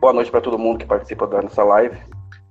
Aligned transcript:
Boa 0.00 0.12
noite 0.12 0.30
para 0.30 0.40
todo 0.40 0.58
mundo 0.58 0.78
que 0.78 0.86
participa 0.86 1.26
dessa 1.26 1.62
live. 1.62 1.96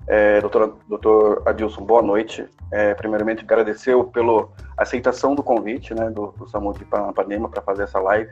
É, 0.07 0.39
doutor, 0.39 0.77
doutor 0.87 1.43
Adilson, 1.45 1.83
boa 1.83 2.01
noite. 2.01 2.45
É, 2.71 2.93
primeiramente, 2.93 3.43
agradecer 3.43 3.93
pela 4.05 4.47
aceitação 4.77 5.35
do 5.35 5.43
convite 5.43 5.93
né, 5.93 6.09
do, 6.09 6.27
do 6.37 6.47
SAMU 6.47 6.73
de 6.73 6.85
Panema 6.85 7.49
para 7.49 7.61
fazer 7.61 7.83
essa 7.83 7.99
live. 7.99 8.31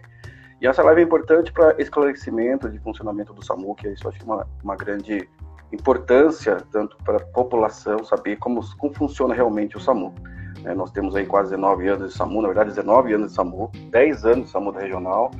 E 0.61 0.67
essa 0.67 0.81
live 0.83 1.01
é 1.01 1.03
importante 1.03 1.51
para 1.51 1.75
esclarecimento 1.81 2.69
de 2.69 2.79
funcionamento 2.79 3.33
do 3.33 3.43
SAMU, 3.43 3.75
que 3.75 3.89
isso 3.89 4.07
acho 4.07 4.17
que 4.17 4.23
é 4.23 4.33
uma, 4.33 4.47
uma 4.63 4.75
grande 4.77 5.27
importância, 5.71 6.57
tanto 6.71 6.95
para 7.03 7.17
a 7.17 7.25
população 7.25 8.05
saber 8.05 8.37
como, 8.37 8.61
como 8.77 8.93
funciona 8.93 9.33
realmente 9.33 9.75
o 9.75 9.79
SAMU. 9.81 10.15
É, 10.63 10.73
nós 10.73 10.91
temos 10.91 11.13
aí 11.15 11.25
quase 11.25 11.49
19 11.51 11.87
anos 11.89 12.11
de 12.11 12.17
SAMU, 12.17 12.41
na 12.41 12.47
verdade 12.47 12.69
19 12.69 13.13
anos 13.13 13.29
de 13.29 13.35
SAMU, 13.35 13.69
10 13.91 14.25
anos 14.25 14.45
de 14.45 14.51
SAMU 14.51 14.71
da 14.71 14.79
regional, 14.79 15.31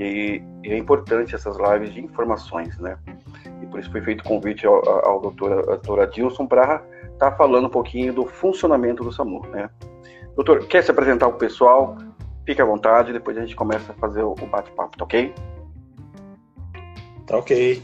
e, 0.00 0.42
é 0.64 0.78
importante 0.78 1.34
essas 1.34 1.58
lives 1.58 1.92
de 1.92 2.00
informações, 2.00 2.78
né? 2.78 2.98
E 3.62 3.66
por 3.66 3.78
isso 3.78 3.90
foi 3.90 4.00
feito 4.00 4.22
o 4.22 4.24
convite 4.24 4.66
ao, 4.66 4.76
ao 5.06 5.20
doutor, 5.20 5.66
doutor 5.66 6.00
Adilson 6.00 6.46
para 6.46 6.82
estar 7.12 7.30
tá 7.30 7.36
falando 7.36 7.66
um 7.66 7.70
pouquinho 7.70 8.12
do 8.14 8.24
funcionamento 8.24 9.04
do 9.04 9.12
SAMU, 9.12 9.46
né? 9.48 9.68
Doutor, 10.34 10.66
quer 10.66 10.82
se 10.82 10.90
apresentar 10.90 11.28
o 11.28 11.34
pessoal? 11.34 11.98
Fique 12.46 12.62
à 12.62 12.64
vontade, 12.64 13.12
depois 13.12 13.36
a 13.36 13.42
gente 13.42 13.54
começa 13.54 13.92
a 13.92 13.94
fazer 13.96 14.22
o 14.22 14.34
bate-papo, 14.34 14.96
tá 14.96 15.04
ok? 15.04 15.34
Tá 17.26 17.36
ok. 17.36 17.82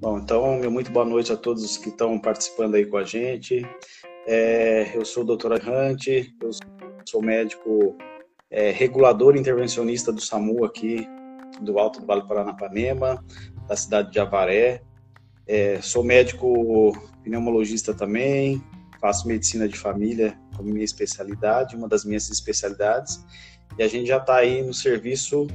Bom, 0.00 0.18
então, 0.18 0.60
muito 0.70 0.92
boa 0.92 1.04
noite 1.04 1.32
a 1.32 1.36
todos 1.36 1.76
que 1.76 1.88
estão 1.88 2.16
participando 2.18 2.76
aí 2.76 2.86
com 2.86 2.96
a 2.96 3.04
gente. 3.04 3.66
É, 4.26 4.96
eu 4.96 5.04
sou 5.04 5.24
o 5.24 5.26
doutor 5.26 5.52
Hunt, 5.54 6.06
eu 6.06 6.50
sou 7.04 7.20
médico 7.20 7.96
é, 8.50 8.70
regulador 8.70 9.36
intervencionista 9.36 10.12
do 10.12 10.20
SAMU 10.20 10.64
aqui 10.64 11.08
do 11.60 11.78
Alto 11.78 12.00
do 12.00 12.06
Vale 12.06 12.26
Paranapanema, 12.26 13.24
da 13.66 13.76
cidade 13.76 14.10
de 14.10 14.20
Avaré. 14.20 14.82
É, 15.46 15.80
sou 15.82 16.04
médico 16.04 16.92
pneumologista 17.22 17.92
também, 17.92 18.62
faço 19.00 19.26
medicina 19.26 19.68
de 19.68 19.76
família 19.76 20.38
como 20.56 20.70
minha 20.70 20.84
especialidade, 20.84 21.76
uma 21.76 21.88
das 21.88 22.04
minhas 22.04 22.28
especialidades. 22.30 23.24
E 23.78 23.82
a 23.82 23.88
gente 23.88 24.06
já 24.06 24.18
está 24.18 24.36
aí 24.36 24.62
no 24.62 24.74
serviço 24.74 25.46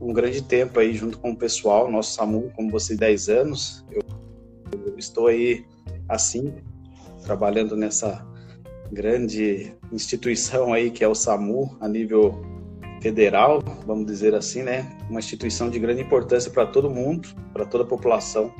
um 0.00 0.12
grande 0.12 0.42
tempo 0.42 0.80
aí 0.80 0.94
junto 0.94 1.18
com 1.18 1.30
o 1.30 1.36
pessoal, 1.36 1.90
nosso 1.90 2.14
SAMU, 2.14 2.50
como 2.56 2.70
você, 2.70 2.96
10 2.96 3.28
anos. 3.28 3.84
Eu, 3.90 4.02
eu 4.86 4.98
estou 4.98 5.28
aí 5.28 5.64
assim, 6.08 6.52
trabalhando 7.22 7.76
nessa 7.76 8.26
grande 8.90 9.74
instituição 9.90 10.72
aí 10.72 10.90
que 10.90 11.02
é 11.02 11.08
o 11.08 11.14
SAMU 11.14 11.76
a 11.80 11.88
nível 11.88 12.51
federal, 13.02 13.62
vamos 13.84 14.06
dizer 14.06 14.34
assim, 14.34 14.62
né? 14.62 14.86
Uma 15.10 15.18
instituição 15.18 15.68
de 15.68 15.78
grande 15.78 16.00
importância 16.00 16.50
para 16.50 16.64
todo 16.64 16.88
mundo, 16.88 17.28
para 17.52 17.66
toda 17.66 17.82
a 17.84 17.86
população. 17.86 18.54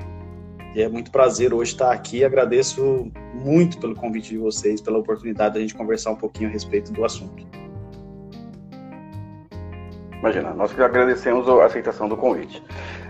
E 0.75 0.81
é 0.81 0.89
muito 0.89 1.11
prazer 1.11 1.53
hoje 1.53 1.71
estar 1.71 1.91
aqui. 1.91 2.25
Agradeço 2.25 3.09
muito 3.33 3.79
pelo 3.79 3.95
convite 3.95 4.29
de 4.29 4.37
vocês, 4.37 4.81
pela 4.81 4.99
oportunidade 4.99 5.53
de 5.53 5.59
a 5.59 5.61
gente 5.61 5.75
conversar 5.75 6.11
um 6.11 6.15
pouquinho 6.15 6.49
a 6.49 6.51
respeito 6.51 6.91
do 6.91 7.05
assunto. 7.05 7.47
Imagina, 10.19 10.53
nós 10.53 10.71
que 10.71 10.81
agradecemos 10.81 11.47
a 11.49 11.65
aceitação 11.65 12.07
do 12.07 12.15
convite. 12.15 12.63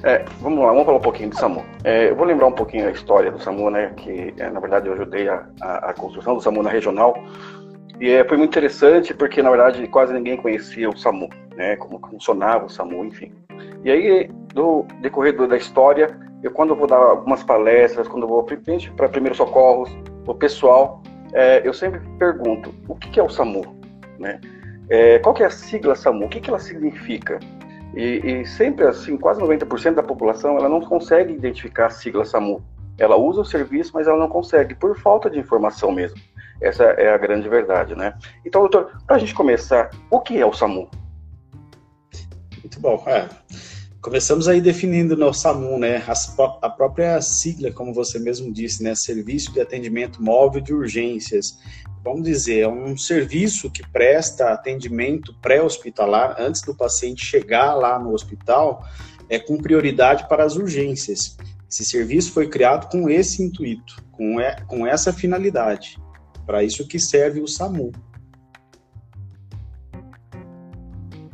É, 0.04 0.26
vamos 0.42 0.60
lá, 0.60 0.72
vamos 0.72 0.84
falar 0.84 0.98
um 0.98 1.02
pouquinho 1.02 1.30
do 1.30 1.38
SAMU. 1.38 1.64
É, 1.84 2.10
eu 2.10 2.16
vou 2.16 2.26
lembrar 2.26 2.48
um 2.48 2.52
pouquinho 2.52 2.88
a 2.88 2.92
história 2.92 3.32
do 3.32 3.40
SAMU, 3.40 3.70
né? 3.70 3.94
Que 3.96 4.34
é, 4.38 4.50
na 4.50 4.60
verdade 4.60 4.88
eu 4.88 4.94
ajudei 4.94 5.30
a, 5.30 5.46
a, 5.62 5.92
a, 5.92 5.94
construção 5.94 6.34
do 6.34 6.42
SAMU 6.42 6.64
na 6.64 6.70
regional. 6.70 7.16
E 8.04 8.10
é, 8.10 8.28
foi 8.28 8.36
muito 8.36 8.50
interessante 8.50 9.14
porque 9.14 9.42
na 9.42 9.50
verdade 9.50 9.88
quase 9.88 10.12
ninguém 10.14 10.36
conhecia 10.36 10.90
o 10.90 10.98
SAMU, 10.98 11.30
né? 11.56 11.78
Como 11.78 12.06
funcionava 12.06 12.66
o 12.66 12.70
SAMU, 12.70 13.06
enfim. 13.06 13.32
E 13.82 13.90
aí, 13.90 14.30
do 14.54 14.86
decorrer 15.00 15.34
da 15.48 15.56
história, 15.56 16.20
eu 16.44 16.52
quando 16.52 16.72
eu 16.72 16.76
vou 16.76 16.86
dar 16.86 16.98
algumas 16.98 17.46
palestras, 17.46 18.06
quando 18.06 18.24
eu 18.24 18.28
vou 18.28 18.44
para 18.44 19.08
primeiros 19.08 19.38
socorros, 19.38 19.90
o 20.28 20.36
pessoal, 20.36 21.02
é, 21.32 21.66
eu 21.66 21.74
sempre 21.74 22.02
pergunto 22.20 22.76
o 22.90 22.96
que, 22.96 23.10
que 23.10 23.22
é 23.22 23.24
o 23.24 23.30
SAMU, 23.30 23.74
né? 24.20 24.42
É, 24.90 25.20
qual 25.20 25.34
que 25.34 25.42
é 25.42 25.46
a 25.46 25.50
sigla 25.50 25.96
SAMU? 25.96 26.26
O 26.26 26.30
que, 26.30 26.42
que 26.42 26.50
ela 26.50 26.60
significa? 26.60 27.40
E, 27.96 28.42
e 28.42 28.46
sempre 28.46 28.86
assim, 28.86 29.16
quase 29.16 29.40
90% 29.40 29.94
da 29.94 30.04
população 30.04 30.58
ela 30.58 30.68
não 30.68 30.82
consegue 30.82 31.32
identificar 31.32 31.86
a 31.86 31.90
sigla 31.90 32.26
SAMU. 32.26 32.62
Ela 32.98 33.16
usa 33.16 33.40
o 33.40 33.46
serviço, 33.46 33.92
mas 33.94 34.10
ela 34.10 34.20
não 34.20 34.28
consegue, 34.28 34.76
por 34.76 34.94
falta 35.00 35.30
de 35.30 35.40
informação 35.40 35.90
mesmo. 35.90 36.20
Essa 36.64 36.84
é 36.84 37.14
a 37.14 37.18
grande 37.18 37.50
verdade, 37.50 37.96
né? 37.96 38.14
Então, 38.46 38.62
doutor, 38.62 38.92
para 39.06 39.18
a 39.18 39.20
gente 39.20 39.34
começar, 39.34 39.90
o 40.10 40.20
que 40.20 40.38
é 40.38 40.46
o 40.46 40.54
SAMU? 40.54 40.90
Muito 42.60 42.80
bom. 42.80 43.04
É. 43.06 43.28
Começamos 44.02 44.48
aí 44.48 44.60
definindo 44.62 45.16
no 45.16 45.34
SAMU, 45.34 45.78
né? 45.78 46.04
A, 46.08 46.66
a 46.66 46.70
própria 46.70 47.22
sigla, 47.22 47.72
como 47.72 47.94
você 47.94 48.18
mesmo 48.20 48.52
disse, 48.52 48.84
né? 48.84 48.96
Serviço 48.96 49.52
de 49.54 49.62
Atendimento 49.62 50.22
Móvel 50.22 50.62
de 50.62 50.74
Urgências 50.74 51.58
vamos 52.04 52.24
dizer, 52.24 52.62
é 52.62 52.68
um 52.68 52.98
serviço 52.98 53.72
que 53.72 53.88
presta 53.88 54.52
atendimento 54.52 55.34
pré-hospitalar 55.42 56.36
antes 56.38 56.62
do 56.62 56.76
paciente 56.76 57.26
chegar 57.26 57.74
lá 57.74 57.98
no 57.98 58.14
hospital, 58.14 58.86
é 59.30 59.40
com 59.40 59.58
prioridade 59.58 60.28
para 60.28 60.44
as 60.44 60.58
urgências. 60.58 61.38
Esse 61.70 61.86
serviço 61.86 62.34
foi 62.34 62.48
criado 62.48 62.90
com 62.92 63.10
esse 63.10 63.42
intuito, 63.42 64.04
com, 64.12 64.40
é, 64.40 64.58
com 64.68 64.86
essa 64.86 65.14
finalidade. 65.14 65.98
Para 66.46 66.64
isso 66.64 66.88
que 66.88 67.00
serve 67.00 67.42
o 67.42 67.48
SAMU. 67.48 67.92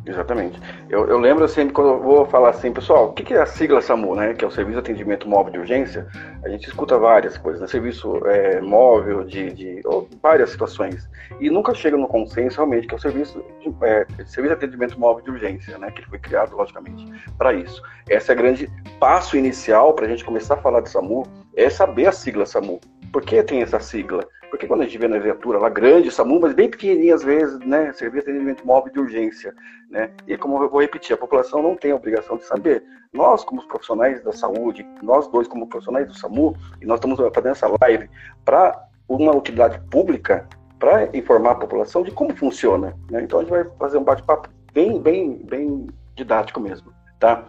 Exatamente. 0.09 0.59
Eu, 0.89 1.07
eu, 1.07 1.19
lembro 1.19 1.47
sempre 1.47 1.71
quando 1.71 1.89
eu 1.89 2.01
vou 2.01 2.25
falar 2.25 2.49
assim, 2.49 2.73
pessoal, 2.73 3.09
o 3.09 3.13
que, 3.13 3.23
que 3.23 3.35
é 3.35 3.41
a 3.41 3.45
sigla 3.45 3.79
SAMU, 3.79 4.15
né? 4.15 4.33
Que 4.33 4.43
é 4.43 4.47
o 4.47 4.51
Serviço 4.51 4.81
de 4.81 4.91
Atendimento 4.91 5.29
Móvel 5.29 5.53
de 5.53 5.59
Urgência. 5.59 6.07
A 6.43 6.49
gente 6.49 6.67
escuta 6.67 6.97
várias 6.97 7.37
coisas, 7.37 7.61
né? 7.61 7.67
Serviço 7.67 8.17
é, 8.25 8.59
móvel 8.59 9.23
de, 9.23 9.53
de 9.53 9.81
várias 10.19 10.49
situações. 10.49 11.07
E 11.39 11.51
nunca 11.51 11.75
chega 11.75 11.95
no 11.95 12.07
consenso 12.07 12.55
realmente 12.55 12.87
que 12.87 12.95
é 12.95 12.97
o 12.97 12.99
serviço 12.99 13.43
de, 13.61 13.67
é, 13.85 14.07
serviço 14.25 14.47
de 14.47 14.53
atendimento 14.53 14.99
móvel 14.99 15.23
de 15.23 15.29
urgência, 15.29 15.77
né? 15.77 15.91
Que 15.91 16.03
foi 16.09 16.17
criado, 16.17 16.55
logicamente, 16.55 17.05
para 17.37 17.53
isso. 17.53 17.79
Esse 18.09 18.31
é 18.31 18.33
o 18.33 18.37
grande 18.37 18.67
passo 18.99 19.37
inicial 19.37 19.93
para 19.93 20.07
a 20.07 20.09
gente 20.09 20.25
começar 20.25 20.55
a 20.55 20.57
falar 20.57 20.81
de 20.81 20.89
SAMU, 20.89 21.21
é 21.55 21.69
saber 21.69 22.07
a 22.07 22.11
sigla 22.11 22.47
SAMU. 22.47 22.79
Por 23.13 23.21
que 23.21 23.43
tem 23.43 23.61
essa 23.61 23.79
sigla? 23.79 24.27
Porque 24.49 24.67
quando 24.67 24.81
a 24.81 24.85
gente 24.85 24.97
vê 24.97 25.07
na 25.07 25.19
viatura 25.19 25.59
lá 25.59 25.69
grande, 25.69 26.11
SAMU, 26.11 26.39
mas 26.39 26.53
bem 26.53 26.69
pequenininha 26.69 27.15
às 27.15 27.23
vezes, 27.23 27.59
né? 27.59 27.93
Serviço 27.93 28.25
de 28.25 28.31
atendimento 28.31 28.65
móvel 28.65 28.91
de 28.91 28.99
urgência, 28.99 29.53
né? 29.89 30.11
E 30.27 30.37
como 30.37 30.61
eu 30.63 30.69
vou 30.69 30.81
repetir, 30.81 31.13
a 31.13 31.17
população 31.17 31.61
não 31.61 31.75
tem 31.75 31.91
a 31.91 31.95
obrigação 31.95 32.37
de 32.37 32.45
saber. 32.45 32.83
Nós, 33.13 33.43
como 33.43 33.67
profissionais 33.67 34.23
da 34.23 34.31
saúde, 34.31 34.85
nós 35.01 35.27
dois 35.27 35.47
como 35.47 35.67
profissionais 35.67 36.07
do 36.07 36.13
SAMU, 36.13 36.55
e 36.81 36.85
nós 36.85 36.97
estamos 36.97 37.17
fazendo 37.33 37.51
essa 37.51 37.67
live 37.81 38.09
para 38.43 38.87
uma 39.07 39.35
utilidade 39.35 39.79
pública, 39.89 40.47
para 40.77 41.15
informar 41.15 41.51
a 41.51 41.55
população 41.55 42.03
de 42.03 42.11
como 42.11 42.35
funciona. 42.35 42.95
Né? 43.11 43.23
Então 43.23 43.39
a 43.39 43.41
gente 43.43 43.51
vai 43.51 43.65
fazer 43.77 43.97
um 43.97 44.03
bate-papo 44.03 44.49
bem, 44.73 44.99
bem, 44.99 45.37
bem 45.43 45.87
didático 46.15 46.59
mesmo, 46.59 46.93
tá? 47.19 47.45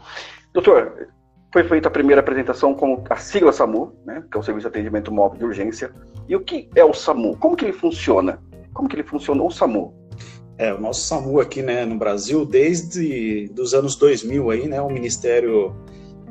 Doutor, 0.53 1.09
foi 1.53 1.65
feita 1.65 1.89
a 1.89 1.91
primeira 1.91 2.21
apresentação 2.21 2.75
com 2.75 3.03
a 3.11 3.17
sigla 3.17 3.53
SAMU, 3.53 3.93
né, 4.07 4.23
que 4.31 4.37
é 4.37 4.41
o 4.41 4.43
Serviço 4.43 4.69
de 4.69 4.69
Atendimento 4.69 5.13
Móvel 5.13 5.39
de 5.39 5.45
Urgência. 5.45 5.91
E 6.29 6.37
o 6.37 6.41
que 6.41 6.69
é 6.75 6.85
o 6.85 6.95
SAMU? 6.95 7.37
Como 7.37 7.57
que 7.57 7.65
ele 7.65 7.73
funciona? 7.73 8.41
Como 8.73 8.89
que 8.89 8.95
ele 8.95 9.03
funciona 9.03 9.43
o 9.43 9.51
SAMU? 9.51 9.95
É, 10.57 10.73
o 10.73 10.81
nosso 10.81 11.07
SAMU 11.07 11.41
aqui, 11.41 11.63
né, 11.63 11.85
no 11.85 11.97
Brasil, 11.97 12.45
desde 12.45 13.51
os 13.59 13.75
anos 13.75 13.97
2000 13.97 14.51
aí, 14.51 14.69
né, 14.69 14.81
o 14.81 14.89
Ministério 14.89 15.75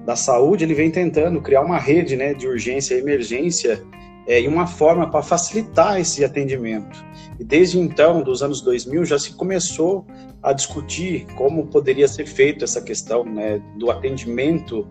da 0.05 0.15
Saúde, 0.15 0.63
ele 0.63 0.73
vem 0.73 0.89
tentando 0.89 1.41
criar 1.41 1.61
uma 1.61 1.77
rede, 1.77 2.15
né, 2.15 2.33
de 2.33 2.47
urgência 2.47 2.95
e 2.95 2.99
emergência 2.99 3.83
é, 4.29 4.39
e 4.39 4.47
uma 4.47 4.67
forma 4.67 5.09
para 5.09 5.23
facilitar 5.23 5.99
esse 5.99 6.23
atendimento. 6.23 7.03
E 7.39 7.43
desde 7.43 7.79
então, 7.79 8.21
dos 8.21 8.43
anos 8.43 8.61
2000, 8.61 9.03
já 9.03 9.17
se 9.17 9.33
começou 9.33 10.05
a 10.43 10.53
discutir 10.53 11.25
como 11.35 11.65
poderia 11.65 12.07
ser 12.07 12.27
feito 12.27 12.63
essa 12.63 12.79
questão 12.79 13.25
né, 13.25 13.59
do 13.75 13.89
atendimento 13.89 14.87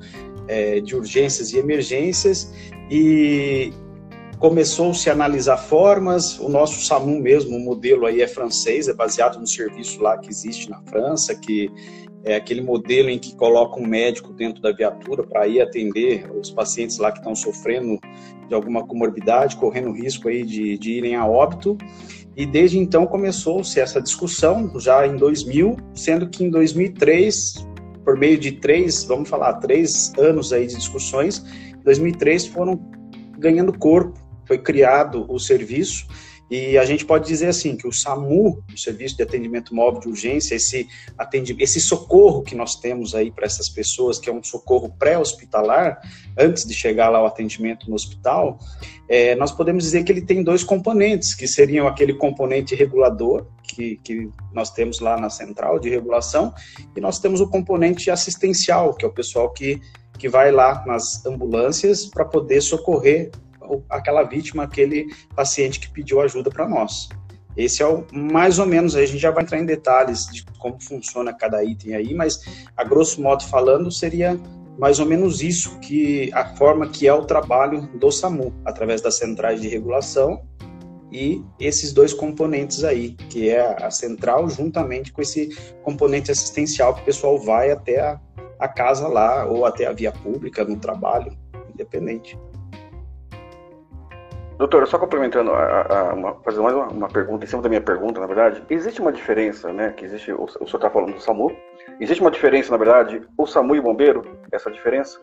é, 0.49 0.81
de 0.81 0.97
urgências 0.97 1.53
e 1.53 1.59
emergências 1.59 2.53
e 2.91 3.73
começou-se 4.39 5.09
a 5.11 5.13
analisar 5.13 5.57
formas. 5.57 6.39
O 6.39 6.49
nosso 6.49 6.85
SAMU 6.85 7.21
mesmo, 7.21 7.57
o 7.57 7.61
modelo 7.61 8.07
aí 8.07 8.23
é 8.23 8.29
francês, 8.29 8.89
é 8.89 8.95
baseado 8.95 9.39
no 9.39 9.47
serviço 9.47 10.01
lá 10.01 10.17
que 10.17 10.31
existe 10.31 10.71
na 10.71 10.81
França, 10.83 11.35
que 11.35 11.71
é 12.25 12.37
aquele 12.37 12.61
modelo 12.61 13.11
em 13.11 13.19
que 13.19 13.35
coloca 13.37 13.81
um 13.81 13.87
médico 13.87 14.33
dentro 14.33 14.61
da 14.61 14.73
viatura 14.73 15.23
para 15.23 15.47
ir 15.47 15.61
atender 15.61 16.31
os 16.33 16.51
pacientes 16.51 16.99
lá 16.99 17.11
que 17.11 17.19
estão 17.19 17.35
sofrendo 17.35 17.99
de 18.49 18.55
alguma 18.55 18.87
comorbidade, 18.87 19.57
correndo 19.57 19.93
risco 19.93 20.29
aí 20.29 20.45
de, 20.45 20.79
de 20.79 20.93
irem 20.93 21.15
a 21.15 21.27
óbito. 21.27 21.77
E 22.37 22.47
desde 22.47 22.79
então 22.79 23.07
começou-se 23.07 23.81
essa 23.81 24.01
discussão, 24.01 24.79
já 24.79 25.07
em 25.07 25.17
2000, 25.17 25.77
sendo 25.95 26.29
que 26.29 26.45
em 26.45 26.51
2003, 26.51 27.67
por 28.05 28.17
meio 28.17 28.39
de 28.39 28.53
três, 28.53 29.05
vamos 29.05 29.29
falar, 29.29 29.55
três 29.55 30.13
anos 30.19 30.53
aí 30.53 30.67
de 30.67 30.77
discussões, 30.77 31.45
em 31.77 31.83
2003 31.83 32.47
foram 32.47 32.81
ganhando 33.39 33.77
corpo, 33.77 34.28
foi 34.49 34.59
criado 34.59 35.27
o 35.29 35.39
serviço. 35.39 36.09
E 36.51 36.79
a 36.79 36.85
gente 36.87 37.05
pode 37.05 37.29
dizer 37.29 37.49
assim 37.49 37.77
que 37.77 37.87
o 37.87 37.93
SAMU, 37.93 38.65
o 38.73 38.79
Serviço 38.79 39.17
de 39.17 39.23
Atendimento 39.23 39.75
Móvel 39.75 40.01
de 40.01 40.09
Urgência, 40.09 40.55
esse, 40.55 40.89
atendimento, 41.19 41.63
esse 41.63 41.79
socorro 41.79 42.43
que 42.43 42.55
nós 42.55 42.75
temos 42.75 43.15
aí 43.15 43.31
para 43.31 43.45
essas 43.45 43.69
pessoas, 43.69 44.19
que 44.19 44.31
é 44.31 44.33
um 44.33 44.43
socorro 44.43 44.91
pré-hospitalar, 44.99 46.01
antes 46.39 46.65
de 46.65 46.73
chegar 46.73 47.11
lá 47.11 47.23
o 47.23 47.27
atendimento 47.27 47.91
no 47.91 47.95
hospital, 47.95 48.59
é, 49.07 49.35
nós 49.35 49.53
podemos 49.53 49.85
dizer 49.85 50.05
que 50.05 50.11
ele 50.11 50.23
tem 50.23 50.43
dois 50.43 50.65
componentes, 50.65 51.35
que 51.35 51.47
seriam 51.47 51.87
aquele 51.87 52.15
componente 52.15 52.75
regulador, 52.75 53.47
que, 53.63 53.97
que 54.03 54.31
nós 54.51 54.71
temos 54.71 55.01
lá 55.01 55.21
na 55.21 55.29
central 55.29 55.79
de 55.79 55.91
regulação, 55.91 56.55
e 56.97 57.01
nós 57.01 57.19
temos 57.19 57.43
o 57.43 57.49
componente 57.49 58.11
assistencial, 58.11 58.95
que 58.95 59.05
é 59.05 59.09
o 59.09 59.13
pessoal 59.13 59.53
que, 59.53 59.83
que 60.19 60.31
vai 60.31 60.51
lá 60.51 60.83
nas 60.87 61.27
ambulâncias 61.27 62.07
para 62.07 62.25
poder 62.25 62.63
socorrer 62.63 63.31
aquela 63.89 64.23
vítima, 64.23 64.65
aquele 64.65 65.07
paciente 65.35 65.81
que 65.81 65.91
pediu 65.91 66.21
ajuda 66.21 66.51
para 66.51 66.69
nós. 66.69 67.09
Esse 67.57 67.83
é 67.83 67.87
o 67.87 68.07
mais 68.13 68.59
ou 68.59 68.67
menos, 68.67 68.95
a 68.95 69.05
gente 69.05 69.19
já 69.19 69.33
vai 69.33 69.43
entrar 69.43 69.59
em 69.59 69.67
detalhes 69.67 70.27
de 70.27 70.45
como 70.59 70.81
funciona 70.81 71.33
cada 71.33 71.63
item 71.65 71.95
aí, 71.95 72.15
mas 72.15 72.41
a 72.77 72.85
grosso 72.85 73.21
modo 73.21 73.43
falando 73.45 73.91
seria 73.91 74.39
mais 74.79 75.01
ou 75.01 75.07
menos 75.07 75.43
isso 75.43 75.79
que 75.81 76.31
a 76.33 76.55
forma 76.55 76.89
que 76.89 77.09
é 77.09 77.13
o 77.13 77.25
trabalho 77.25 77.89
do 77.99 78.13
SAMU, 78.13 78.55
através 78.65 79.01
das 79.01 79.19
centrais 79.19 79.61
de 79.61 79.67
regulação 79.67 80.41
e 81.11 81.43
esses 81.59 81.93
dois 81.93 82.15
componentes 82.15 82.85
aí, 82.85 83.15
que 83.29 83.49
é 83.49 83.85
a 83.85 83.91
central 83.91 84.49
juntamente 84.49 85.13
com 85.13 85.21
esse 85.21 85.49
componente 85.83 86.31
assistencial 86.31 86.95
que 86.95 87.03
o 87.03 87.05
pessoal 87.05 87.39
vai 87.41 87.73
até 87.73 87.99
a, 88.01 88.21
a 88.59 88.69
casa 88.69 89.09
lá 89.09 89.47
ou 89.47 89.65
até 89.65 89.87
a 89.87 89.93
via 89.93 90.13
pública 90.13 90.65
no 90.65 90.77
trabalho, 90.77 91.37
independente. 91.73 92.39
Doutor, 94.59 94.89
só 94.89 94.99
complementando, 94.99 95.53
a, 95.53 95.83
a, 95.83 96.15
uma, 96.15 96.35
fazer 96.43 96.61
mais 96.61 96.75
uma, 96.75 96.89
uma, 96.89 97.09
pergunta, 97.09 97.45
em 97.45 97.49
cima 97.49 97.63
da 97.63 97.69
minha 97.69 97.81
pergunta, 97.81 98.21
na 98.21 98.27
verdade, 98.27 98.61
existe 98.69 99.01
uma 99.01 99.13
diferença, 99.13 99.73
né, 99.73 99.93
que 99.97 100.05
existe, 100.05 100.33
o, 100.33 100.43
o 100.43 100.49
senhor 100.49 100.75
está 100.75 100.91
falando 100.91 101.15
do 101.15 101.21
SAMU, 101.21 101.57
existe 102.01 102.21
uma 102.21 102.31
diferença, 102.31 102.73
na 102.73 102.77
verdade, 102.77 103.23
o 103.39 103.47
SAMU 103.47 103.77
e 103.77 103.79
o 103.79 103.83
bombeiro, 103.85 104.23
essa 104.51 104.69
diferença? 104.69 105.21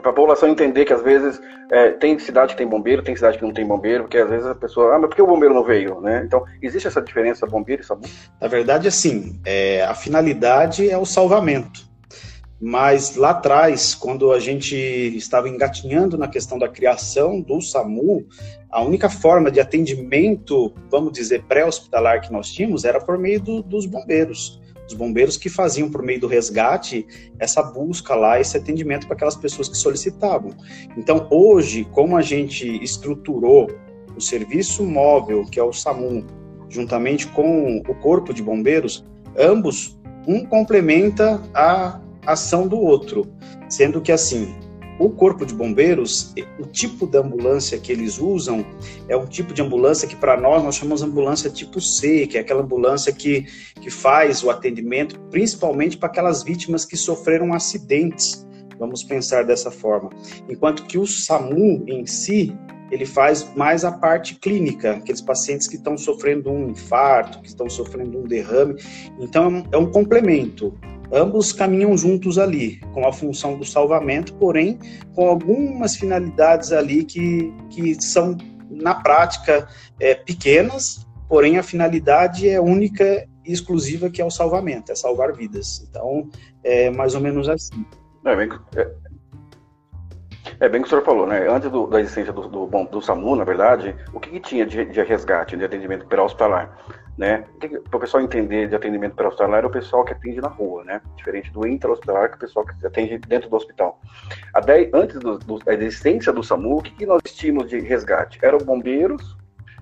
Para 0.00 0.12
a 0.12 0.14
população 0.14 0.48
entender 0.48 0.84
que 0.84 0.92
às 0.92 1.02
vezes 1.02 1.40
é, 1.72 1.90
tem 1.90 2.16
cidade 2.16 2.52
que 2.52 2.58
tem 2.58 2.68
bombeiro, 2.68 3.02
tem 3.02 3.16
cidade 3.16 3.38
que 3.38 3.44
não 3.44 3.52
tem 3.52 3.66
bombeiro, 3.66 4.04
porque 4.04 4.18
às 4.18 4.30
vezes 4.30 4.46
a 4.46 4.54
pessoa, 4.54 4.94
ah, 4.94 4.98
mas 5.00 5.08
por 5.08 5.16
que 5.16 5.22
o 5.22 5.26
bombeiro 5.26 5.52
não 5.52 5.64
veio, 5.64 6.00
né? 6.00 6.22
Então, 6.24 6.44
existe 6.62 6.86
essa 6.86 7.02
diferença 7.02 7.44
bombeiro 7.44 7.82
e 7.82 7.84
SAMU? 7.84 8.02
Na 8.40 8.46
verdade, 8.46 8.86
assim, 8.86 9.40
é, 9.44 9.82
a 9.84 9.94
finalidade 9.94 10.88
é 10.88 10.96
o 10.96 11.04
salvamento. 11.04 11.80
Mas 12.60 13.16
lá 13.16 13.30
atrás, 13.30 13.94
quando 13.94 14.32
a 14.32 14.40
gente 14.40 14.74
estava 14.74 15.48
engatinhando 15.48 16.16
na 16.16 16.26
questão 16.26 16.58
da 16.58 16.68
criação 16.68 17.40
do 17.40 17.60
SAMU, 17.60 18.26
a 18.70 18.82
única 18.82 19.10
forma 19.10 19.50
de 19.50 19.60
atendimento, 19.60 20.72
vamos 20.90 21.12
dizer, 21.12 21.44
pré-hospitalar 21.44 22.22
que 22.22 22.32
nós 22.32 22.50
tínhamos 22.50 22.84
era 22.84 22.98
por 22.98 23.18
meio 23.18 23.40
do, 23.40 23.62
dos 23.62 23.84
bombeiros. 23.84 24.60
Os 24.88 24.94
bombeiros 24.94 25.36
que 25.36 25.50
faziam 25.50 25.90
por 25.90 26.02
meio 26.02 26.20
do 26.20 26.26
resgate 26.26 27.06
essa 27.38 27.62
busca 27.62 28.14
lá, 28.14 28.40
esse 28.40 28.56
atendimento 28.56 29.06
para 29.06 29.16
aquelas 29.16 29.36
pessoas 29.36 29.68
que 29.68 29.76
solicitavam. 29.76 30.52
Então, 30.96 31.26
hoje, 31.30 31.84
como 31.92 32.16
a 32.16 32.22
gente 32.22 32.82
estruturou 32.82 33.68
o 34.16 34.20
serviço 34.20 34.82
móvel, 34.84 35.44
que 35.44 35.60
é 35.60 35.62
o 35.62 35.72
SAMU, 35.72 36.24
juntamente 36.70 37.26
com 37.26 37.82
o 37.86 37.94
corpo 37.96 38.32
de 38.32 38.42
bombeiros, 38.42 39.04
ambos 39.36 39.98
um 40.26 40.44
complementa 40.44 41.40
a 41.54 42.00
ação 42.26 42.66
do 42.66 42.78
outro, 42.78 43.26
sendo 43.68 44.00
que 44.00 44.12
assim, 44.12 44.54
o 44.98 45.10
corpo 45.10 45.44
de 45.44 45.54
bombeiros, 45.54 46.34
o 46.58 46.66
tipo 46.66 47.06
de 47.06 47.18
ambulância 47.18 47.78
que 47.78 47.92
eles 47.92 48.18
usam 48.18 48.64
é 49.08 49.16
um 49.16 49.26
tipo 49.26 49.52
de 49.52 49.60
ambulância 49.60 50.08
que 50.08 50.16
para 50.16 50.40
nós 50.40 50.62
nós 50.62 50.76
chamamos 50.76 51.02
ambulância 51.02 51.50
tipo 51.50 51.80
C, 51.80 52.26
que 52.26 52.38
é 52.38 52.40
aquela 52.40 52.62
ambulância 52.62 53.12
que, 53.12 53.46
que 53.80 53.90
faz 53.90 54.42
o 54.42 54.50
atendimento 54.50 55.20
principalmente 55.30 55.98
para 55.98 56.08
aquelas 56.08 56.42
vítimas 56.42 56.84
que 56.84 56.96
sofreram 56.96 57.52
acidentes. 57.52 58.46
Vamos 58.78 59.02
pensar 59.02 59.44
dessa 59.44 59.70
forma. 59.70 60.10
Enquanto 60.48 60.84
que 60.84 60.98
o 60.98 61.06
SAMU 61.06 61.84
em 61.86 62.06
si, 62.06 62.54
ele 62.90 63.04
faz 63.04 63.54
mais 63.54 63.84
a 63.84 63.92
parte 63.92 64.36
clínica, 64.36 64.92
aqueles 64.92 65.20
pacientes 65.20 65.66
que 65.66 65.76
estão 65.76 65.96
sofrendo 65.96 66.50
um 66.50 66.70
infarto, 66.70 67.40
que 67.40 67.48
estão 67.48 67.68
sofrendo 67.68 68.18
um 68.18 68.24
derrame. 68.24 68.76
Então 69.18 69.64
é 69.72 69.76
um 69.76 69.90
complemento 69.90 70.72
ambos 71.12 71.52
caminham 71.52 71.96
juntos 71.96 72.38
ali, 72.38 72.80
com 72.92 73.06
a 73.06 73.12
função 73.12 73.56
do 73.58 73.64
salvamento, 73.64 74.34
porém 74.34 74.78
com 75.14 75.28
algumas 75.28 75.96
finalidades 75.96 76.72
ali 76.72 77.04
que, 77.04 77.52
que 77.70 78.00
são, 78.02 78.36
na 78.70 78.94
prática, 78.94 79.68
é, 80.00 80.14
pequenas, 80.14 81.06
porém 81.28 81.58
a 81.58 81.62
finalidade 81.62 82.48
é 82.48 82.60
única 82.60 83.26
e 83.44 83.52
exclusiva, 83.52 84.10
que 84.10 84.20
é 84.20 84.24
o 84.24 84.30
salvamento, 84.30 84.90
é 84.90 84.94
salvar 84.94 85.32
vidas. 85.32 85.86
Então, 85.88 86.28
é 86.64 86.90
mais 86.90 87.14
ou 87.14 87.20
menos 87.20 87.48
assim. 87.48 87.86
É 88.24 88.34
bem, 88.34 88.48
é, 88.74 88.90
é 90.60 90.68
bem 90.68 90.80
que 90.80 90.86
o 90.86 90.90
senhor 90.90 91.04
falou, 91.04 91.26
né? 91.26 91.48
Antes 91.48 91.70
do, 91.70 91.86
da 91.86 92.00
existência 92.00 92.32
do, 92.32 92.48
do, 92.48 92.66
do 92.66 93.02
SAMU, 93.02 93.36
na 93.36 93.44
verdade, 93.44 93.94
o 94.12 94.20
que, 94.20 94.30
que 94.30 94.40
tinha 94.40 94.66
de, 94.66 94.84
de 94.84 95.02
resgate, 95.02 95.56
de 95.56 95.64
atendimento 95.64 96.06
pré-hospitalar? 96.06 96.76
Né? 97.16 97.44
Para 97.58 97.96
o 97.96 98.00
pessoal 98.00 98.22
entender 98.22 98.68
de 98.68 98.74
atendimento 98.74 99.14
pré-hospitalar 99.14 99.64
é 99.64 99.66
o 99.66 99.70
pessoal 99.70 100.04
que 100.04 100.12
atende 100.12 100.40
na 100.40 100.48
rua, 100.48 100.84
né? 100.84 101.00
Diferente 101.16 101.50
do 101.50 101.66
intra-hospitalar, 101.66 102.28
que 102.28 102.34
é 102.34 102.36
o 102.36 102.40
pessoal 102.40 102.66
que 102.66 102.86
atende 102.86 103.18
dentro 103.18 103.48
do 103.48 103.56
hospital. 103.56 104.00
Até 104.52 104.90
antes 104.92 105.18
da 105.18 105.74
existência 105.74 106.32
do 106.32 106.42
SAMU, 106.42 106.78
o 106.78 106.82
que, 106.82 106.90
que 106.90 107.06
nós 107.06 107.22
tínhamos 107.24 107.70
de 107.70 107.80
resgate? 107.80 108.38
Eram 108.42 108.58
bombeiros, 108.58 109.36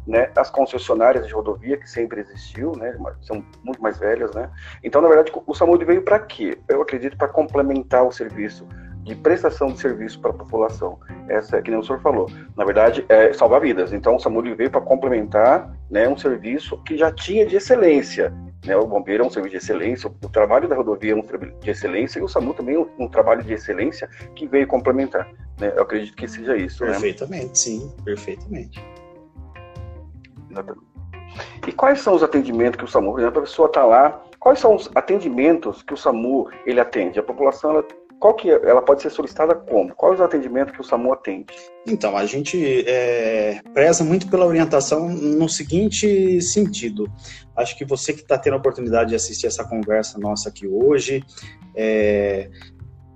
né? 0.06 0.31
As 0.36 0.50
concessionárias 0.50 1.26
de 1.26 1.32
rodovia, 1.32 1.76
que 1.76 1.90
sempre 1.90 2.20
existiu, 2.20 2.72
né? 2.76 2.96
São 3.22 3.44
muito 3.64 3.82
mais 3.82 3.98
velhas, 3.98 4.32
né? 4.34 4.48
Então, 4.82 5.02
na 5.02 5.08
verdade, 5.08 5.32
o 5.34 5.54
SAMU 5.54 5.76
veio 5.78 6.02
para 6.02 6.20
quê? 6.20 6.56
Eu 6.69 6.82
acredito 6.82 7.16
para 7.16 7.28
complementar 7.28 8.04
o 8.06 8.12
serviço 8.12 8.66
de 9.04 9.14
prestação 9.14 9.68
de 9.68 9.78
serviço 9.78 10.18
para 10.18 10.30
a 10.30 10.34
população. 10.34 10.98
Essa 11.28 11.58
é 11.58 11.62
que 11.62 11.70
nem 11.70 11.78
o 11.78 11.82
senhor 11.84 12.00
falou. 12.00 12.28
Na 12.56 12.64
verdade, 12.64 13.04
é 13.08 13.32
salvar 13.34 13.60
vidas. 13.60 13.92
Então, 13.92 14.16
o 14.16 14.18
SAMU 14.18 14.42
veio 14.56 14.70
para 14.70 14.80
complementar 14.80 15.70
né, 15.90 16.08
um 16.08 16.16
serviço 16.16 16.78
que 16.84 16.96
já 16.96 17.12
tinha 17.12 17.46
de 17.46 17.56
excelência. 17.56 18.32
Né? 18.64 18.74
O 18.76 18.86
bombeiro 18.86 19.22
é 19.22 19.26
um 19.26 19.30
serviço 19.30 19.52
de 19.52 19.58
excelência, 19.58 20.08
o 20.08 20.28
trabalho 20.28 20.66
da 20.66 20.74
rodovia 20.74 21.12
é 21.12 21.14
um 21.14 21.22
trabalho 21.22 21.54
de 21.60 21.70
excelência 21.70 22.18
e 22.18 22.22
o 22.22 22.28
SAMU 22.28 22.54
também 22.54 22.76
é 22.76 22.78
um, 22.78 22.88
um 22.98 23.08
trabalho 23.08 23.42
de 23.42 23.52
excelência 23.52 24.08
que 24.34 24.46
veio 24.46 24.66
complementar. 24.66 25.28
Né? 25.60 25.70
Eu 25.76 25.82
acredito 25.82 26.16
que 26.16 26.26
seja 26.26 26.56
isso. 26.56 26.82
Né? 26.82 26.92
Perfeitamente, 26.92 27.44
né? 27.44 27.54
sim, 27.54 27.92
perfeitamente. 28.04 28.82
Exatamente. 30.50 30.94
E 31.66 31.72
quais 31.72 32.00
são 32.00 32.14
os 32.14 32.22
atendimentos 32.22 32.78
que 32.78 32.84
o 32.84 32.88
SAMU, 32.88 33.12
por 33.12 33.20
exemplo, 33.20 33.38
a 33.40 33.42
pessoa 33.42 33.66
está 33.66 33.84
lá, 33.84 34.22
quais 34.38 34.60
são 34.60 34.74
os 34.74 34.90
atendimentos 34.94 35.82
que 35.82 35.92
o 35.92 35.96
SAMU 35.96 36.48
ele 36.64 36.81
atende? 36.81 37.19
A 37.19 37.22
população 37.22 37.70
ela 37.70 37.84
qual 38.24 38.32
que 38.32 38.50
é? 38.50 38.54
ela 38.64 38.81
pode 38.81 39.02
ser 39.02 39.10
solicitada 39.10 39.54
como? 39.54 39.94
Quais 39.94 40.14
os 40.14 40.20
atendimentos 40.22 40.74
que 40.74 40.81
o 40.81 40.84
SAMU 40.84 41.12
atende? 41.12 41.52
Então, 41.86 42.16
a 42.16 42.24
gente 42.24 42.82
é, 42.88 43.60
preza 43.74 44.02
muito 44.02 44.31
pela 44.31 44.46
orientação 44.46 45.10
no 45.10 45.46
seguinte 45.46 46.40
sentido. 46.40 47.06
Acho 47.54 47.76
que 47.76 47.84
você 47.84 48.14
que 48.14 48.22
está 48.22 48.38
tendo 48.38 48.54
a 48.54 48.56
oportunidade 48.56 49.10
de 49.10 49.14
assistir 49.14 49.46
essa 49.46 49.62
conversa 49.62 50.19
nossa 50.19 50.48
aqui 50.48 50.66
hoje, 50.66 51.22
é, 51.76 52.48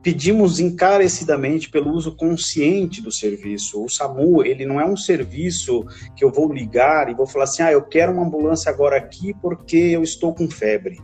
pedimos 0.02 0.60
encarecidamente 0.60 1.70
pelo 1.70 1.90
uso 1.90 2.14
consciente 2.14 3.00
do 3.00 3.10
serviço. 3.10 3.82
O 3.82 3.88
SAMU, 3.88 4.44
ele 4.44 4.66
não 4.66 4.78
é 4.78 4.84
um 4.84 4.94
serviço 4.94 5.86
que 6.14 6.22
eu 6.22 6.30
vou 6.30 6.52
ligar 6.52 7.08
e 7.08 7.14
vou 7.14 7.26
falar 7.26 7.44
assim, 7.44 7.62
ah, 7.62 7.72
eu 7.72 7.80
quero 7.80 8.12
uma 8.12 8.26
ambulância 8.26 8.70
agora 8.70 8.98
aqui 8.98 9.32
porque 9.40 9.78
eu 9.78 10.02
estou 10.02 10.34
com 10.34 10.50
febre. 10.50 11.00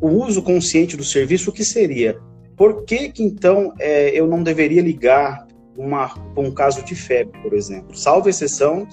O 0.00 0.08
uso 0.08 0.42
consciente 0.42 0.96
do 0.96 1.04
serviço, 1.04 1.50
o 1.50 1.52
que 1.52 1.64
seria? 1.64 2.20
Por 2.60 2.84
que, 2.84 3.08
que 3.08 3.22
então 3.22 3.72
é, 3.78 4.10
eu 4.10 4.26
não 4.26 4.42
deveria 4.42 4.82
ligar 4.82 5.46
para 6.34 6.42
um 6.42 6.52
caso 6.52 6.84
de 6.84 6.94
febre, 6.94 7.40
por 7.40 7.54
exemplo? 7.54 7.96
Salvo 7.96 8.28
exceção, 8.28 8.86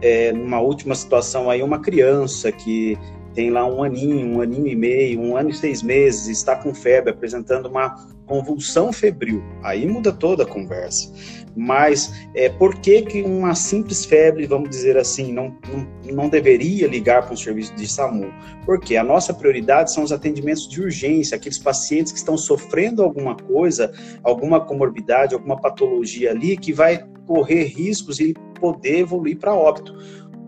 é, 0.00 0.30
numa 0.32 0.60
última 0.60 0.94
situação 0.94 1.50
aí, 1.50 1.64
uma 1.64 1.80
criança 1.80 2.52
que 2.52 2.96
tem 3.34 3.50
lá 3.50 3.66
um 3.66 3.82
aninho, 3.82 4.36
um 4.36 4.40
aninho 4.40 4.66
e 4.66 4.76
meio, 4.76 5.20
um 5.20 5.36
ano 5.36 5.50
e 5.50 5.54
seis 5.54 5.82
meses, 5.82 6.28
está 6.28 6.56
com 6.56 6.74
febre, 6.74 7.10
apresentando 7.10 7.66
uma 7.66 7.96
convulsão 8.26 8.92
febril. 8.92 9.42
Aí 9.62 9.86
muda 9.86 10.12
toda 10.12 10.44
a 10.44 10.46
conversa. 10.46 11.12
Mas 11.54 12.12
é, 12.34 12.48
por 12.48 12.76
que, 12.76 13.02
que 13.02 13.22
uma 13.22 13.54
simples 13.54 14.04
febre, 14.04 14.46
vamos 14.46 14.70
dizer 14.70 14.96
assim, 14.96 15.32
não, 15.32 15.56
não, 15.68 16.14
não 16.14 16.28
deveria 16.28 16.86
ligar 16.86 17.22
para 17.22 17.34
um 17.34 17.36
serviço 17.36 17.74
de 17.74 17.86
SAMU? 17.86 18.32
Porque 18.64 18.96
a 18.96 19.04
nossa 19.04 19.34
prioridade 19.34 19.92
são 19.92 20.02
os 20.02 20.12
atendimentos 20.12 20.66
de 20.66 20.80
urgência, 20.80 21.36
aqueles 21.36 21.58
pacientes 21.58 22.12
que 22.12 22.18
estão 22.18 22.38
sofrendo 22.38 23.02
alguma 23.02 23.36
coisa, 23.36 23.92
alguma 24.22 24.60
comorbidade, 24.60 25.34
alguma 25.34 25.60
patologia 25.60 26.30
ali 26.30 26.56
que 26.56 26.72
vai 26.72 27.04
correr 27.26 27.64
riscos 27.64 28.18
e 28.18 28.34
poder 28.58 29.00
evoluir 29.00 29.38
para 29.38 29.54
óbito. 29.54 29.94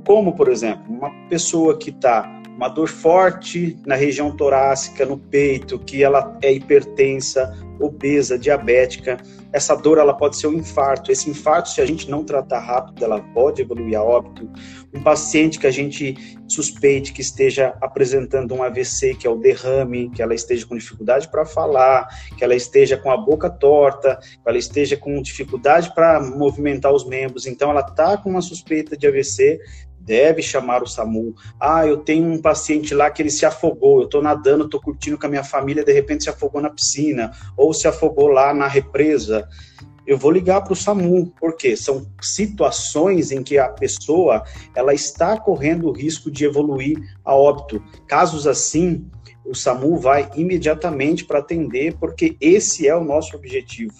Como, 0.06 0.34
por 0.34 0.48
exemplo, 0.48 0.84
uma 0.88 1.10
pessoa 1.28 1.76
que 1.76 1.90
está 1.90 2.42
uma 2.56 2.68
dor 2.68 2.88
forte 2.88 3.76
na 3.84 3.96
região 3.96 4.34
torácica, 4.36 5.04
no 5.04 5.18
peito, 5.18 5.78
que 5.78 6.02
ela 6.02 6.38
é 6.40 6.52
hipertensa, 6.52 7.52
obesa, 7.80 8.38
diabética, 8.38 9.18
essa 9.52 9.76
dor 9.76 9.98
ela 9.98 10.12
pode 10.12 10.36
ser 10.36 10.48
um 10.48 10.54
infarto. 10.54 11.12
Esse 11.12 11.30
infarto, 11.30 11.68
se 11.68 11.80
a 11.80 11.86
gente 11.86 12.10
não 12.10 12.24
tratar 12.24 12.58
rápido, 12.58 13.04
ela 13.04 13.20
pode 13.20 13.62
evoluir 13.62 13.96
a 13.96 14.02
óbito. 14.02 14.50
Um 14.92 15.00
paciente 15.00 15.60
que 15.60 15.66
a 15.66 15.70
gente 15.70 16.16
suspeite 16.48 17.12
que 17.12 17.20
esteja 17.20 17.76
apresentando 17.80 18.52
um 18.52 18.62
AVC, 18.64 19.14
que 19.14 19.26
é 19.26 19.30
o 19.30 19.36
derrame, 19.36 20.10
que 20.10 20.20
ela 20.20 20.34
esteja 20.34 20.66
com 20.66 20.76
dificuldade 20.76 21.28
para 21.28 21.44
falar, 21.44 22.08
que 22.36 22.42
ela 22.42 22.54
esteja 22.54 22.96
com 22.96 23.10
a 23.10 23.16
boca 23.16 23.48
torta, 23.48 24.16
que 24.16 24.48
ela 24.48 24.58
esteja 24.58 24.96
com 24.96 25.22
dificuldade 25.22 25.94
para 25.94 26.20
movimentar 26.20 26.92
os 26.92 27.06
membros, 27.06 27.46
então 27.46 27.70
ela 27.70 27.80
está 27.80 28.16
com 28.16 28.30
uma 28.30 28.42
suspeita 28.42 28.96
de 28.96 29.06
AVC, 29.06 29.60
deve 30.04 30.42
chamar 30.42 30.82
o 30.82 30.86
SAMU. 30.86 31.34
Ah, 31.58 31.86
eu 31.86 31.98
tenho 31.98 32.30
um 32.30 32.40
paciente 32.40 32.94
lá 32.94 33.10
que 33.10 33.22
ele 33.22 33.30
se 33.30 33.46
afogou, 33.46 34.00
eu 34.00 34.04
estou 34.04 34.22
nadando, 34.22 34.64
estou 34.64 34.80
curtindo 34.80 35.18
com 35.18 35.26
a 35.26 35.30
minha 35.30 35.44
família, 35.44 35.84
de 35.84 35.92
repente 35.92 36.24
se 36.24 36.30
afogou 36.30 36.60
na 36.60 36.70
piscina, 36.70 37.32
ou 37.56 37.72
se 37.72 37.88
afogou 37.88 38.28
lá 38.28 38.52
na 38.52 38.68
represa. 38.68 39.48
Eu 40.06 40.18
vou 40.18 40.30
ligar 40.30 40.60
para 40.62 40.74
o 40.74 40.76
SAMU, 40.76 41.32
porque 41.40 41.76
são 41.76 42.06
situações 42.20 43.32
em 43.32 43.42
que 43.42 43.56
a 43.56 43.68
pessoa 43.68 44.44
ela 44.74 44.92
está 44.92 45.38
correndo 45.40 45.88
o 45.88 45.92
risco 45.92 46.30
de 46.30 46.44
evoluir 46.44 46.98
a 47.24 47.34
óbito. 47.34 47.82
Casos 48.06 48.46
assim, 48.46 49.08
o 49.46 49.54
SAMU 49.54 49.96
vai 49.96 50.30
imediatamente 50.36 51.24
para 51.24 51.38
atender, 51.38 51.96
porque 51.98 52.36
esse 52.38 52.86
é 52.86 52.94
o 52.94 53.04
nosso 53.04 53.34
objetivo. 53.34 53.94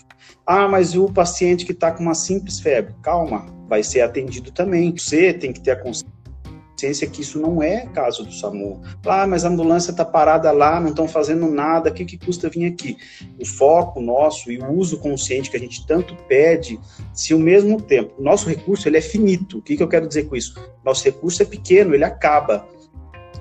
Ah, 0.47 0.69
mas 0.69 0.95
o 0.95 1.11
paciente 1.11 1.65
que 1.65 1.73
está 1.73 1.91
com 1.91 2.03
uma 2.03 2.15
simples 2.15 2.61
febre, 2.61 2.95
calma, 3.03 3.47
vai 3.69 3.83
ser 3.83 4.03
atendido 4.03 4.51
também. 4.51 4.95
Você 4.97 5.33
tem 5.33 5.53
que 5.53 5.61
ter 5.61 5.73
a 5.73 5.77
consciência 5.77 7.09
que 7.09 7.23
isso 7.23 7.41
não 7.41 7.63
é 7.63 7.87
caso 7.87 8.25
do 8.25 8.33
SAMU. 8.33 8.83
Ah, 9.07 9.27
mas 9.27 9.45
a 9.45 9.49
ambulância 9.49 9.91
está 9.91 10.05
parada 10.05 10.51
lá, 10.53 10.79
não 10.81 10.91
estão 10.91 11.09
fazendo 11.09 11.47
nada, 11.47 11.89
o 11.91 11.95
que, 11.95 12.05
que 12.05 12.19
custa 12.19 12.51
vir 12.51 12.67
aqui? 12.67 12.97
O 13.41 13.47
foco 13.47 14.01
nosso 14.01 14.51
e 14.53 14.59
o 14.59 14.71
uso 14.73 14.99
consciente 14.99 15.51
que 15.51 15.57
a 15.57 15.61
gente 15.61 15.87
tanto 15.87 16.15
pede, 16.29 16.79
se 17.15 17.33
ao 17.33 17.39
mesmo 17.39 17.81
tempo, 17.81 18.21
nosso 18.21 18.49
recurso 18.49 18.89
ele 18.89 18.99
é 18.99 19.01
finito. 19.01 19.59
O 19.59 19.63
que, 19.63 19.77
que 19.77 19.83
eu 19.83 19.89
quero 19.89 20.07
dizer 20.07 20.25
com 20.25 20.37
isso? 20.37 20.55
Nosso 20.85 21.05
recurso 21.05 21.43
é 21.43 21.47
pequeno, 21.47 21.95
ele 21.95 22.05
acaba. 22.05 22.69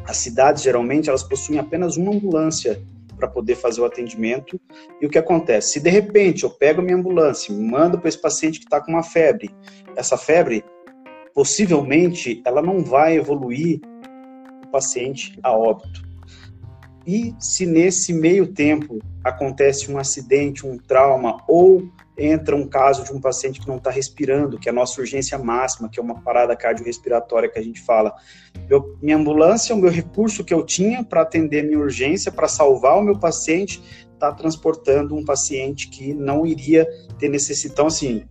As 0.06 0.18
cidades, 0.18 0.64
geralmente, 0.64 1.10
elas 1.10 1.24
possuem 1.24 1.60
apenas 1.60 1.98
uma 1.98 2.14
ambulância 2.14 2.82
para 3.16 3.28
poder 3.28 3.56
fazer 3.56 3.82
o 3.82 3.86
atendimento. 3.86 4.60
E 5.02 5.06
o 5.06 5.10
que 5.10 5.18
acontece? 5.18 5.74
Se 5.74 5.80
de 5.80 5.90
repente 5.90 6.44
eu 6.44 6.50
pego 6.50 6.82
minha 6.82 6.98
ambulância, 6.98 7.54
mando 7.54 8.00
para 8.00 8.10
esse 8.10 8.22
paciente 8.22 8.60
que 8.60 8.66
está 8.66 8.82
com 8.82 8.92
uma 8.92 9.04
febre, 9.04 9.50
essa 9.96 10.18
febre 10.18 10.64
possivelmente 11.34 12.42
ela 12.46 12.62
não 12.62 12.84
vai 12.84 13.18
evoluir 13.18 13.82
o 14.64 14.68
paciente 14.68 15.38
a 15.42 15.52
óbito. 15.52 16.04
E 17.06 17.36
se 17.40 17.66
nesse 17.66 18.14
meio 18.14 18.54
tempo 18.54 19.00
acontece 19.24 19.92
um 19.92 19.98
acidente, 19.98 20.66
um 20.66 20.78
trauma 20.78 21.44
ou 21.48 21.90
entra 22.18 22.56
um 22.56 22.68
caso 22.68 23.04
de 23.04 23.12
um 23.12 23.20
paciente 23.20 23.60
que 23.60 23.68
não 23.68 23.78
está 23.78 23.90
respirando, 23.90 24.60
que 24.60 24.70
é 24.70 24.72
a 24.72 24.76
nossa 24.76 25.02
urgência 25.02 25.38
máxima, 25.38 25.90
que 25.90 26.00
é 26.00 26.04
uma 26.04 26.22
parada 26.22 26.56
cardiorrespiratória 26.56 27.50
que 27.50 27.58
a 27.58 27.64
gente 27.64 27.82
fala. 27.82 28.14
Eu, 28.70 28.98
minha 29.02 29.18
ambulância, 29.18 29.76
o 29.76 29.78
meu 29.78 29.90
recurso 29.90 30.44
que 30.44 30.54
eu 30.54 30.64
tinha 30.64 31.04
para 31.04 31.22
atender 31.22 31.64
minha 31.64 31.80
urgência, 31.80 32.32
para 32.32 32.48
salvar 32.48 32.98
o 32.98 33.02
meu 33.02 33.18
paciente, 33.18 33.82
está 34.14 34.32
transportando 34.32 35.16
um 35.16 35.26
paciente 35.26 35.90
que 35.90 36.14
não 36.14 36.46
iria 36.46 36.88
ter 37.18 37.30
necessidade. 37.30 37.74
Então, 37.74 37.88
assim, 37.88 38.26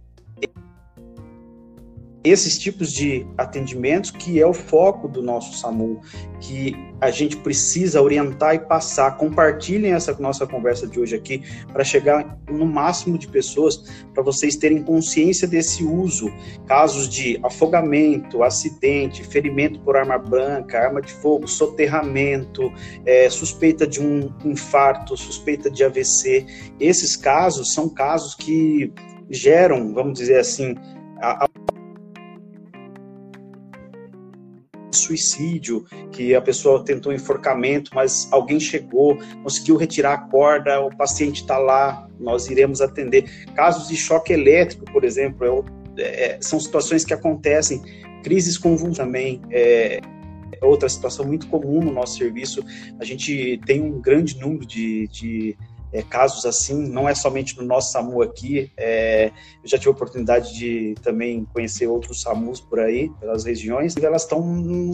esses 2.25 2.57
tipos 2.59 2.93
de 2.93 3.27
atendimentos 3.37 4.11
que 4.11 4.41
é 4.41 4.47
o 4.47 4.53
foco 4.53 5.09
do 5.09 5.23
nosso 5.23 5.59
SAMU, 5.59 6.01
que 6.41 6.77
a 7.01 7.11
gente 7.11 7.37
precisa 7.37 8.01
orientar 8.01 8.55
e 8.55 8.61
passar. 8.61 9.17
Compartilhem 9.17 9.93
essa 9.93 10.13
nossa 10.21 10.47
conversa 10.47 10.87
de 10.87 11.01
hoje 11.01 11.17
aqui 11.17 11.43
para 11.73 11.83
chegar 11.83 12.39
no 12.49 12.65
máximo 12.65 13.19
de 13.19 13.27
pessoas, 13.27 14.05
para 14.15 14.23
vocês 14.23 14.55
terem 14.55 14.83
consciência 14.83 15.49
desse 15.49 15.83
uso. 15.83 16.33
Casos 16.67 17.09
de 17.09 17.41
afogamento, 17.43 18.45
acidente, 18.45 19.25
ferimento 19.25 19.81
por 19.81 19.97
arma 19.97 20.17
branca, 20.17 20.79
arma 20.79 21.01
de 21.01 21.13
fogo, 21.13 21.49
soterramento, 21.49 22.73
é, 23.05 23.29
suspeita 23.29 23.85
de 23.85 24.01
um 24.01 24.33
infarto, 24.45 25.17
suspeita 25.17 25.69
de 25.69 25.83
AVC. 25.83 26.47
Esses 26.79 27.17
casos 27.17 27.73
são 27.75 27.89
casos 27.89 28.37
que 28.37 28.93
geram, 29.29 29.93
vamos 29.93 30.19
dizer 30.19 30.39
assim, 30.39 30.77
a, 31.23 31.45
a 31.45 31.49
suicídio, 34.97 35.85
que 36.11 36.35
a 36.35 36.41
pessoa 36.41 36.85
tentou 36.85 37.13
enforcamento, 37.13 37.91
mas 37.95 38.29
alguém 38.31 38.61
chegou, 38.61 39.19
conseguiu 39.43 39.77
retirar 39.77 40.15
a 40.15 40.19
corda, 40.19 40.81
o 40.81 40.95
paciente 40.97 41.43
está 41.43 41.59
lá, 41.59 42.09
nós 42.19 42.49
iremos 42.49 42.81
atender. 42.81 43.47
Casos 43.55 43.89
de 43.89 43.97
choque 43.97 44.33
elétrico, 44.33 44.85
por 44.87 45.05
exemplo, 45.05 45.65
é, 45.97 46.03
é, 46.03 46.39
são 46.41 46.59
situações 46.59 47.05
que 47.05 47.13
acontecem, 47.13 47.83
crises 48.23 48.57
convulsivas 48.57 48.99
também, 48.99 49.41
é, 49.51 50.01
é 50.61 50.65
outra 50.65 50.89
situação 50.89 51.27
muito 51.27 51.47
comum 51.49 51.81
no 51.83 51.93
nosso 51.93 52.19
serviço. 52.19 52.65
A 53.01 53.05
gente 53.05 53.61
tem 53.67 53.81
um 53.81 54.01
grande 54.01 54.39
número 54.39 54.65
de, 54.65 55.09
de 55.09 55.57
é, 55.93 56.03
casos 56.03 56.47
assim, 56.47 56.89
não 56.89 57.09
é 57.09 57.15
somente 57.15 57.57
no 57.59 57.65
nosso 57.65 57.93
SAMU 57.93 58.23
aqui, 58.23 58.73
é, 58.77 59.27
eu 59.63 59.69
já 59.69 59.77
tive 59.77 59.89
a 59.89 59.93
oportunidade 59.93 60.55
de 60.55 60.95
também 61.03 61.45
conhecer 61.53 61.87
outros 61.87 62.23
SAMUs 62.23 62.61
por 62.61 62.81
aí, 62.81 63.11
pelas 63.21 63.45
regiões, 63.45 63.95
e 63.95 64.05
elas 64.05 64.23
estão 64.23 64.91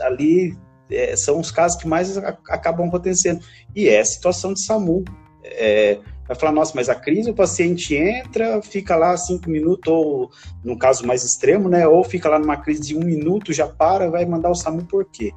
ali, 0.00 0.56
é, 0.90 1.16
são 1.16 1.40
os 1.40 1.50
casos 1.50 1.80
que 1.80 1.88
mais 1.88 2.16
acabam 2.16 2.86
acontecendo, 2.86 3.44
e 3.74 3.88
é 3.88 4.00
a 4.00 4.04
situação 4.04 4.54
de 4.54 4.64
SAMU. 4.64 5.04
É, 5.42 5.98
vai 6.28 6.36
falar, 6.36 6.52
nossa, 6.52 6.72
mas 6.76 6.88
a 6.88 6.94
crise, 6.94 7.30
o 7.30 7.34
paciente 7.34 7.96
entra, 7.96 8.62
fica 8.62 8.94
lá 8.94 9.16
cinco 9.16 9.50
minutos, 9.50 9.92
ou 9.92 10.30
no 10.62 10.78
caso 10.78 11.04
mais 11.04 11.24
extremo, 11.24 11.68
né, 11.68 11.88
ou 11.88 12.04
fica 12.04 12.28
lá 12.28 12.38
numa 12.38 12.56
crise 12.56 12.80
de 12.82 12.96
um 12.96 13.00
minuto, 13.00 13.52
já 13.52 13.66
para, 13.66 14.08
vai 14.08 14.24
mandar 14.24 14.50
o 14.50 14.54
SAMU 14.54 14.84
por 14.84 15.04
quê? 15.06 15.32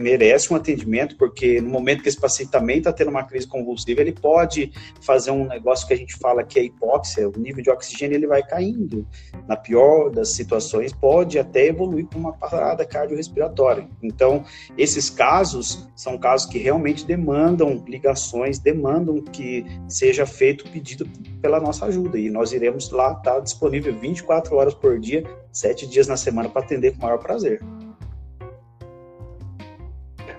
Merece 0.00 0.50
um 0.50 0.56
atendimento, 0.56 1.16
porque 1.16 1.60
no 1.60 1.68
momento 1.68 2.02
que 2.02 2.08
esse 2.08 2.18
paciente 2.18 2.50
também 2.50 2.78
está 2.78 2.90
tendo 2.90 3.10
uma 3.10 3.22
crise 3.22 3.46
convulsiva, 3.46 4.00
ele 4.00 4.12
pode 4.12 4.72
fazer 5.02 5.30
um 5.30 5.46
negócio 5.46 5.86
que 5.86 5.92
a 5.92 5.96
gente 5.96 6.16
fala 6.16 6.42
que 6.42 6.58
é 6.58 6.64
hipóxia, 6.64 7.28
o 7.28 7.38
nível 7.38 7.62
de 7.62 7.70
oxigênio 7.70 8.16
ele 8.16 8.26
vai 8.26 8.42
caindo. 8.42 9.06
Na 9.46 9.56
pior 9.56 10.08
das 10.10 10.30
situações, 10.30 10.92
pode 10.92 11.38
até 11.38 11.66
evoluir 11.66 12.06
para 12.06 12.18
uma 12.18 12.32
parada 12.32 12.84
cardiorrespiratória. 12.86 13.86
Então, 14.02 14.44
esses 14.78 15.10
casos 15.10 15.86
são 15.94 16.16
casos 16.16 16.48
que 16.50 16.58
realmente 16.58 17.04
demandam 17.04 17.84
ligações, 17.86 18.58
demandam 18.58 19.20
que 19.20 19.66
seja 19.86 20.24
feito 20.24 20.64
pedido 20.70 21.06
pela 21.42 21.60
nossa 21.60 21.84
ajuda. 21.84 22.18
E 22.18 22.30
nós 22.30 22.52
iremos 22.52 22.90
lá 22.90 23.12
estar 23.12 23.34
tá 23.34 23.40
disponível 23.40 23.94
24 23.94 24.56
horas 24.56 24.72
por 24.72 24.98
dia, 24.98 25.24
sete 25.52 25.86
dias 25.86 26.08
na 26.08 26.16
semana 26.16 26.48
para 26.48 26.62
atender 26.62 26.92
com 26.92 27.00
o 27.00 27.02
maior 27.02 27.18
prazer. 27.18 27.60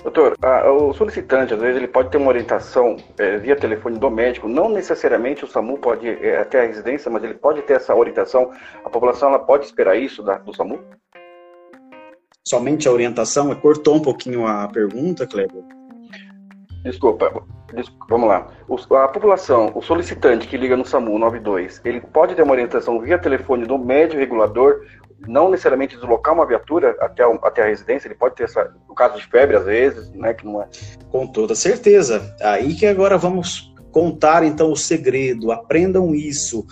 Doutor, 0.04 0.36
a, 0.42 0.72
o 0.72 0.94
solicitante, 0.94 1.54
às 1.54 1.60
vezes, 1.60 1.78
ele 1.78 1.88
pode 1.88 2.10
ter 2.10 2.18
uma 2.18 2.30
orientação 2.30 2.98
é, 3.20 3.38
via 3.38 3.56
telefone 3.56 4.00
do 4.00 4.10
médico, 4.10 4.48
não 4.48 4.68
necessariamente 4.68 5.46
o 5.46 5.48
SAMU 5.48 5.78
pode 5.78 6.08
é, 6.08 6.40
até 6.40 6.62
a 6.62 6.66
residência, 6.66 7.12
mas 7.12 7.24
ele 7.24 7.36
pode 7.36 7.62
ter 7.62 7.74
essa 7.74 7.96
orientação. 7.96 8.52
A 8.84 8.90
população 8.90 9.30
ela 9.30 9.40
pode 9.40 9.66
esperar 9.66 9.96
isso 9.96 10.24
da, 10.24 10.38
do 10.40 10.56
SAMU? 10.56 10.80
Somente 12.48 12.88
a 12.88 12.92
orientação? 12.92 13.54
Cortou 13.56 13.96
um 13.96 14.02
pouquinho 14.02 14.48
a 14.48 14.68
pergunta, 14.68 15.28
Kleber? 15.28 15.64
Desculpa, 16.84 17.44
desculpa 17.74 18.06
vamos 18.10 18.28
lá. 18.28 18.48
O, 18.68 18.76
a 18.96 19.08
população, 19.08 19.72
o 19.76 19.82
solicitante 19.82 20.48
que 20.48 20.58
liga 20.58 20.76
no 20.76 20.84
SAMU 20.84 21.18
92, 21.20 21.80
ele 21.86 22.02
pode 22.02 22.36
ter 22.36 22.42
uma 22.42 22.54
orientação 22.54 23.00
via 23.00 23.20
telefone 23.20 23.66
do 23.66 23.78
médico 23.78 24.20
regulador 24.20 24.82
não 25.28 25.50
necessariamente 25.50 25.96
deslocar 25.96 26.34
uma 26.34 26.46
viatura 26.46 26.96
até, 27.00 27.24
até 27.24 27.64
a 27.64 27.68
residência, 27.68 28.08
ele 28.08 28.16
pode 28.16 28.36
ter 28.36 28.44
essa, 28.44 28.74
no 28.88 28.96
caso 28.96 29.18
de 29.18 29.26
febre 29.28 29.56
às 29.56 29.66
vezes, 29.66 30.12
né, 30.14 30.34
que 30.34 30.46
não 30.46 30.62
é. 30.62 30.68
Com 31.10 31.28
toda 31.28 31.56
certeza. 31.56 32.36
Aí 32.42 32.74
que 32.74 32.86
agora 32.86 33.18
vamos 33.18 33.72
contar 33.92 34.44
então 34.44 34.72
o 34.72 34.76
segredo, 34.76 35.52
aprendam 35.52 36.16
isso. 36.16 36.66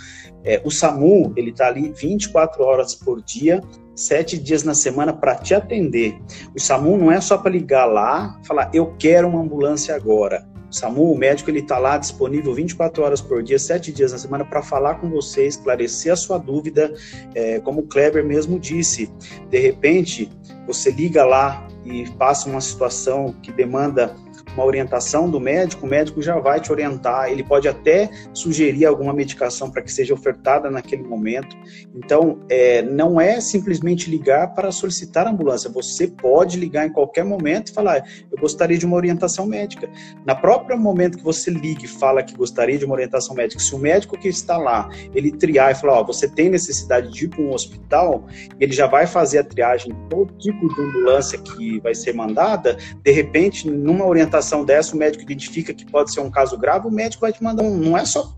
É, 0.44 0.62
o 0.64 0.72
SAMU, 0.72 1.34
ele 1.36 1.52
está 1.52 1.68
ali 1.68 1.92
24 1.92 2.64
horas 2.64 2.96
por 2.96 3.22
dia, 3.22 3.62
sete 3.96 4.38
dias 4.38 4.64
na 4.64 4.74
semana 4.74 5.14
para 5.14 5.36
te 5.36 5.54
atender. 5.54 6.18
O 6.56 6.60
SAMU 6.60 6.98
não 6.98 7.12
é 7.12 7.20
só 7.20 7.38
para 7.38 7.52
ligar 7.52 7.86
lá, 7.86 8.40
falar 8.46 8.72
eu 8.74 8.96
quero 8.98 9.28
uma 9.28 9.42
ambulância 9.42 9.96
agora. 9.96 10.48
O 10.70 10.74
SAMU, 10.74 11.12
o 11.12 11.18
médico, 11.18 11.50
ele 11.50 11.60
está 11.60 11.78
lá 11.78 11.98
disponível 11.98 12.54
24 12.54 13.04
horas 13.04 13.22
por 13.22 13.42
dia, 13.42 13.58
7 13.58 13.92
dias 13.92 14.12
na 14.12 14.18
semana, 14.18 14.46
para 14.46 14.62
falar 14.62 14.96
com 14.96 15.10
você, 15.10 15.48
esclarecer 15.48 16.14
a 16.14 16.16
sua 16.16 16.38
dúvida. 16.38 16.94
É, 17.34 17.60
como 17.60 17.82
o 17.82 17.88
Kleber 17.88 18.24
mesmo 18.24 18.60
disse, 18.60 19.12
de 19.50 19.60
repente, 19.60 20.30
você 20.68 20.92
liga 20.92 21.26
lá 21.26 21.68
e 21.84 22.10
passa 22.12 22.48
uma 22.48 22.62
situação 22.62 23.34
que 23.42 23.52
demanda 23.52 24.16
uma 24.54 24.66
orientação 24.66 25.30
do 25.30 25.40
médico, 25.40 25.86
o 25.86 25.90
médico 25.90 26.22
já 26.22 26.38
vai 26.40 26.60
te 26.60 26.72
orientar, 26.72 27.30
ele 27.30 27.44
pode 27.44 27.68
até 27.68 28.10
sugerir 28.34 28.86
alguma 28.86 29.14
medicação 29.14 29.70
para 29.70 29.82
que 29.82 29.92
seja 29.92 30.14
ofertada 30.14 30.70
naquele 30.70 31.04
momento. 31.04 31.56
Então, 31.96 32.40
é, 32.50 32.82
não 32.82 33.20
é 33.20 33.40
simplesmente 33.40 34.10
ligar 34.10 34.54
para 34.54 34.72
solicitar 34.72 35.28
ambulância, 35.28 35.70
você 35.70 36.08
pode 36.08 36.58
ligar 36.58 36.86
em 36.86 36.92
qualquer 36.92 37.24
momento 37.24 37.70
e 37.70 37.74
falar, 37.74 38.04
eu 38.32 38.38
gostaria 38.38 38.78
de 38.78 38.86
uma 38.86 38.98
orientação 38.98 39.46
médica. 39.46 39.90
Na 40.26 40.36
própria 40.36 40.76
momento 40.76 41.18
que 41.18 41.24
você 41.24 41.52
liga 41.52 41.86
e 41.86 41.88
fala 41.88 42.24
que 42.24 42.36
gostaria 42.36 42.78
de 42.78 42.86
uma 42.86 42.96
orientação 42.96 43.36
médica, 43.36 43.62
se 43.62 43.74
o 43.74 43.80
médico 43.80 44.18
que 44.18 44.28
está 44.28 44.58
lá, 44.58 44.90
ele 45.14 45.32
triar 45.32 45.72
e 45.72 45.76
falar, 45.76 46.00
ó, 46.00 46.04
você 46.04 46.28
tem 46.28 46.50
necessidade 46.50 47.12
de 47.12 47.26
ir 47.26 47.28
para 47.30 47.42
um 47.42 47.54
hospital, 47.54 48.26
ele 48.60 48.74
já 48.74 48.88
vai 48.88 49.06
fazer 49.06 49.40
a 49.40 49.44
triagem 49.44 49.96
todo 50.10 50.34
tipo 50.38 50.74
de 50.74 50.82
ambulância 50.82 51.38
que 51.38 51.80
vai 51.80 51.94
ser 51.94 52.14
mandada, 52.14 52.78
de 53.04 53.12
repente, 53.12 53.70
numa 53.70 54.06
orientação 54.06 54.39
dessa, 54.66 54.96
o 54.96 54.98
médico 54.98 55.24
identifica 55.24 55.74
que 55.74 55.86
pode 55.86 56.14
ser 56.14 56.20
um 56.20 56.32
caso 56.32 56.58
grave, 56.58 56.88
o 56.88 56.92
médico 56.92 57.22
vai 57.22 57.34
te 57.34 57.44
mandar 57.44 57.64
um, 57.64 57.78
não 57.78 57.98
é 57.98 58.06
só 58.06 58.36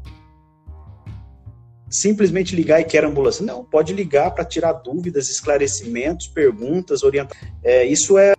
simplesmente 1.92 2.56
ligar 2.56 2.80
e 2.80 2.86
quer 2.86 3.04
ambulância. 3.04 3.46
Não, 3.46 3.64
pode 3.66 3.94
ligar 3.94 4.32
para 4.32 4.46
tirar 4.46 4.72
dúvidas, 4.74 5.30
esclarecimentos, 5.30 6.28
perguntas, 6.28 7.04
orientações. 7.04 7.52
É, 7.62 7.86
isso 7.86 8.18
é, 8.18 8.34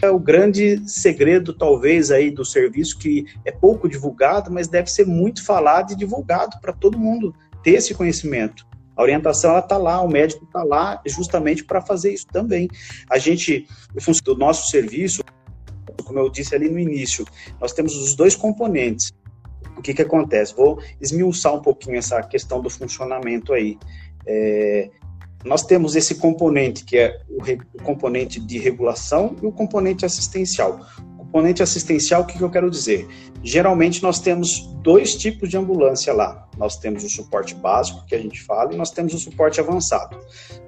é 0.00 0.10
o 0.10 0.18
grande 0.18 0.80
segredo, 0.88 1.52
talvez, 1.52 2.10
aí 2.10 2.30
do 2.30 2.44
serviço, 2.44 2.98
que 2.98 3.26
é 3.44 3.52
pouco 3.52 3.88
divulgado, 3.88 4.50
mas 4.50 4.66
deve 4.66 4.90
ser 4.90 5.06
muito 5.06 5.44
falado 5.44 5.92
e 5.92 5.96
divulgado 5.96 6.58
para 6.60 6.72
todo 6.72 6.98
mundo 6.98 7.34
ter 7.62 7.72
esse 7.72 7.94
conhecimento. 7.94 8.66
A 8.96 9.02
orientação 9.02 9.56
está 9.56 9.76
lá, 9.76 10.00
o 10.00 10.08
médico 10.08 10.44
está 10.44 10.64
lá 10.64 11.00
justamente 11.06 11.62
para 11.62 11.80
fazer 11.80 12.12
isso 12.12 12.26
também. 12.26 12.68
A 13.08 13.16
gente, 13.16 13.68
o 13.94 14.24
do 14.24 14.36
nosso 14.36 14.70
serviço, 14.70 15.22
como 16.08 16.18
eu 16.18 16.30
disse 16.30 16.54
ali 16.54 16.68
no 16.70 16.78
início, 16.78 17.24
nós 17.60 17.72
temos 17.72 17.94
os 17.94 18.14
dois 18.14 18.34
componentes. 18.34 19.12
O 19.76 19.82
que, 19.82 19.94
que 19.94 20.02
acontece? 20.02 20.56
Vou 20.56 20.80
esmiuçar 21.00 21.54
um 21.54 21.60
pouquinho 21.60 21.98
essa 21.98 22.20
questão 22.22 22.60
do 22.60 22.70
funcionamento 22.70 23.52
aí. 23.52 23.78
É, 24.26 24.90
nós 25.44 25.62
temos 25.62 25.94
esse 25.94 26.16
componente 26.16 26.84
que 26.84 26.96
é 26.96 27.20
o, 27.28 27.42
o, 27.78 27.82
componente 27.82 28.40
de 28.40 28.58
regulação 28.58 29.36
e 29.40 29.46
o 29.46 29.52
componente 29.52 30.04
assistencial 30.04 30.80
componente 31.28 31.62
assistencial, 31.62 32.22
o 32.22 32.26
que, 32.26 32.38
que 32.38 32.42
eu 32.42 32.50
quero 32.50 32.70
dizer? 32.70 33.06
Geralmente 33.42 34.02
nós 34.02 34.18
temos 34.18 34.66
dois 34.82 35.14
tipos 35.14 35.48
de 35.48 35.56
ambulância 35.56 36.12
lá. 36.12 36.48
Nós 36.56 36.78
temos 36.78 37.04
o 37.04 37.08
suporte 37.08 37.54
básico, 37.54 38.04
que 38.06 38.14
a 38.14 38.18
gente 38.18 38.42
fala, 38.42 38.72
e 38.72 38.76
nós 38.76 38.90
temos 38.90 39.12
o 39.12 39.18
suporte 39.18 39.60
avançado. 39.60 40.18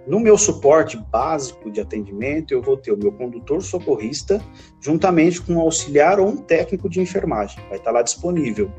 No 0.06 0.20
meu 0.20 0.36
suporte 0.36 0.96
básico 1.10 1.70
de 1.70 1.80
atendimento, 1.80 2.52
eu 2.52 2.60
vou 2.60 2.76
ter 2.76 2.92
o 2.92 2.96
meu 2.96 3.10
condutor 3.10 3.62
socorrista, 3.62 4.40
juntamente 4.80 5.40
com 5.40 5.54
um 5.54 5.60
auxiliar 5.60 6.20
ou 6.20 6.28
um 6.28 6.36
técnico 6.36 6.88
de 6.88 7.00
enfermagem. 7.00 7.58
Vai 7.68 7.78
estar 7.78 7.90
lá 7.90 8.02
disponível. 8.02 8.70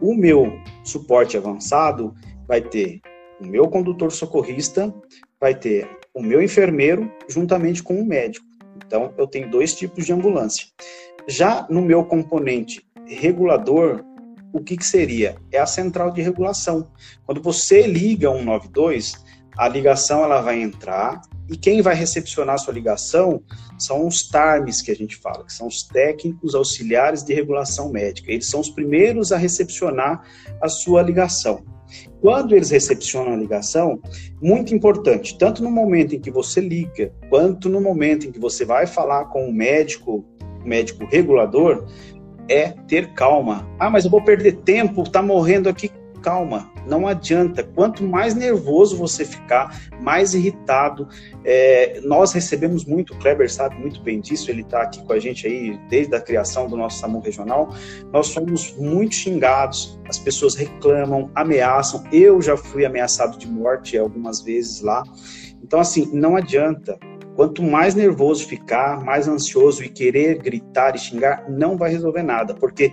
O 0.00 0.14
meu 0.14 0.58
suporte 0.84 1.36
avançado 1.36 2.14
vai 2.46 2.60
ter 2.60 3.00
o 3.40 3.46
meu 3.46 3.68
condutor 3.68 4.12
socorrista, 4.12 4.94
vai 5.40 5.54
ter 5.54 5.88
o 6.14 6.22
meu 6.22 6.40
enfermeiro, 6.40 7.10
juntamente 7.28 7.82
com 7.82 8.00
o 8.00 8.06
médico. 8.06 8.49
Então, 8.90 9.14
eu 9.16 9.24
tenho 9.24 9.48
dois 9.48 9.72
tipos 9.72 10.04
de 10.04 10.12
ambulância. 10.12 10.66
Já 11.28 11.64
no 11.70 11.80
meu 11.80 12.04
componente 12.04 12.84
regulador, 13.06 14.04
o 14.52 14.58
que, 14.58 14.76
que 14.76 14.84
seria? 14.84 15.36
É 15.52 15.60
a 15.60 15.66
central 15.66 16.10
de 16.10 16.20
regulação. 16.20 16.90
Quando 17.24 17.40
você 17.40 17.86
liga 17.86 18.28
192, 18.28 19.14
a 19.56 19.68
ligação 19.68 20.24
ela 20.24 20.40
vai 20.40 20.60
entrar 20.60 21.20
e 21.48 21.56
quem 21.56 21.80
vai 21.82 21.94
recepcionar 21.94 22.56
a 22.56 22.58
sua 22.58 22.74
ligação 22.74 23.40
são 23.78 24.08
os 24.08 24.28
TARMs 24.28 24.82
que 24.82 24.90
a 24.90 24.96
gente 24.96 25.16
fala, 25.16 25.44
que 25.44 25.52
são 25.52 25.68
os 25.68 25.84
técnicos 25.84 26.56
auxiliares 26.56 27.22
de 27.22 27.32
regulação 27.32 27.92
médica. 27.92 28.32
Eles 28.32 28.50
são 28.50 28.58
os 28.58 28.70
primeiros 28.70 29.30
a 29.30 29.36
recepcionar 29.36 30.24
a 30.60 30.68
sua 30.68 31.00
ligação. 31.00 31.64
Quando 32.20 32.54
eles 32.54 32.70
recepcionam 32.70 33.32
a 33.32 33.36
ligação, 33.36 34.00
muito 34.40 34.74
importante, 34.74 35.36
tanto 35.38 35.62
no 35.62 35.70
momento 35.70 36.14
em 36.14 36.20
que 36.20 36.30
você 36.30 36.60
liga, 36.60 37.12
quanto 37.28 37.68
no 37.68 37.80
momento 37.80 38.26
em 38.26 38.32
que 38.32 38.38
você 38.38 38.64
vai 38.64 38.86
falar 38.86 39.26
com 39.26 39.48
o 39.48 39.52
médico, 39.52 40.24
o 40.64 40.68
médico 40.68 41.04
regulador, 41.06 41.86
é 42.48 42.70
ter 42.88 43.14
calma. 43.14 43.68
Ah, 43.78 43.88
mas 43.88 44.04
eu 44.04 44.10
vou 44.10 44.22
perder 44.22 44.56
tempo, 44.58 45.08
tá 45.08 45.22
morrendo 45.22 45.68
aqui 45.68 45.90
calma, 46.20 46.69
não 46.86 47.06
adianta. 47.06 47.62
Quanto 47.62 48.04
mais 48.04 48.34
nervoso 48.34 48.96
você 48.96 49.24
ficar, 49.24 49.78
mais 50.00 50.34
irritado. 50.34 51.08
É, 51.44 52.00
nós 52.02 52.32
recebemos 52.32 52.84
muito, 52.84 53.14
o 53.14 53.18
Kleber 53.18 53.50
sabe 53.50 53.76
muito 53.76 54.02
bem 54.02 54.20
disso, 54.20 54.50
ele 54.50 54.62
está 54.62 54.82
aqui 54.82 55.04
com 55.04 55.12
a 55.12 55.18
gente 55.18 55.46
aí 55.46 55.78
desde 55.88 56.14
a 56.14 56.20
criação 56.20 56.66
do 56.66 56.76
nosso 56.76 56.98
SAMU 56.98 57.20
regional. 57.20 57.74
Nós 58.12 58.28
somos 58.28 58.74
muito 58.76 59.14
xingados, 59.14 59.98
as 60.08 60.18
pessoas 60.18 60.54
reclamam, 60.54 61.30
ameaçam. 61.34 62.04
Eu 62.12 62.40
já 62.40 62.56
fui 62.56 62.84
ameaçado 62.84 63.38
de 63.38 63.46
morte 63.46 63.96
algumas 63.96 64.40
vezes 64.40 64.80
lá. 64.80 65.02
Então, 65.62 65.80
assim, 65.80 66.10
não 66.12 66.36
adianta. 66.36 66.98
Quanto 67.40 67.62
mais 67.62 67.94
nervoso 67.94 68.46
ficar, 68.46 69.02
mais 69.02 69.26
ansioso 69.26 69.82
e 69.82 69.88
querer 69.88 70.42
gritar 70.42 70.94
e 70.94 70.98
xingar, 70.98 71.48
não 71.48 71.74
vai 71.74 71.90
resolver 71.90 72.22
nada, 72.22 72.52
porque 72.52 72.92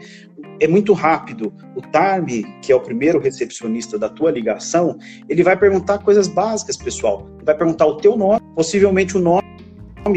é 0.62 0.65
muito 0.65 0.93
rápido. 0.93 1.53
O 1.75 1.81
TARM, 1.81 2.43
que 2.62 2.71
é 2.71 2.75
o 2.75 2.79
primeiro 2.79 3.19
recepcionista 3.19 3.99
da 3.99 4.07
tua 4.07 4.31
ligação, 4.31 4.97
ele 5.27 5.43
vai 5.43 5.57
perguntar 5.57 5.97
coisas 5.97 6.29
básicas, 6.29 6.77
pessoal. 6.77 7.27
Ele 7.36 7.43
vai 7.43 7.57
perguntar 7.57 7.88
o 7.88 7.97
teu 7.97 8.15
nome, 8.15 8.39
possivelmente 8.55 9.17
o 9.17 9.19
nome 9.19 9.43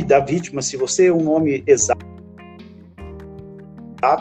da 0.07 0.21
vítima, 0.21 0.63
se 0.63 0.77
você 0.77 1.07
é 1.09 1.13
um 1.13 1.25
nome 1.25 1.65
exato, 1.67 2.07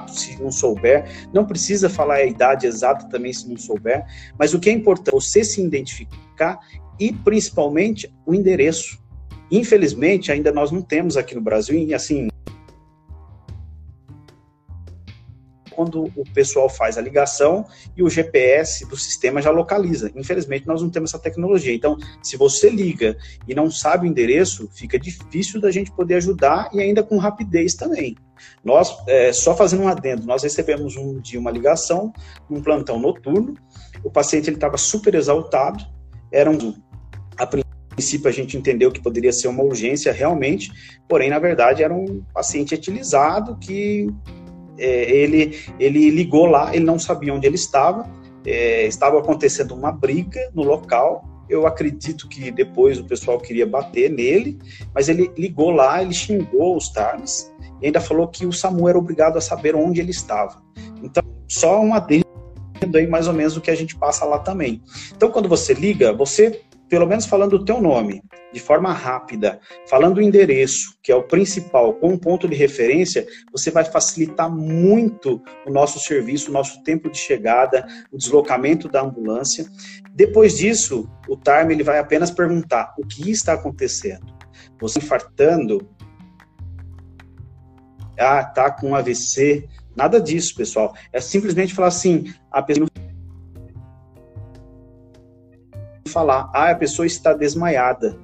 se 0.08 0.42
não 0.42 0.52
souber. 0.52 1.08
Não 1.32 1.46
precisa 1.46 1.88
falar 1.88 2.16
a 2.16 2.26
idade 2.26 2.66
exata 2.66 3.08
também 3.10 3.32
se 3.32 3.48
não 3.48 3.58
souber. 3.58 4.04
Mas 4.40 4.56
o 4.56 4.60
que 4.60 4.72
é 4.72 4.74
importante 4.74 5.10
é 5.10 5.12
você 5.12 5.44
se 5.44 5.62
identificar 5.62 6.58
e 7.00 7.14
principalmente 7.14 8.12
o 8.26 8.34
endereço. 8.34 9.08
Infelizmente, 9.52 10.32
ainda 10.32 10.52
nós 10.52 10.72
não 10.72 10.82
temos 10.82 11.18
aqui 11.18 11.36
no 11.36 11.42
Brasil, 11.42 11.78
e 11.78 11.94
assim, 11.94 12.30
quando 15.80 16.12
o 16.14 16.26
pessoal 16.34 16.68
faz 16.68 16.98
a 16.98 17.02
ligação 17.02 17.66
e 17.96 18.04
o 18.04 18.10
GPS 18.10 18.86
do 18.86 18.98
sistema 18.98 19.42
já 19.42 19.50
localiza. 19.50 20.12
Infelizmente, 20.14 20.68
nós 20.68 20.82
não 20.82 20.90
temos 20.90 21.12
essa 21.12 21.24
tecnologia. 21.24 21.74
Então, 21.74 21.98
se 22.22 22.36
você 22.36 22.70
liga 22.70 23.18
e 23.48 23.56
não 23.56 23.72
sabe 23.72 24.06
o 24.06 24.10
endereço, 24.10 24.70
fica 24.74 25.00
difícil 25.00 25.62
da 25.62 25.72
gente 25.72 25.90
poder 25.90 26.16
ajudar 26.16 26.70
e 26.74 26.82
ainda 26.82 27.02
com 27.02 27.18
rapidez 27.18 27.76
também. 27.76 28.18
Nós, 28.62 28.94
é, 29.08 29.32
só 29.32 29.56
fazendo 29.56 29.84
um 29.84 29.88
adendo, 29.88 30.28
nós 30.28 30.44
recebemos 30.44 30.98
um 30.98 31.18
dia 31.22 31.40
uma 31.40 31.50
ligação, 31.50 32.12
um 32.52 32.62
plantão 32.62 33.00
noturno, 33.00 33.54
o 34.04 34.12
paciente 34.12 34.50
estava 34.50 34.76
super 34.76 35.16
exaltado, 35.16 35.82
era 36.30 36.52
um, 36.52 36.76
a 37.38 37.48
a 38.28 38.32
gente 38.32 38.58
entendeu 38.58 38.92
que 38.92 39.02
poderia 39.02 39.32
ser 39.32 39.48
uma 39.48 39.64
urgência 39.64 40.12
realmente, 40.12 40.72
porém, 41.08 41.30
na 41.30 41.40
verdade, 41.40 41.84
era 41.84 41.94
um 41.94 42.22
paciente 42.34 42.74
etilizado 42.74 43.58
que 43.58 44.08
é, 44.78 45.12
ele, 45.12 45.58
ele 45.80 46.10
ligou 46.10 46.46
lá, 46.46 46.74
ele 46.74 46.86
não 46.86 46.98
sabia 46.98 47.34
onde 47.34 47.46
ele 47.46 47.56
estava, 47.56 48.10
é, 48.46 48.86
estava 48.86 49.20
acontecendo 49.20 49.76
uma 49.76 49.92
briga 49.92 50.40
no 50.54 50.64
local. 50.64 51.26
Eu 51.50 51.66
acredito 51.66 52.28
que 52.28 52.52
depois 52.52 53.00
o 53.00 53.04
pessoal 53.06 53.40
queria 53.40 53.66
bater 53.66 54.10
nele, 54.10 54.60
mas 54.94 55.10
ele 55.10 55.32
ligou 55.38 55.72
lá, 55.72 56.02
ele 56.02 56.14
xingou 56.14 56.78
os 56.78 56.90
TARMs 56.90 57.52
e 57.82 57.88
ainda 57.88 58.00
falou 58.00 58.28
que 58.28 58.46
o 58.46 58.54
SAMU 58.54 58.88
era 58.88 58.98
obrigado 58.98 59.38
a 59.38 59.42
saber 59.42 59.76
onde 59.76 60.00
ele 60.00 60.12
estava. 60.12 60.62
Então, 61.02 61.24
só 61.48 61.82
um 61.82 61.94
adendo 61.94 62.26
aí 62.96 63.08
mais 63.08 63.28
ou 63.28 63.34
menos 63.34 63.58
o 63.58 63.62
que 63.62 63.72
a 63.72 63.76
gente 63.76 63.96
passa 63.96 64.26
lá 64.26 64.40
também. 64.40 64.82
Então, 65.16 65.32
quando 65.32 65.50
você 65.50 65.74
liga, 65.74 66.14
você 66.14 66.62
pelo 66.90 67.06
menos 67.06 67.26
falando 67.26 67.54
o 67.54 67.64
teu 67.64 67.80
nome, 67.80 68.22
de 68.52 68.60
forma 68.60 68.92
rápida, 68.92 69.60
falando 69.88 70.18
o 70.18 70.22
endereço, 70.22 70.98
que 71.04 71.12
é 71.12 71.16
o 71.16 71.24
principal, 71.24 71.94
com 71.94 72.10
um 72.10 72.18
ponto 72.18 72.48
de 72.48 72.56
referência, 72.56 73.28
você 73.52 73.70
vai 73.70 73.86
facilitar 73.86 74.50
muito 74.50 75.42
o 75.68 75.72
nosso 75.72 76.00
serviço, 76.00 76.50
o 76.50 76.54
nosso 76.54 76.84
tempo 76.84 77.10
de 77.10 77.18
chegada, 77.20 77.86
o 78.12 78.18
deslocamento 78.18 78.90
da 78.90 79.02
ambulância. 79.02 79.66
Depois 80.16 80.58
disso, 80.58 81.08
o 81.28 81.38
TARM 81.38 81.72
ele 81.72 81.84
vai 81.84 82.00
apenas 82.00 82.32
perguntar 82.32 82.96
o 82.98 83.06
que 83.06 83.30
está 83.30 83.54
acontecendo. 83.54 84.26
Você 84.82 84.98
infartando? 84.98 85.88
Ah, 88.18 88.44
tá 88.44 88.72
com 88.72 88.96
AVC. 88.96 89.70
Nada 89.96 90.20
disso, 90.20 90.56
pessoal. 90.56 90.94
É 91.14 91.22
simplesmente 91.22 91.74
falar 91.74 91.90
assim, 91.90 92.34
a 92.52 92.62
pessoa 92.64 92.89
falar, 96.10 96.50
ah, 96.54 96.72
a 96.72 96.76
pessoa 96.76 97.06
está 97.06 97.34
desmaiada. 97.34 98.18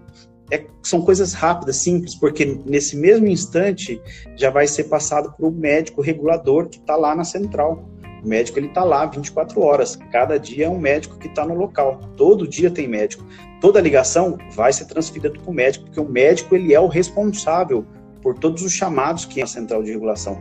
É, 0.52 0.64
são 0.84 1.02
coisas 1.02 1.34
rápidas, 1.34 1.78
simples, 1.78 2.14
porque 2.14 2.60
nesse 2.66 2.96
mesmo 2.96 3.28
instante 3.28 4.00
já 4.36 4.50
vai 4.50 4.68
ser 4.68 4.86
passado 4.86 5.34
para 5.34 5.46
o 5.46 5.52
médico 5.52 6.02
regulador 6.02 6.68
que 6.68 6.78
está 6.78 6.96
lá 6.96 7.16
na 7.16 7.24
central. 7.24 7.90
O 8.24 8.28
médico 8.28 8.60
ele 8.60 8.68
está 8.68 8.84
lá 8.84 9.06
24 9.06 9.60
horas. 9.62 9.96
Cada 10.12 10.38
dia 10.38 10.66
é 10.66 10.70
um 10.70 10.80
médico 10.80 11.18
que 11.18 11.28
está 11.28 11.46
no 11.46 11.56
local. 11.56 12.00
Todo 12.16 12.48
dia 12.48 12.70
tem 12.70 12.88
médico. 12.88 13.26
Toda 13.60 13.82
ligação 13.82 14.38
vai 14.52 14.72
ser 14.72 14.86
transferida 14.86 15.32
para 15.32 15.50
o 15.50 15.54
médico, 15.54 15.86
porque 15.86 16.00
o 16.00 16.08
médico 16.08 16.56
ele 16.56 16.74
é 16.74 16.80
o 16.80 16.88
responsável 16.88 17.86
por 18.22 18.38
todos 18.38 18.64
os 18.64 18.74
chamados 18.74 19.26
que 19.26 19.40
é 19.40 19.44
a 19.44 19.48
central 19.48 19.84
de 19.84 19.92
regulação. 19.92 20.40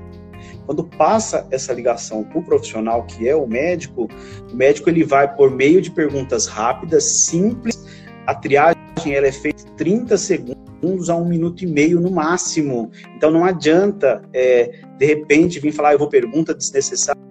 Quando 0.67 0.85
passa 0.85 1.47
essa 1.51 1.73
ligação 1.73 2.25
para 2.25 2.39
o 2.39 2.43
profissional, 2.43 3.05
que 3.05 3.29
é 3.29 3.37
o 3.37 3.47
médico, 3.47 4.09
o 4.51 4.57
médico 4.57 4.89
ele 4.89 5.05
vai 5.05 5.33
por 5.35 5.51
meio 5.51 5.81
de 5.81 5.91
perguntas 5.91 6.47
rápidas, 6.47 7.27
simples, 7.27 7.85
a 8.27 8.35
triagem 8.35 8.77
ela 9.07 9.27
é 9.27 9.33
feita 9.33 9.63
em 9.63 9.77
30 9.77 10.17
segundos 10.17 11.11
a 11.11 11.17
um 11.17 11.27
minuto 11.27 11.65
e 11.65 11.67
meio 11.67 12.01
no 12.01 12.11
máximo. 12.11 12.91
Então 13.17 13.31
não 13.31 13.45
adianta, 13.45 14.23
é, 14.33 14.81
de 14.99 15.07
repente, 15.07 15.61
vir 15.61 15.73
falar, 15.73 15.91
ah, 15.91 15.93
eu 15.93 15.99
vou 15.99 16.09
pergunta 16.09 16.55
desnecessária. 16.55 17.23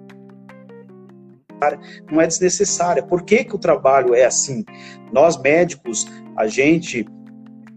Não 2.11 2.19
é 2.19 2.27
desnecessária. 2.27 3.01
Por 3.01 3.23
que, 3.23 3.43
que 3.43 3.55
o 3.55 3.59
trabalho 3.59 4.13
é 4.13 4.25
assim? 4.25 4.65
Nós 5.11 5.41
médicos, 5.41 6.05
a 6.35 6.45
gente 6.45 7.05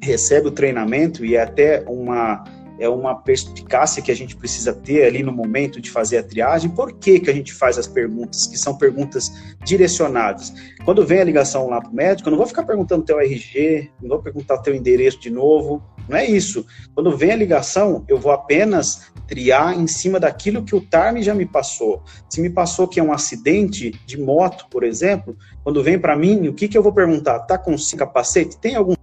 recebe 0.03 0.49
o 0.49 0.51
treinamento 0.51 1.25
e 1.25 1.37
é 1.37 1.43
até 1.43 1.85
uma 1.87 2.43
é 2.79 2.89
uma 2.89 3.15
perspicácia 3.15 4.03
que 4.03 4.11
a 4.11 4.17
gente 4.17 4.37
precisa 4.37 4.73
ter 4.73 5.05
ali 5.05 5.23
no 5.23 5.33
momento 5.33 5.81
de 5.81 5.91
fazer 5.91 6.19
a 6.19 6.23
triagem. 6.23 6.71
Por 6.71 6.93
que, 6.93 7.21
que 7.21 7.31
a 7.31 7.33
gente 7.33 7.53
faz 7.53 7.79
as 7.79 7.87
perguntas, 7.87 8.47
que 8.47 8.59
são 8.59 8.77
perguntas 8.77 9.33
direcionadas? 9.65 10.53
Quando 10.85 11.05
vem 11.05 11.21
a 11.21 11.25
ligação 11.25 11.69
lá 11.69 11.81
para 11.81 11.91
o 11.91 11.95
médico, 11.95 12.29
eu 12.29 12.31
não 12.31 12.39
vou 12.39 12.47
ficar 12.47 12.65
perguntando 12.65 13.05
teu 13.05 13.19
RG, 13.19 13.91
não 14.01 14.11
vou 14.11 14.23
perguntar 14.23 14.59
teu 14.59 14.75
endereço 14.75 15.21
de 15.21 15.31
novo, 15.31 15.83
não 16.09 16.17
é 16.17 16.25
isso. 16.25 16.65
Quando 16.95 17.17
vem 17.17 17.33
a 17.33 17.37
ligação, 17.37 18.05
eu 18.09 18.19
vou 18.19 18.33
apenas 18.33 19.13
triar 19.27 19.79
em 19.79 19.87
cima 19.87 20.21
daquilo 20.21 20.63
que 20.63 20.75
o 20.75 20.81
TARM 20.81 21.21
já 21.23 21.35
me 21.35 21.47
passou. 21.47 22.03
Se 22.29 22.41
me 22.41 22.51
passou 22.51 22.87
que 22.87 23.01
é 23.01 23.03
um 23.03 23.13
acidente 23.13 23.91
de 24.07 24.21
moto, 24.21 24.67
por 24.71 24.85
exemplo, 24.85 25.37
quando 25.65 25.83
vem 25.83 25.99
para 25.99 26.17
mim, 26.17 26.47
o 26.49 26.55
que, 26.55 26.69
que 26.69 26.79
eu 26.79 26.83
vou 26.83 26.93
perguntar? 26.93 27.41
Tá 27.41 27.59
com 27.59 27.75
capacete? 27.97 28.57
Tem 28.59 28.77
algum 28.77 28.95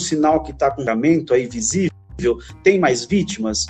sinal 0.00 0.42
que 0.42 0.50
está 0.52 0.70
com 0.70 0.84
camento 0.84 1.34
aí 1.34 1.46
visível? 1.46 1.90
Tem 2.62 2.78
mais 2.78 3.04
vítimas? 3.04 3.66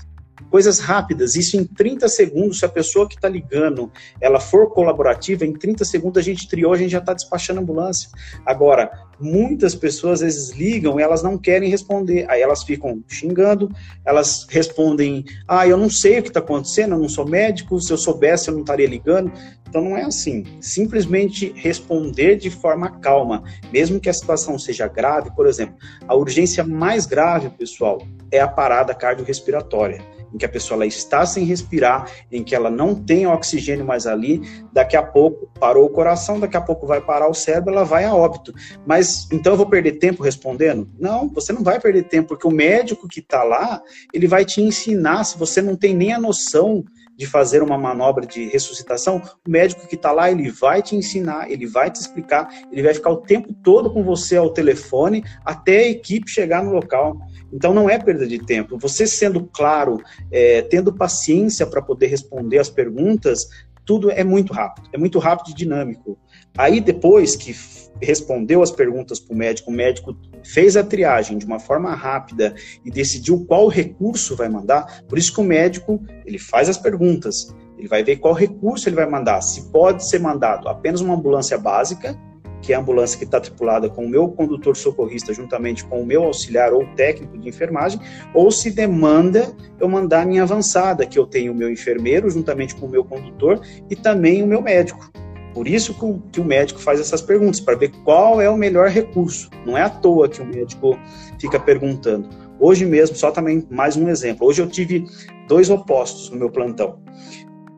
Coisas 0.50 0.80
rápidas, 0.80 1.36
isso 1.36 1.56
em 1.56 1.64
30 1.64 2.08
segundos, 2.08 2.58
se 2.58 2.64
a 2.64 2.68
pessoa 2.68 3.08
que 3.08 3.14
está 3.14 3.28
ligando, 3.28 3.92
ela 4.20 4.40
for 4.40 4.72
colaborativa, 4.72 5.44
em 5.44 5.52
30 5.52 5.84
segundos 5.84 6.18
a 6.18 6.24
gente 6.24 6.48
triou, 6.48 6.72
a 6.72 6.76
gente 6.76 6.90
já 6.90 6.98
está 6.98 7.12
despachando 7.14 7.60
a 7.60 7.62
ambulância. 7.62 8.08
Agora, 8.44 8.90
muitas 9.20 9.74
pessoas 9.74 10.22
às 10.22 10.34
vezes 10.34 10.50
ligam 10.50 10.98
e 10.98 11.02
elas 11.02 11.22
não 11.22 11.36
querem 11.36 11.68
responder, 11.68 12.26
aí 12.28 12.40
elas 12.40 12.62
ficam 12.62 13.02
xingando, 13.06 13.70
elas 14.04 14.46
respondem, 14.48 15.24
ah, 15.46 15.66
eu 15.66 15.76
não 15.76 15.90
sei 15.90 16.18
o 16.18 16.22
que 16.22 16.28
está 16.28 16.40
acontecendo, 16.40 16.94
eu 16.94 16.98
não 16.98 17.08
sou 17.08 17.26
médico, 17.26 17.80
se 17.80 17.92
eu 17.92 17.98
soubesse 17.98 18.48
eu 18.48 18.54
não 18.54 18.60
estaria 18.60 18.86
ligando. 18.86 19.32
Então 19.68 19.82
não 19.82 19.96
é 19.96 20.02
assim. 20.02 20.44
Simplesmente 20.60 21.52
responder 21.54 22.36
de 22.36 22.50
forma 22.50 22.90
calma, 22.98 23.44
mesmo 23.72 24.00
que 24.00 24.08
a 24.08 24.12
situação 24.12 24.58
seja 24.58 24.88
grave, 24.88 25.30
por 25.36 25.46
exemplo, 25.46 25.76
a 26.08 26.14
urgência 26.14 26.64
mais 26.64 27.06
grave, 27.06 27.50
pessoal, 27.50 28.02
é 28.32 28.40
a 28.40 28.48
parada 28.48 28.94
cardiorrespiratória 28.94 30.02
em 30.32 30.38
que 30.38 30.44
a 30.44 30.48
pessoa 30.48 30.76
ela 30.76 30.86
está 30.86 31.26
sem 31.26 31.44
respirar, 31.44 32.10
em 32.30 32.42
que 32.42 32.54
ela 32.54 32.70
não 32.70 32.94
tem 32.94 33.26
oxigênio 33.26 33.84
mais 33.84 34.06
ali, 34.06 34.40
daqui 34.72 34.96
a 34.96 35.02
pouco 35.02 35.50
parou 35.58 35.86
o 35.86 35.90
coração, 35.90 36.38
daqui 36.38 36.56
a 36.56 36.60
pouco 36.60 36.86
vai 36.86 37.00
parar 37.00 37.28
o 37.28 37.34
cérebro, 37.34 37.72
ela 37.72 37.84
vai 37.84 38.04
a 38.04 38.14
óbito. 38.14 38.54
Mas 38.86 39.09
então 39.32 39.52
eu 39.52 39.56
vou 39.56 39.66
perder 39.66 39.92
tempo 39.92 40.22
respondendo? 40.22 40.88
Não, 40.98 41.28
você 41.28 41.52
não 41.52 41.62
vai 41.62 41.80
perder 41.80 42.04
tempo, 42.04 42.28
porque 42.28 42.46
o 42.46 42.50
médico 42.50 43.08
que 43.08 43.20
está 43.20 43.42
lá, 43.42 43.82
ele 44.12 44.26
vai 44.26 44.44
te 44.44 44.60
ensinar, 44.60 45.24
se 45.24 45.38
você 45.38 45.60
não 45.62 45.76
tem 45.76 45.94
nem 45.94 46.12
a 46.12 46.20
noção 46.20 46.84
de 47.20 47.26
fazer 47.26 47.62
uma 47.62 47.76
manobra 47.76 48.26
de 48.26 48.48
ressuscitação, 48.48 49.20
o 49.46 49.50
médico 49.50 49.86
que 49.86 49.94
está 49.94 50.10
lá, 50.10 50.30
ele 50.30 50.50
vai 50.50 50.80
te 50.80 50.96
ensinar, 50.96 51.50
ele 51.50 51.66
vai 51.66 51.90
te 51.90 52.00
explicar, 52.00 52.48
ele 52.72 52.82
vai 52.82 52.94
ficar 52.94 53.10
o 53.10 53.18
tempo 53.18 53.52
todo 53.62 53.92
com 53.92 54.02
você 54.02 54.38
ao 54.38 54.48
telefone 54.48 55.22
até 55.44 55.80
a 55.80 55.88
equipe 55.88 56.30
chegar 56.30 56.64
no 56.64 56.72
local. 56.72 57.18
Então 57.52 57.74
não 57.74 57.90
é 57.90 57.98
perda 57.98 58.26
de 58.26 58.38
tempo. 58.38 58.78
Você 58.78 59.06
sendo 59.06 59.44
claro, 59.52 60.00
é, 60.32 60.62
tendo 60.62 60.94
paciência 60.94 61.66
para 61.66 61.82
poder 61.82 62.06
responder 62.06 62.58
as 62.58 62.70
perguntas, 62.70 63.46
tudo 63.84 64.10
é 64.10 64.24
muito 64.24 64.52
rápido, 64.52 64.88
é 64.92 64.96
muito 64.96 65.18
rápido 65.18 65.50
e 65.50 65.54
dinâmico. 65.54 66.18
Aí 66.56 66.80
depois 66.80 67.36
que 67.36 67.54
respondeu 68.00 68.62
as 68.62 68.70
perguntas 68.70 69.18
para 69.18 69.34
o 69.34 69.36
médico, 69.36 69.70
o 69.70 69.74
médico 69.74 70.16
fez 70.42 70.76
a 70.76 70.82
triagem 70.82 71.38
de 71.38 71.44
uma 71.44 71.58
forma 71.58 71.94
rápida 71.94 72.54
e 72.84 72.90
decidiu 72.90 73.44
qual 73.46 73.68
recurso 73.68 74.34
vai 74.34 74.48
mandar. 74.48 75.02
Por 75.08 75.18
isso 75.18 75.34
que 75.34 75.40
o 75.40 75.44
médico 75.44 76.02
ele 76.24 76.38
faz 76.38 76.68
as 76.68 76.78
perguntas, 76.78 77.54
ele 77.78 77.88
vai 77.88 78.02
ver 78.02 78.16
qual 78.16 78.34
recurso 78.34 78.88
ele 78.88 78.96
vai 78.96 79.08
mandar. 79.08 79.40
Se 79.42 79.70
pode 79.70 80.08
ser 80.08 80.18
mandado 80.18 80.68
apenas 80.68 81.00
uma 81.00 81.14
ambulância 81.14 81.58
básica, 81.58 82.18
que 82.62 82.72
é 82.72 82.76
a 82.76 82.78
ambulância 82.78 83.18
que 83.18 83.24
está 83.24 83.40
tripulada 83.40 83.88
com 83.88 84.04
o 84.04 84.08
meu 84.08 84.28
condutor 84.28 84.76
socorrista 84.76 85.32
juntamente 85.32 85.84
com 85.84 86.02
o 86.02 86.06
meu 86.06 86.24
auxiliar 86.24 86.72
ou 86.72 86.86
técnico 86.94 87.38
de 87.38 87.48
enfermagem, 87.48 88.00
ou 88.34 88.50
se 88.50 88.70
demanda 88.70 89.50
eu 89.78 89.88
mandar 89.88 90.22
a 90.22 90.26
minha 90.26 90.42
avançada, 90.42 91.06
que 91.06 91.18
eu 91.18 91.26
tenho 91.26 91.52
o 91.52 91.54
meu 91.54 91.70
enfermeiro 91.70 92.28
juntamente 92.28 92.74
com 92.74 92.86
o 92.86 92.90
meu 92.90 93.04
condutor 93.04 93.60
e 93.88 93.96
também 93.96 94.42
o 94.42 94.46
meu 94.46 94.60
médico. 94.60 95.10
Por 95.54 95.66
isso 95.66 95.94
que 96.32 96.40
o 96.40 96.44
médico 96.44 96.80
faz 96.80 97.00
essas 97.00 97.20
perguntas, 97.20 97.60
para 97.60 97.76
ver 97.76 97.90
qual 98.04 98.40
é 98.40 98.48
o 98.48 98.56
melhor 98.56 98.88
recurso. 98.88 99.50
Não 99.66 99.76
é 99.76 99.82
à 99.82 99.90
toa 99.90 100.28
que 100.28 100.40
o 100.40 100.46
médico 100.46 100.98
fica 101.40 101.58
perguntando. 101.58 102.28
Hoje 102.58 102.84
mesmo, 102.84 103.16
só 103.16 103.30
também 103.30 103.66
mais 103.70 103.96
um 103.96 104.08
exemplo. 104.08 104.46
Hoje 104.46 104.62
eu 104.62 104.68
tive 104.68 105.04
dois 105.48 105.70
opostos 105.70 106.30
no 106.30 106.36
meu 106.36 106.50
plantão. 106.50 106.98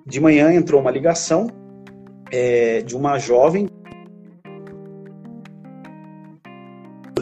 De 0.05 0.21
manhã 0.21 0.53
entrou 0.53 0.81
uma 0.81 0.91
ligação 0.91 1.47
é, 2.31 2.83
de 2.83 2.97
uma 2.97 3.19
jovem 3.19 3.69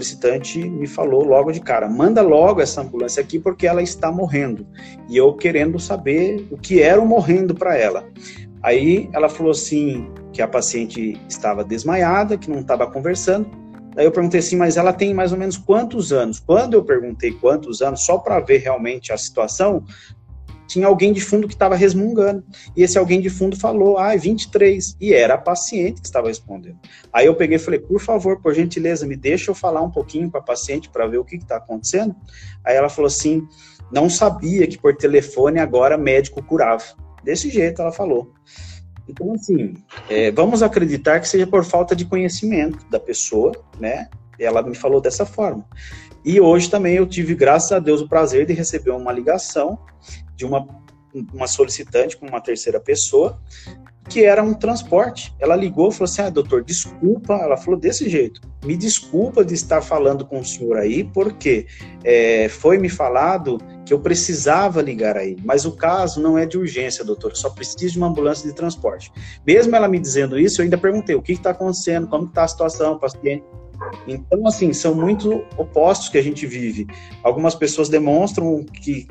solicitante 0.01 0.59
me 0.59 0.87
falou 0.87 1.23
logo 1.25 1.53
de 1.53 1.61
cara: 1.61 1.89
manda 1.89 2.23
logo 2.23 2.61
essa 2.61 2.81
ambulância 2.81 3.23
aqui 3.23 3.39
porque 3.39 3.67
ela 3.67 3.83
está 3.83 4.11
morrendo. 4.11 4.67
E 5.09 5.17
eu 5.17 5.35
querendo 5.35 5.79
saber 5.79 6.47
o 6.51 6.57
que 6.57 6.81
era 6.81 7.01
o 7.01 7.07
morrendo 7.07 7.55
para 7.55 7.77
ela. 7.77 8.09
Aí 8.63 9.09
ela 9.13 9.29
falou 9.29 9.53
assim 9.53 10.11
que 10.33 10.43
a 10.43 10.49
paciente 10.49 11.21
estava 11.29 11.65
desmaiada, 11.65 12.37
que 12.37 12.51
não 12.51 12.61
estava 12.61 12.87
conversando. 12.91 13.51
Daí 13.95 14.07
eu 14.07 14.13
perguntei 14.13 14.41
assim, 14.41 14.57
mas 14.57 14.77
ela 14.77 14.93
tem 14.93 15.13
mais 15.13 15.33
ou 15.33 15.39
menos 15.39 15.57
quantos 15.57 16.13
anos? 16.13 16.39
Quando 16.39 16.75
eu 16.75 16.85
perguntei 16.85 17.33
quantos 17.33 17.83
anos, 17.83 18.05
só 18.05 18.19
para 18.19 18.39
ver 18.39 18.59
realmente 18.59 19.13
a 19.13 19.19
situação, 19.19 19.85
tinha 20.71 20.87
alguém 20.87 21.13
de 21.13 21.21
fundo 21.21 21.49
que 21.49 21.55
estava 21.55 21.75
resmungando. 21.75 22.45
E 22.77 22.85
esse 22.85 22.97
alguém 22.97 23.21
de 23.21 23.29
fundo 23.29 23.57
falou, 23.57 23.99
ah, 23.99 24.15
23. 24.15 24.97
E 25.01 25.13
era 25.13 25.35
a 25.35 25.39
paciente 25.39 26.01
que 26.01 26.07
estava 26.07 26.29
respondendo. 26.29 26.79
Aí 27.13 27.27
eu 27.27 27.35
peguei 27.35 27.57
e 27.57 27.59
falei, 27.59 27.81
por 27.81 28.01
favor, 28.01 28.41
por 28.41 28.55
gentileza, 28.55 29.05
me 29.05 29.17
deixa 29.17 29.51
eu 29.51 29.55
falar 29.55 29.83
um 29.83 29.91
pouquinho 29.91 30.31
com 30.31 30.39
a 30.39 30.43
paciente 30.43 30.89
para 30.89 31.09
ver 31.09 31.19
o 31.19 31.25
que 31.25 31.35
está 31.35 31.57
acontecendo. 31.57 32.15
Aí 32.65 32.77
ela 32.77 32.89
falou 32.89 33.09
assim, 33.09 33.47
não 33.91 34.09
sabia 34.09 34.65
que 34.69 34.79
por 34.79 34.95
telefone 34.95 35.59
agora 35.59 35.99
médico 35.99 36.41
curava. 36.41 36.85
Desse 37.25 37.51
jeito 37.51 37.83
ela 37.83 37.91
falou. 37.91 38.33
Então, 39.11 39.33
assim, 39.35 39.75
é, 40.09 40.31
vamos 40.31 40.63
acreditar 40.63 41.21
que 41.21 41.29
seja 41.29 41.47
por 41.47 41.65
falta 41.65 41.95
de 41.95 42.05
conhecimento 42.05 42.79
da 42.89 43.01
pessoa, 43.01 43.53
né? 43.79 44.09
Ela 44.39 44.63
me 44.63 44.75
falou 44.75 45.01
dessa 45.01 45.27
forma. 45.27 45.65
E 46.25 46.41
hoje 46.41 46.71
também 46.71 46.95
eu 46.95 47.07
tive, 47.07 47.35
graças 47.35 47.73
a 47.73 47.79
Deus, 47.79 48.01
o 48.01 48.09
prazer 48.09 48.47
de 48.47 48.53
receber 48.53 48.91
uma 48.91 49.13
ligação 49.13 49.79
de 50.37 50.45
uma, 50.45 50.67
uma 51.33 51.47
solicitante 51.47 52.17
com 52.17 52.27
uma 52.27 52.41
terceira 52.41 52.79
pessoa, 52.81 53.41
que 54.11 54.25
era 54.25 54.43
um 54.43 54.53
transporte. 54.53 55.33
Ela 55.39 55.55
ligou 55.55 55.89
e 55.89 55.93
falou 55.93 56.05
assim: 56.05 56.23
ah, 56.23 56.29
doutor, 56.29 56.63
desculpa. 56.65 57.35
Ela 57.35 57.57
falou 57.57 57.79
desse 57.79 58.11
jeito: 58.11 58.41
me 58.65 58.77
desculpa 58.77 59.45
de 59.45 59.55
estar 59.55 59.81
falando 59.81 60.27
com 60.27 60.41
o 60.41 60.45
senhor 60.45 60.77
aí, 60.77 61.05
porque 61.05 61.67
é, 62.05 62.49
foi 62.49 62.77
me 62.77 62.89
falado 62.89 63.59
que 63.87 63.95
eu 63.95 64.01
precisava 64.01 64.83
ligar 64.83 65.17
aí, 65.17 65.37
mas 65.45 65.65
o 65.65 65.73
caso 65.73 66.21
não 66.21 66.37
é 66.37 66.45
de 66.45 66.59
urgência, 66.59 67.05
doutor, 67.05 67.37
só 67.37 67.49
preciso 67.51 67.95
de 67.95 67.99
uma 67.99 68.09
ambulância 68.09 68.49
de 68.49 68.55
transporte. 68.55 69.11
Mesmo 69.47 69.75
ela 69.75 69.89
me 69.89 69.99
dizendo 69.99 70.39
isso, 70.39 70.61
eu 70.61 70.65
ainda 70.65 70.77
perguntei 70.77 71.15
o 71.15 71.23
que 71.23 71.33
está 71.33 71.51
acontecendo, 71.51 72.07
como 72.07 72.27
está 72.27 72.45
a 72.45 72.49
situação, 72.49 72.99
paciente. 72.99 73.45
Então, 74.07 74.47
assim, 74.47 74.73
são 74.73 74.95
muito 74.95 75.45
opostos 75.57 76.09
que 76.09 76.19
a 76.19 76.23
gente 76.23 76.47
vive. 76.47 76.87
Algumas 77.23 77.55
pessoas 77.55 77.89
demonstram 77.89 78.65
que 78.65 79.09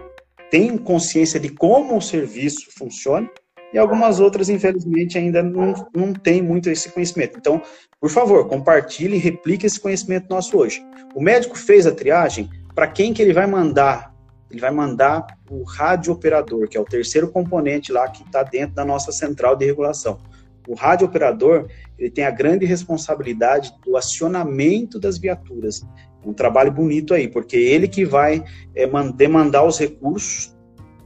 têm 0.51 0.77
consciência 0.77 1.39
de 1.39 1.49
como 1.49 1.97
o 1.97 2.01
serviço 2.01 2.67
funciona, 2.77 3.29
e 3.73 3.77
algumas 3.77 4.19
outras, 4.19 4.49
infelizmente, 4.49 5.17
ainda 5.17 5.43
não, 5.43 5.73
não 5.95 6.13
têm 6.13 6.41
muito 6.41 6.69
esse 6.69 6.91
conhecimento. 6.91 7.38
Então, 7.38 7.62
por 7.99 8.10
favor, 8.10 8.47
compartilhe 8.47 9.15
e 9.15 9.19
replique 9.19 9.65
esse 9.65 9.79
conhecimento 9.79 10.29
nosso 10.29 10.58
hoje. 10.58 10.84
O 11.15 11.21
médico 11.21 11.58
fez 11.58 11.86
a 11.86 11.91
triagem, 11.91 12.49
para 12.73 12.88
quem 12.88 13.13
que 13.13 13.21
ele 13.21 13.34
vai 13.34 13.45
mandar? 13.45 14.13
Ele 14.49 14.60
vai 14.60 14.71
mandar 14.71 15.27
o 15.49 15.63
radiooperador, 15.63 16.67
que 16.67 16.77
é 16.77 16.79
o 16.79 16.86
terceiro 16.86 17.29
componente 17.29 17.91
lá 17.91 18.08
que 18.10 18.23
está 18.23 18.41
dentro 18.41 18.75
da 18.75 18.84
nossa 18.84 19.12
central 19.12 19.55
de 19.55 19.65
regulação. 19.65 20.19
O 20.67 20.73
radiooperador, 20.73 21.67
ele 21.97 22.10
tem 22.10 22.25
a 22.25 22.32
grande 22.32 22.65
responsabilidade 22.65 23.73
do 23.86 23.97
acionamento 23.97 24.99
das 24.99 25.17
viaturas. 25.17 25.86
Um 26.23 26.34
trabalho 26.34 26.71
bonito 26.71 27.13
aí, 27.13 27.27
porque 27.27 27.58
ele 27.58 27.88
que 27.88 28.05
vai 28.05 28.43
é, 28.75 28.88
demandar 29.15 29.63
os 29.63 29.77
recursos, 29.77 30.55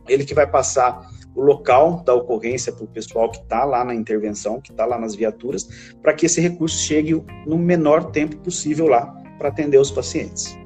ele 0.08 0.26
que 0.26 0.34
vai 0.34 0.47
passar 0.47 1.10
o 1.36 1.41
local 1.41 2.04
da 2.06 2.13
ocorrência 2.13 2.72
para 2.72 2.84
o 2.84 2.88
pessoal 2.88 3.30
que 3.30 3.38
está 3.38 3.63
lá 3.63 3.84
na 3.84 3.93
intervenção, 3.93 4.62
que 4.62 4.72
está 4.72 4.86
lá 4.86 4.98
nas 4.98 5.15
viaturas, 5.15 5.93
para 6.02 6.13
que 6.13 6.26
esse 6.26 6.39
recurso 6.39 6.78
chegue 6.78 7.13
no 7.46 7.58
menor 7.58 8.12
tempo 8.12 8.38
possível 8.38 8.88
lá 8.88 9.06
para 9.38 9.50
atender 9.50 9.78
os 9.78 9.91
pacientes. 9.91 10.58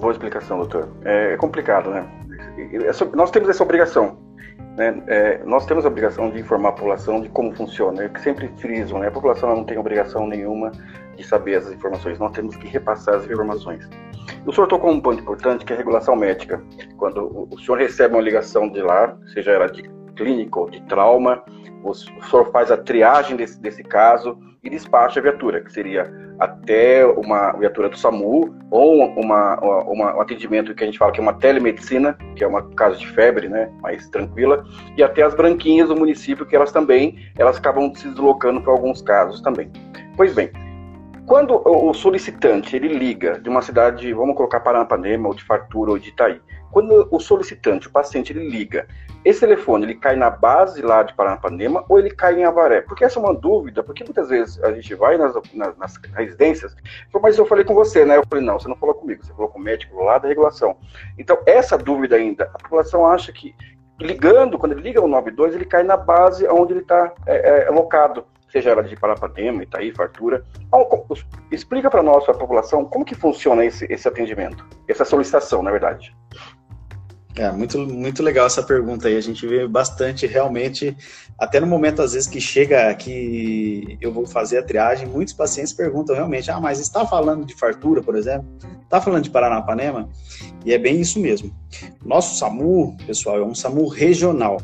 Boa 0.00 0.12
explicação, 0.12 0.58
doutor. 0.58 0.88
É, 1.04 1.34
é 1.34 1.36
complicado, 1.36 1.90
né? 1.90 2.04
Nós 3.14 3.30
temos 3.30 3.48
essa 3.48 3.62
obrigação. 3.62 4.18
Né? 4.76 5.02
É, 5.06 5.44
nós 5.44 5.64
temos 5.66 5.84
a 5.84 5.88
obrigação 5.88 6.30
de 6.30 6.40
informar 6.40 6.70
a 6.70 6.72
população 6.72 7.20
de 7.20 7.28
como 7.28 7.54
funciona. 7.54 8.02
É 8.02 8.08
que 8.08 8.20
sempre 8.20 8.48
frisam, 8.56 8.98
né? 8.98 9.08
A 9.08 9.12
população 9.12 9.54
não 9.54 9.64
tem 9.64 9.78
obrigação 9.78 10.26
nenhuma 10.26 10.72
de 11.16 11.24
saber 11.24 11.54
essas 11.54 11.72
informações. 11.72 12.18
Nós 12.18 12.32
temos 12.32 12.56
que 12.56 12.66
repassar 12.66 13.16
as 13.16 13.24
informações. 13.24 13.88
O 14.46 14.52
senhor 14.52 14.66
tocou 14.66 14.90
um 14.90 15.00
ponto 15.00 15.20
importante 15.20 15.64
que 15.64 15.72
é 15.72 15.76
a 15.76 15.78
regulação 15.78 16.16
médica. 16.16 16.62
Quando 16.96 17.48
o 17.50 17.58
senhor 17.60 17.78
recebe 17.78 18.14
uma 18.14 18.22
ligação 18.22 18.68
de 18.68 18.82
lá, 18.82 19.16
seja 19.32 19.52
ela 19.52 19.66
de 19.66 19.82
clínica 20.16 20.60
ou 20.60 20.70
de 20.70 20.80
trauma, 20.82 21.42
o 21.82 21.94
senhor 21.94 22.50
faz 22.52 22.70
a 22.70 22.76
triagem 22.76 23.36
desse, 23.36 23.60
desse 23.60 23.82
caso 23.82 24.38
e 24.62 24.70
despacha 24.70 25.18
a 25.18 25.22
viatura, 25.22 25.60
que 25.60 25.72
seria 25.72 26.12
até 26.38 27.04
uma 27.04 27.52
viatura 27.52 27.88
do 27.88 27.98
SAMU 27.98 28.54
ou 28.70 29.04
uma, 29.16 29.58
uma, 29.60 30.16
um 30.16 30.20
atendimento 30.20 30.74
que 30.74 30.82
a 30.82 30.86
gente 30.86 30.98
fala 30.98 31.12
que 31.12 31.20
é 31.20 31.22
uma 31.22 31.34
telemedicina, 31.34 32.16
que 32.36 32.44
é 32.44 32.46
uma 32.46 32.62
caso 32.70 32.98
de 32.98 33.06
febre, 33.08 33.48
né, 33.48 33.70
mais 33.80 34.08
tranquila, 34.08 34.64
e 34.96 35.02
até 35.02 35.22
as 35.22 35.34
branquinhas 35.34 35.88
do 35.88 35.96
município, 35.96 36.46
que 36.46 36.54
elas 36.54 36.72
também, 36.72 37.18
elas 37.38 37.56
acabam 37.56 37.92
se 37.94 38.08
deslocando 38.08 38.60
para 38.60 38.72
alguns 38.72 39.02
casos 39.02 39.40
também. 39.40 39.70
Pois 40.16 40.34
bem, 40.34 40.50
quando 41.26 41.62
o 41.64 41.94
solicitante 41.94 42.74
ele 42.74 42.88
liga 42.88 43.38
de 43.38 43.48
uma 43.48 43.62
cidade, 43.62 44.12
vamos 44.12 44.36
colocar 44.36 44.60
Paranapanema, 44.60 45.28
ou 45.28 45.34
de 45.34 45.44
Fartura, 45.44 45.92
ou 45.92 45.98
de 45.98 46.08
Itaí, 46.08 46.40
quando 46.70 47.06
o 47.10 47.20
solicitante, 47.20 47.86
o 47.86 47.90
paciente, 47.90 48.32
ele 48.32 48.48
liga, 48.48 48.88
esse 49.24 49.40
telefone 49.40 49.84
ele 49.84 49.94
cai 49.94 50.16
na 50.16 50.30
base 50.30 50.82
lá 50.82 51.02
de 51.02 51.14
Paranapanema 51.14 51.84
ou 51.88 51.98
ele 51.98 52.10
cai 52.10 52.40
em 52.40 52.44
Avaré? 52.44 52.80
Porque 52.80 53.04
essa 53.04 53.20
é 53.20 53.22
uma 53.22 53.34
dúvida, 53.34 53.82
porque 53.82 54.02
muitas 54.02 54.30
vezes 54.30 54.60
a 54.64 54.72
gente 54.72 54.94
vai 54.94 55.16
nas, 55.16 55.34
nas, 55.54 55.76
nas 55.76 55.96
residências, 56.14 56.74
mas 57.22 57.38
eu 57.38 57.46
falei 57.46 57.64
com 57.64 57.74
você, 57.74 58.04
né? 58.04 58.16
Eu 58.16 58.24
falei, 58.28 58.44
não, 58.44 58.58
você 58.58 58.68
não 58.68 58.76
falou 58.76 58.94
comigo, 58.94 59.24
você 59.24 59.32
falou 59.32 59.48
com 59.48 59.60
o 59.60 59.62
médico 59.62 60.02
lá 60.02 60.18
da 60.18 60.26
regulação. 60.26 60.76
Então, 61.18 61.38
essa 61.46 61.78
dúvida 61.78 62.16
ainda, 62.16 62.44
a 62.52 62.58
população 62.58 63.06
acha 63.06 63.30
que 63.32 63.54
ligando, 64.00 64.58
quando 64.58 64.72
ele 64.72 64.82
liga 64.82 65.00
o 65.00 65.06
92, 65.06 65.54
ele 65.54 65.66
cai 65.66 65.84
na 65.84 65.96
base 65.96 66.48
onde 66.48 66.72
ele 66.72 66.80
está 66.80 67.12
é, 67.26 67.36
é, 67.36 67.68
alocado 67.68 68.24
seja 68.52 68.70
ela 68.70 68.82
de 68.82 68.94
Paranapanema, 68.94 69.62
Itaí, 69.62 69.90
Fartura. 69.92 70.44
Explica 71.50 71.90
para 71.90 72.02
nós, 72.02 72.24
para 72.24 72.34
a 72.34 72.38
população, 72.38 72.84
como 72.84 73.04
que 73.04 73.14
funciona 73.14 73.64
esse, 73.64 73.86
esse 73.90 74.06
atendimento, 74.06 74.64
essa 74.86 75.06
solicitação, 75.06 75.62
na 75.62 75.70
verdade. 75.70 76.14
É, 77.34 77.50
muito, 77.50 77.78
muito 77.78 78.22
legal 78.22 78.46
essa 78.46 78.62
pergunta 78.62 79.08
aí. 79.08 79.16
A 79.16 79.20
gente 79.20 79.46
vê 79.46 79.66
bastante, 79.66 80.26
realmente, 80.26 80.94
até 81.38 81.58
no 81.58 81.66
momento, 81.66 82.02
às 82.02 82.12
vezes, 82.12 82.28
que 82.28 82.40
chega 82.40 82.94
que 82.94 83.96
eu 84.02 84.12
vou 84.12 84.26
fazer 84.26 84.58
a 84.58 84.62
triagem, 84.62 85.08
muitos 85.08 85.32
pacientes 85.32 85.72
perguntam 85.72 86.14
realmente: 86.14 86.50
ah, 86.50 86.60
mas 86.60 86.78
está 86.78 87.06
falando 87.06 87.46
de 87.46 87.54
fartura, 87.54 88.02
por 88.02 88.16
exemplo? 88.16 88.46
Está 88.82 89.00
falando 89.00 89.24
de 89.24 89.30
Paranapanema? 89.30 90.10
E 90.62 90.74
é 90.74 90.78
bem 90.78 91.00
isso 91.00 91.18
mesmo. 91.18 91.50
Nosso 92.04 92.36
SAMU, 92.38 92.98
pessoal, 93.06 93.38
é 93.38 93.42
um 93.42 93.54
SAMU 93.54 93.88
regional. 93.88 94.60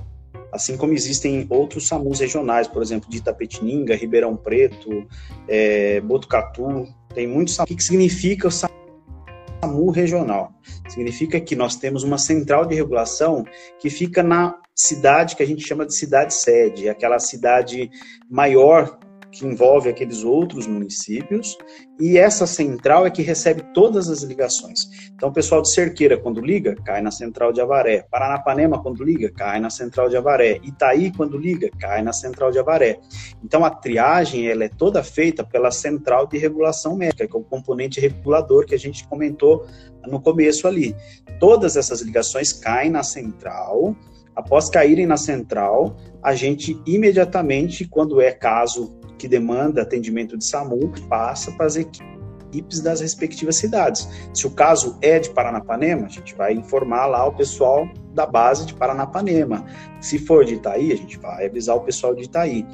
Assim 0.52 0.76
como 0.76 0.92
existem 0.92 1.46
outros 1.50 1.88
SAMUs 1.88 2.20
regionais, 2.20 2.66
por 2.66 2.82
exemplo, 2.82 3.08
de 3.10 3.18
Itapetininga, 3.18 3.94
Ribeirão 3.94 4.36
Preto, 4.36 5.06
é, 5.46 6.00
Botucatu, 6.00 6.86
tem 7.14 7.26
muitos 7.26 7.54
SAMUs. 7.54 7.70
O 7.70 7.76
que 7.76 7.82
significa 7.82 8.48
o 8.48 8.50
SAMU 8.50 9.90
regional? 9.90 10.52
Significa 10.88 11.40
que 11.40 11.54
nós 11.54 11.76
temos 11.76 12.02
uma 12.02 12.18
central 12.18 12.64
de 12.64 12.74
regulação 12.74 13.44
que 13.78 13.90
fica 13.90 14.22
na 14.22 14.54
cidade 14.74 15.34
que 15.34 15.42
a 15.42 15.46
gente 15.46 15.66
chama 15.66 15.84
de 15.84 15.94
cidade 15.94 16.32
sede, 16.32 16.88
aquela 16.88 17.18
cidade 17.18 17.90
maior 18.30 18.98
que 19.30 19.44
envolve 19.44 19.88
aqueles 19.88 20.24
outros 20.24 20.66
municípios, 20.66 21.56
e 22.00 22.16
essa 22.16 22.46
central 22.46 23.06
é 23.06 23.10
que 23.10 23.22
recebe 23.22 23.62
todas 23.74 24.08
as 24.08 24.22
ligações. 24.22 24.88
Então, 25.14 25.28
o 25.28 25.32
pessoal 25.32 25.62
de 25.62 25.72
Cerqueira, 25.72 26.16
quando 26.16 26.40
liga, 26.40 26.76
cai 26.84 27.02
na 27.02 27.10
central 27.10 27.52
de 27.52 27.60
Avaré. 27.60 28.06
Paranapanema, 28.10 28.82
quando 28.82 29.04
liga, 29.04 29.30
cai 29.30 29.60
na 29.60 29.70
central 29.70 30.08
de 30.08 30.16
Avaré. 30.16 30.60
Itaí, 30.62 31.12
quando 31.12 31.36
liga, 31.36 31.68
cai 31.78 32.02
na 32.02 32.12
central 32.12 32.50
de 32.50 32.58
Avaré. 32.58 32.98
Então, 33.42 33.64
a 33.64 33.70
triagem 33.70 34.48
ela 34.48 34.64
é 34.64 34.68
toda 34.68 35.02
feita 35.02 35.44
pela 35.44 35.70
central 35.70 36.26
de 36.26 36.38
regulação 36.38 36.96
médica, 36.96 37.26
que 37.26 37.36
é 37.36 37.38
o 37.38 37.44
componente 37.44 38.00
regulador 38.00 38.64
que 38.64 38.74
a 38.74 38.78
gente 38.78 39.06
comentou 39.08 39.66
no 40.06 40.20
começo 40.20 40.66
ali. 40.66 40.94
Todas 41.38 41.76
essas 41.76 42.00
ligações 42.00 42.52
caem 42.52 42.90
na 42.90 43.02
central. 43.02 43.96
Após 44.38 44.70
caírem 44.70 45.04
na 45.04 45.16
central, 45.16 45.96
a 46.22 46.32
gente 46.32 46.80
imediatamente, 46.86 47.84
quando 47.84 48.20
é 48.20 48.30
caso 48.30 48.96
que 49.18 49.26
demanda 49.26 49.82
atendimento 49.82 50.38
de 50.38 50.44
SAMU 50.44 50.92
passa 51.08 51.50
para 51.50 51.66
as 51.66 51.74
equipes 51.74 52.80
das 52.80 53.00
respectivas 53.00 53.56
cidades. 53.56 54.08
Se 54.32 54.46
o 54.46 54.50
caso 54.52 54.96
é 55.02 55.18
de 55.18 55.30
Paranapanema, 55.30 56.06
a 56.06 56.08
gente 56.08 56.36
vai 56.36 56.52
informar 56.52 57.06
lá 57.06 57.26
o 57.26 57.32
pessoal 57.32 57.88
da 58.14 58.26
base 58.26 58.64
de 58.64 58.74
Paranapanema. 58.74 59.66
Se 60.00 60.20
for 60.20 60.44
de 60.44 60.54
Itaí, 60.54 60.92
a 60.92 60.96
gente 60.96 61.18
vai 61.18 61.46
avisar 61.46 61.74
o 61.74 61.80
pessoal 61.80 62.14
de 62.14 62.22
Itaí. 62.22 62.64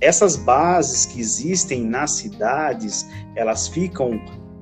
Essas 0.00 0.36
bases 0.36 1.04
que 1.04 1.20
existem 1.20 1.84
nas 1.84 2.12
cidades, 2.12 3.06
elas 3.36 3.68
ficam 3.68 4.18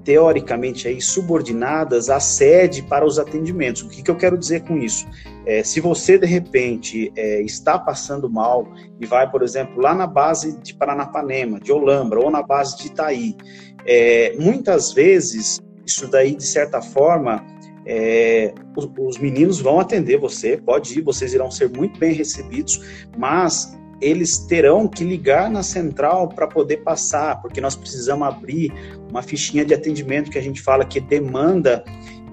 teoricamente 0.08 0.88
aí 0.88 1.02
subordinadas 1.02 2.08
à 2.08 2.18
sede 2.18 2.82
para 2.82 3.04
os 3.04 3.18
atendimentos. 3.18 3.82
O 3.82 3.90
que, 3.90 4.02
que 4.02 4.10
eu 4.10 4.16
quero 4.16 4.38
dizer 4.38 4.62
com 4.62 4.78
isso? 4.78 5.06
É, 5.44 5.62
se 5.62 5.80
você 5.80 6.16
de 6.16 6.24
repente 6.24 7.12
é, 7.14 7.42
está 7.42 7.78
passando 7.78 8.30
mal 8.30 8.66
e 8.98 9.04
vai, 9.04 9.30
por 9.30 9.42
exemplo, 9.42 9.82
lá 9.82 9.94
na 9.94 10.06
base 10.06 10.58
de 10.62 10.72
Paranapanema, 10.72 11.60
de 11.60 11.70
Olambra 11.70 12.20
ou 12.20 12.30
na 12.30 12.42
base 12.42 12.78
de 12.78 12.86
Itaí, 12.86 13.36
é, 13.84 14.34
muitas 14.38 14.94
vezes 14.94 15.60
isso 15.86 16.08
daí 16.10 16.34
de 16.34 16.46
certa 16.46 16.80
forma 16.80 17.44
é, 17.84 18.54
os, 18.74 18.88
os, 18.98 19.18
meninos 19.18 19.60
vão 19.60 19.78
atender 19.78 20.18
você, 20.18 20.56
pode 20.56 20.98
ir, 20.98 21.02
vocês 21.02 21.34
irão 21.34 21.50
ser 21.50 21.68
muito 21.68 21.98
bem 21.98 22.14
recebidos, 22.14 22.80
mas 23.14 23.77
eles 24.00 24.38
terão 24.38 24.86
que 24.86 25.02
ligar 25.04 25.50
na 25.50 25.62
central 25.62 26.28
para 26.28 26.46
poder 26.46 26.78
passar, 26.78 27.40
porque 27.42 27.60
nós 27.60 27.74
precisamos 27.74 28.26
abrir 28.26 28.72
uma 29.08 29.22
fichinha 29.22 29.64
de 29.64 29.74
atendimento 29.74 30.30
que 30.30 30.38
a 30.38 30.42
gente 30.42 30.62
fala 30.62 30.84
que 30.84 31.00
demanda 31.00 31.84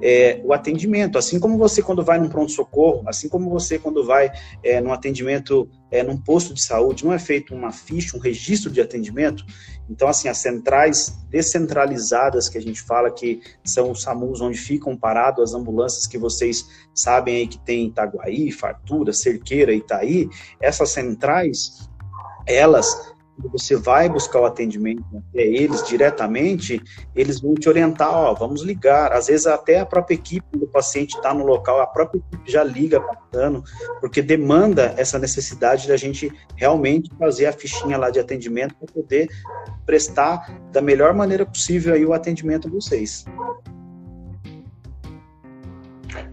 é, 0.01 0.41
o 0.43 0.53
atendimento. 0.53 1.17
Assim 1.17 1.39
como 1.39 1.57
você 1.57 1.81
quando 1.81 2.03
vai 2.03 2.19
num 2.19 2.29
pronto-socorro, 2.29 3.03
assim 3.07 3.29
como 3.29 3.49
você 3.49 3.79
quando 3.79 4.03
vai 4.05 4.31
é, 4.63 4.81
num 4.81 4.91
atendimento 4.91 5.69
é, 5.91 6.03
num 6.03 6.17
posto 6.17 6.53
de 6.53 6.61
saúde, 6.61 7.05
não 7.05 7.13
é 7.13 7.19
feito 7.19 7.53
uma 7.53 7.71
ficha, 7.71 8.17
um 8.17 8.19
registro 8.19 8.71
de 8.71 8.81
atendimento. 8.81 9.45
Então, 9.89 10.07
assim, 10.07 10.27
as 10.27 10.37
centrais 10.39 11.15
descentralizadas 11.29 12.49
que 12.49 12.57
a 12.57 12.61
gente 12.61 12.81
fala 12.81 13.11
que 13.11 13.41
são 13.63 13.91
os 13.91 14.01
SAMUs 14.01 14.41
onde 14.41 14.57
ficam 14.57 14.97
parados 14.97 15.43
as 15.43 15.53
ambulâncias 15.53 16.07
que 16.07 16.17
vocês 16.17 16.65
sabem 16.93 17.35
aí 17.37 17.47
que 17.47 17.59
tem 17.59 17.87
Itaguaí, 17.87 18.51
Fartura, 18.51 19.13
Cerqueira, 19.13 19.73
Itaí, 19.73 20.27
essas 20.59 20.89
centrais, 20.89 21.87
elas 22.47 23.14
quando 23.35 23.51
você 23.51 23.75
vai 23.75 24.09
buscar 24.09 24.39
o 24.39 24.45
atendimento 24.45 25.03
até 25.13 25.41
eles 25.41 25.85
diretamente, 25.85 26.81
eles 27.15 27.39
vão 27.39 27.53
te 27.53 27.67
orientar, 27.67 28.11
ó, 28.11 28.33
vamos 28.33 28.61
ligar. 28.61 29.11
Às 29.11 29.27
vezes 29.27 29.45
até 29.45 29.79
a 29.79 29.85
própria 29.85 30.15
equipe 30.15 30.57
do 30.57 30.67
paciente 30.67 31.15
está 31.15 31.33
no 31.33 31.45
local, 31.45 31.81
a 31.81 31.87
própria 31.87 32.19
equipe 32.19 32.51
já 32.51 32.63
liga 32.63 33.01
passando, 33.01 33.63
porque 33.99 34.21
demanda 34.21 34.93
essa 34.97 35.19
necessidade 35.19 35.87
da 35.87 35.97
gente 35.97 36.31
realmente 36.55 37.09
fazer 37.17 37.47
a 37.47 37.53
fichinha 37.53 37.97
lá 37.97 38.09
de 38.09 38.19
atendimento 38.19 38.75
para 38.75 38.93
poder 38.93 39.29
prestar 39.85 40.59
da 40.71 40.81
melhor 40.81 41.13
maneira 41.13 41.45
possível 41.45 41.93
aí 41.93 42.05
o 42.05 42.13
atendimento 42.13 42.67
a 42.67 42.71
vocês. 42.71 43.25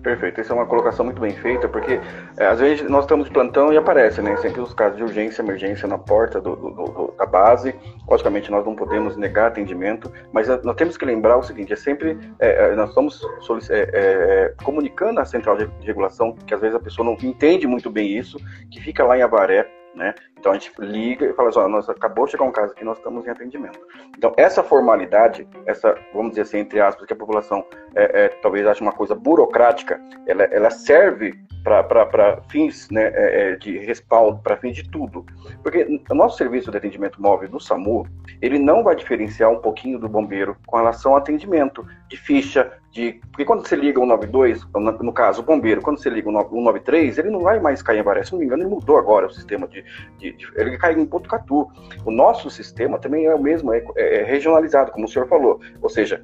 Perfeito, 0.03 0.41
essa 0.41 0.53
é 0.53 0.57
uma 0.57 0.67
colocação 0.67 1.05
muito 1.05 1.21
bem 1.21 1.31
feita, 1.31 1.69
porque 1.69 2.01
é, 2.37 2.47
às 2.47 2.59
vezes 2.59 2.88
nós 2.91 3.05
estamos 3.05 3.27
de 3.27 3.33
plantão 3.33 3.73
e 3.73 3.77
aparece, 3.77 4.21
né? 4.21 4.37
Sempre 4.38 4.61
os 4.61 4.75
casos 4.75 4.97
de 4.97 5.05
urgência, 5.05 5.43
emergência 5.43 5.87
na 5.87 5.97
porta 5.97 6.41
do, 6.41 6.57
do, 6.57 6.71
do, 6.71 7.15
da 7.17 7.25
base. 7.25 7.73
Logicamente, 8.09 8.51
nós 8.51 8.67
não 8.67 8.75
podemos 8.75 9.17
negar 9.17 9.47
atendimento, 9.47 10.12
mas 10.33 10.49
nós 10.65 10.75
temos 10.75 10.97
que 10.97 11.05
lembrar 11.05 11.37
o 11.37 11.43
seguinte: 11.43 11.73
é 11.73 11.77
sempre 11.77 12.19
é, 12.41 12.73
é 12.73 12.75
nós 12.75 12.88
estamos 12.88 13.23
é, 13.71 13.91
é, 13.93 14.55
comunicando 14.65 15.21
à 15.21 15.25
central 15.25 15.57
de 15.57 15.69
regulação, 15.83 16.35
que 16.47 16.53
às 16.53 16.61
vezes 16.61 16.75
a 16.75 16.81
pessoa 16.81 17.07
não 17.07 17.17
entende 17.23 17.67
muito 17.69 17.88
bem 17.88 18.19
isso, 18.19 18.38
que 18.73 18.81
fica 18.81 19.05
lá 19.05 19.17
em 19.17 19.23
Avaré, 19.23 19.69
né? 19.95 20.15
Então 20.39 20.53
a 20.53 20.55
gente 20.55 20.73
liga 20.79 21.27
e 21.27 21.33
fala 21.35 21.49
assim, 21.49 21.61
nós 21.71 21.89
acabou 21.89 22.25
de 22.25 22.33
chegar 22.33 22.45
um 22.45 22.53
caso 22.53 22.73
aqui, 22.73 22.85
nós 22.85 22.99
estamos 22.99 23.27
em 23.27 23.31
atendimento. 23.31 23.79
Então 24.17 24.33
essa 24.37 24.63
formalidade, 24.63 25.47
essa, 25.67 25.97
vamos 26.13 26.31
dizer 26.31 26.43
assim, 26.43 26.59
entre 26.59 26.81
aspas, 26.81 27.07
que 27.07 27.13
a 27.13 27.17
população 27.17 27.65
é, 27.95 28.25
é, 28.25 28.29
talvez 28.29 28.67
ache 28.67 28.81
uma 28.81 28.93
coisa 28.93 29.15
burocrática, 29.15 30.01
ela, 30.27 30.45
ela 30.45 30.71
serve 30.71 31.35
para 31.63 32.43
fins 32.49 32.91
né, 32.91 33.13
é, 33.15 33.53
é, 33.53 33.57
de 33.57 33.79
respaldo, 33.79 34.43
para 34.43 34.57
fins 34.57 34.75
de 34.75 34.89
tudo. 34.91 35.25
Porque 35.63 36.03
o 36.11 36.15
nosso 36.15 36.37
serviço 36.37 36.71
de 36.71 36.77
atendimento 36.77 37.23
móvel 37.23 37.49
do 37.49 37.61
SAMU, 37.61 38.07
ele 38.41 38.59
não 38.59 38.83
vai 38.83 38.97
diferenciar 38.97 39.51
um 39.51 39.61
pouquinho 39.61 39.99
do 39.99 40.09
bombeiro 40.09 40.57
com 40.67 40.77
relação 40.77 41.13
ao 41.13 41.19
atendimento 41.19 41.87
de 42.09 42.17
ficha, 42.17 42.73
de. 42.93 43.21
Porque 43.31 43.45
quando 43.45 43.67
você 43.67 43.75
liga 43.75 43.99
o 43.99 44.03
192, 44.03 44.67
no 45.01 45.13
caso, 45.13 45.41
o 45.41 45.45
bombeiro, 45.45 45.81
quando 45.81 45.99
você 45.99 46.11
liga 46.11 46.29
o 46.29 46.33
193, 46.33 47.19
ele 47.19 47.31
não 47.31 47.41
vai 47.41 47.59
mais 47.59 47.83
cair 47.83 48.01
em 48.01 48.03
Varese. 48.03 48.27
Se 48.27 48.33
não 48.33 48.39
me 48.41 48.45
engano, 48.45 48.63
ele 48.63 48.71
mudou 48.71 48.99
agora 48.99 49.27
o 49.27 49.33
sistema 49.33 49.67
de. 49.67 49.83
de, 50.19 50.33
de 50.33 50.47
ele 50.55 50.77
cai 50.77 50.93
em 50.93 51.05
Botucatu. 51.05 51.69
O 52.05 52.11
nosso 52.11 52.51
sistema 52.51 52.99
também 52.99 53.25
é 53.25 53.35
o 53.35 53.43
mesmo, 53.43 53.73
é, 53.73 53.83
é 53.97 54.23
regionalizado, 54.23 54.93
como 54.93 55.07
o 55.07 55.09
senhor 55.09 55.27
falou. 55.27 55.61
Ou 55.81 55.89
seja, 55.89 56.23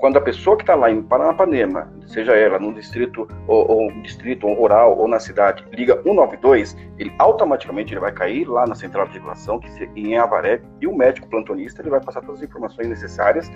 quando 0.00 0.16
a 0.16 0.20
pessoa 0.20 0.56
que 0.56 0.62
está 0.62 0.74
lá 0.74 0.90
em 0.90 1.02
Paranapanema, 1.02 1.92
seja 2.06 2.32
ela 2.32 2.58
num 2.58 2.72
distrito 2.72 3.28
ou, 3.46 3.70
ou 3.70 3.90
um 3.90 4.02
distrito 4.02 4.46
rural 4.46 4.98
ou 4.98 5.06
na 5.06 5.20
cidade, 5.20 5.64
liga 5.72 5.94
192, 6.02 6.76
ele 6.98 7.12
automaticamente 7.18 7.92
ele 7.92 8.00
vai 8.00 8.10
cair 8.10 8.48
lá 8.48 8.66
na 8.66 8.74
central 8.74 9.06
de 9.06 9.12
regulação, 9.12 9.60
que 9.60 9.68
em 9.94 10.16
Avaré, 10.16 10.62
e 10.80 10.86
o 10.86 10.96
médico 10.96 11.28
plantonista 11.28 11.82
ele 11.82 11.90
vai 11.90 12.00
passar 12.00 12.22
todas 12.22 12.40
as 12.40 12.48
informações 12.48 12.88
necessárias 12.88 13.50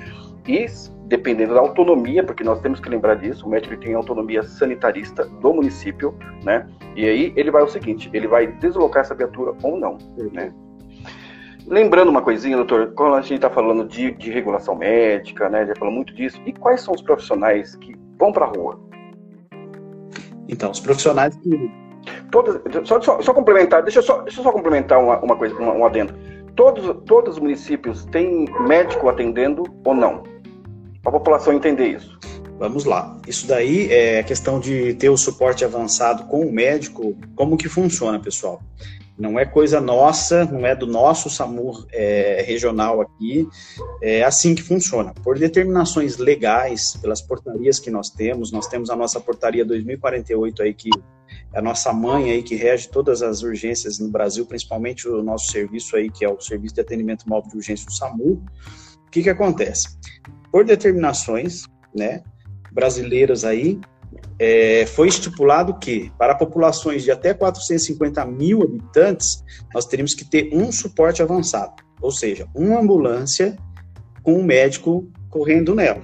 e 0.46 0.66
dependendo 1.07 1.55
da 1.55 1.61
autonomia, 1.61 2.22
porque 2.22 2.44
nós 2.44 2.61
temos 2.61 2.79
que 2.79 2.88
lembrar 2.88 3.14
disso, 3.16 3.46
o 3.46 3.50
médico 3.50 3.77
tem 3.77 3.94
autonomia 3.94 4.42
sanitarista 4.42 5.24
do 5.24 5.53
município, 5.53 6.14
né? 6.44 6.66
E 6.94 7.07
aí 7.07 7.33
ele 7.37 7.50
vai 7.50 7.62
o 7.62 7.68
seguinte, 7.68 8.11
ele 8.12 8.29
vai 8.29 8.46
deslocar 8.46 9.03
essa 9.03 9.14
viatura 9.14 9.55
ou 9.62 9.79
não, 9.79 9.98
né? 10.33 10.53
Lembrando 11.66 12.11
uma 12.11 12.20
coisinha, 12.20 12.57
doutor, 12.57 12.92
quando 12.94 13.14
a 13.14 13.22
gente 13.22 13.35
está 13.35 13.48
falando 13.48 13.88
de, 13.88 14.11
de, 14.12 14.31
regulação 14.31 14.74
médica, 14.74 15.48
né, 15.48 15.66
já 15.66 15.74
falou 15.77 15.94
muito 15.94 16.14
disso, 16.14 16.40
e 16.44 16.53
quais 16.53 16.83
são 16.83 16.92
os 16.94 17.00
profissionais 17.00 17.74
que 17.77 17.94
vão 18.18 18.33
para 18.33 18.44
a 18.44 18.48
rua? 18.48 18.79
Então, 20.48 20.70
os 20.70 20.81
profissionais 20.81 21.35
que. 21.37 21.70
Todos, 22.31 22.61
só, 22.87 23.00
só, 23.00 23.22
só, 23.22 23.33
complementar, 23.33 23.83
deixa 23.83 24.00
eu 24.00 24.03
só, 24.03 24.20
deixa 24.20 24.40
eu 24.40 24.44
só 24.44 24.53
complementar 24.53 25.03
uma, 25.03 25.18
uma 25.20 25.37
coisa, 25.37 25.55
uma, 25.55 25.72
um 25.72 25.87
adendo. 25.87 26.14
Todos, 26.55 27.03
todos 27.07 27.35
os 27.35 27.40
municípios 27.40 28.05
têm 28.07 28.44
médico 28.61 29.09
atendendo 29.09 29.64
ou 29.85 29.94
não? 29.94 30.22
Para 31.03 31.11
a 31.11 31.12
população 31.12 31.55
entender 31.55 31.88
isso. 31.88 32.18
Vamos 32.59 32.85
lá. 32.85 33.16
Isso 33.27 33.46
daí 33.46 33.90
é 33.90 34.22
questão 34.22 34.61
de 34.61 34.94
ter 34.94 35.09
o 35.09 35.16
suporte 35.16 35.64
avançado 35.64 36.24
com 36.24 36.40
o 36.40 36.53
médico. 36.53 37.16
Como 37.35 37.57
que 37.57 37.68
funciona, 37.68 38.20
pessoal? 38.20 38.61
Não 39.16 39.38
é 39.38 39.44
coisa 39.44 39.81
nossa, 39.81 40.44
não 40.44 40.66
é 40.66 40.74
do 40.74 40.87
nosso 40.87 41.31
SAMU 41.31 41.87
é, 41.92 42.42
regional 42.46 43.00
aqui. 43.00 43.48
É 44.03 44.24
assim 44.24 44.55
que 44.55 44.62
funciona. 44.62 45.14
Por 45.22 45.38
determinações 45.38 46.16
legais, 46.16 46.96
pelas 47.00 47.22
portarias 47.22 47.79
que 47.79 47.90
nós 47.90 48.11
temos, 48.11 48.50
nós 48.50 48.66
temos 48.66 48.90
a 48.90 48.96
nossa 48.96 49.20
portaria 49.20 49.64
2048 49.64 50.62
aí, 50.62 50.74
que 50.74 50.90
é 51.53 51.59
a 51.59 51.62
nossa 51.62 51.92
mãe 51.92 52.33
aí, 52.33 52.42
que 52.42 52.57
rege 52.57 52.88
todas 52.88 53.22
as 53.22 53.42
urgências 53.42 54.00
no 54.00 54.09
Brasil, 54.09 54.44
principalmente 54.46 55.09
o 55.09 55.22
nosso 55.22 55.53
serviço 55.53 55.96
aí, 55.96 56.11
que 56.11 56.24
é 56.24 56.29
o 56.29 56.40
Serviço 56.40 56.74
de 56.74 56.81
Atendimento 56.81 57.29
Móvel 57.29 57.50
de 57.50 57.57
Urgência, 57.59 57.87
o 57.88 57.92
SAMU. 57.92 58.42
O 59.07 59.11
que 59.11 59.22
que 59.22 59.31
acontece? 59.31 59.96
Por 60.50 60.64
determinações, 60.64 61.66
né, 61.94 62.24
brasileiras 62.72 63.44
aí, 63.44 63.81
é, 64.38 64.87
foi 64.87 65.08
estipulado 65.08 65.74
que, 65.78 66.12
para 66.18 66.34
populações 66.34 67.02
de 67.02 67.10
até 67.10 67.32
450 67.32 68.24
mil 68.26 68.62
habitantes, 68.62 69.44
nós 69.72 69.87
teríamos 69.87 70.14
que 70.14 70.24
ter 70.24 70.50
um 70.52 70.70
suporte 70.72 71.22
avançado, 71.22 71.82
ou 72.00 72.10
seja, 72.10 72.48
uma 72.54 72.80
ambulância 72.80 73.56
com 74.22 74.34
um 74.34 74.42
médico 74.42 75.08
correndo 75.30 75.74
nela. 75.74 76.02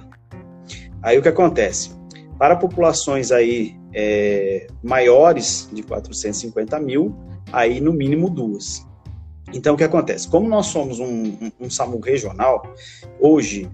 Aí 1.01 1.17
o 1.17 1.21
que 1.21 1.29
acontece? 1.29 1.91
Para 2.37 2.55
populações 2.55 3.31
aí 3.31 3.75
é, 3.93 4.67
maiores 4.83 5.69
de 5.73 5.83
450 5.83 6.79
mil, 6.79 7.15
aí 7.51 7.81
no 7.81 7.91
mínimo 7.91 8.29
duas. 8.29 8.85
Então, 9.53 9.73
o 9.73 9.77
que 9.77 9.83
acontece? 9.83 10.29
Como 10.29 10.47
nós 10.47 10.67
somos 10.67 10.99
um, 10.99 11.05
um, 11.05 11.51
um 11.59 11.69
SAMU 11.69 11.99
regional, 11.99 12.63
hoje 13.19 13.69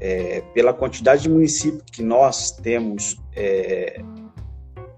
é, 0.00 0.42
pela 0.54 0.72
quantidade 0.72 1.22
de 1.22 1.30
municípios 1.30 1.82
que 1.92 2.02
nós 2.02 2.52
temos 2.52 3.16
é, 3.34 4.00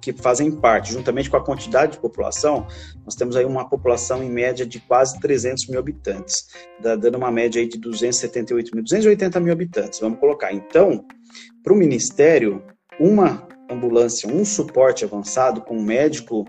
que 0.01 0.13
fazem 0.13 0.51
parte, 0.51 0.93
juntamente 0.93 1.29
com 1.29 1.37
a 1.37 1.45
quantidade 1.45 1.93
de 1.93 1.99
população, 1.99 2.67
nós 3.05 3.15
temos 3.15 3.37
aí 3.37 3.45
uma 3.45 3.69
população 3.69 4.23
em 4.23 4.31
média 4.31 4.65
de 4.65 4.81
quase 4.81 5.21
300 5.21 5.69
mil 5.69 5.79
habitantes, 5.79 6.49
dando 6.81 7.17
uma 7.17 7.31
média 7.31 7.61
aí 7.61 7.69
de 7.69 7.79
278 7.79 8.75
mil, 8.75 8.83
280 8.83 9.41
mil 9.41 9.53
habitantes, 9.53 10.01
vamos 10.01 10.19
colocar. 10.19 10.53
Então, 10.53 11.05
para 11.63 11.73
o 11.73 11.77
Ministério, 11.77 12.63
uma 12.99 13.47
ambulância, 13.71 14.29
um 14.29 14.45
suporte 14.45 15.05
avançado 15.05 15.61
com 15.61 15.77
um 15.77 15.83
médico 15.83 16.45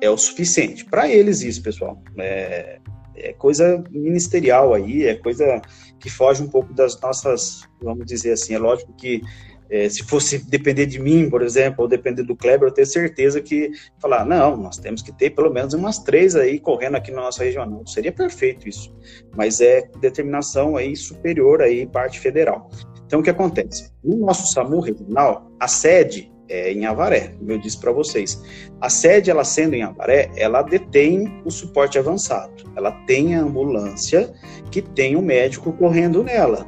é 0.00 0.08
o 0.08 0.16
suficiente. 0.16 0.84
Para 0.84 1.08
eles 1.08 1.42
isso, 1.42 1.62
pessoal. 1.62 2.02
É, 2.18 2.78
é 3.22 3.32
coisa 3.32 3.82
ministerial 3.90 4.74
aí, 4.74 5.06
é 5.06 5.14
coisa 5.14 5.60
que 5.98 6.10
foge 6.10 6.42
um 6.42 6.48
pouco 6.48 6.72
das 6.72 7.00
nossas, 7.00 7.62
vamos 7.82 8.06
dizer 8.06 8.32
assim, 8.32 8.54
é 8.54 8.58
lógico 8.58 8.92
que 8.94 9.22
é, 9.70 9.88
se 9.88 10.02
fosse 10.02 10.38
depender 10.50 10.86
de 10.86 10.98
mim, 10.98 11.30
por 11.30 11.42
exemplo, 11.42 11.82
ou 11.82 11.88
depender 11.88 12.24
do 12.24 12.34
Kleber, 12.34 12.68
eu 12.68 12.74
tenho 12.74 12.86
certeza 12.86 13.40
que 13.40 13.70
falar, 14.00 14.26
não, 14.26 14.56
nós 14.56 14.76
temos 14.78 15.00
que 15.00 15.12
ter 15.12 15.30
pelo 15.30 15.52
menos 15.52 15.74
umas 15.74 16.00
três 16.00 16.34
aí 16.34 16.58
correndo 16.58 16.96
aqui 16.96 17.12
na 17.12 17.22
nossa 17.22 17.44
região. 17.44 17.86
seria 17.86 18.10
perfeito 18.10 18.68
isso. 18.68 18.92
Mas 19.36 19.60
é 19.60 19.88
determinação 20.00 20.76
aí 20.76 20.96
superior 20.96 21.62
aí, 21.62 21.86
parte 21.86 22.18
federal. 22.18 22.68
Então, 23.06 23.20
o 23.20 23.22
que 23.22 23.30
acontece? 23.30 23.92
No 24.02 24.16
nosso 24.16 24.52
SAMU 24.52 24.80
regional, 24.80 25.48
a 25.60 25.68
sede 25.68 26.32
é 26.50 26.72
em 26.72 26.84
Avaré, 26.84 27.28
como 27.38 27.52
eu 27.52 27.58
disse 27.58 27.78
para 27.78 27.92
vocês. 27.92 28.42
A 28.80 28.90
sede, 28.90 29.30
ela 29.30 29.44
sendo 29.44 29.74
em 29.74 29.82
Avaré, 29.82 30.30
ela 30.36 30.62
detém 30.62 31.40
o 31.44 31.50
suporte 31.50 31.98
avançado. 31.98 32.64
Ela 32.76 32.90
tem 33.06 33.36
a 33.36 33.40
ambulância 33.40 34.32
que 34.70 34.82
tem 34.82 35.14
o 35.14 35.22
médico 35.22 35.72
correndo 35.72 36.24
nela. 36.24 36.66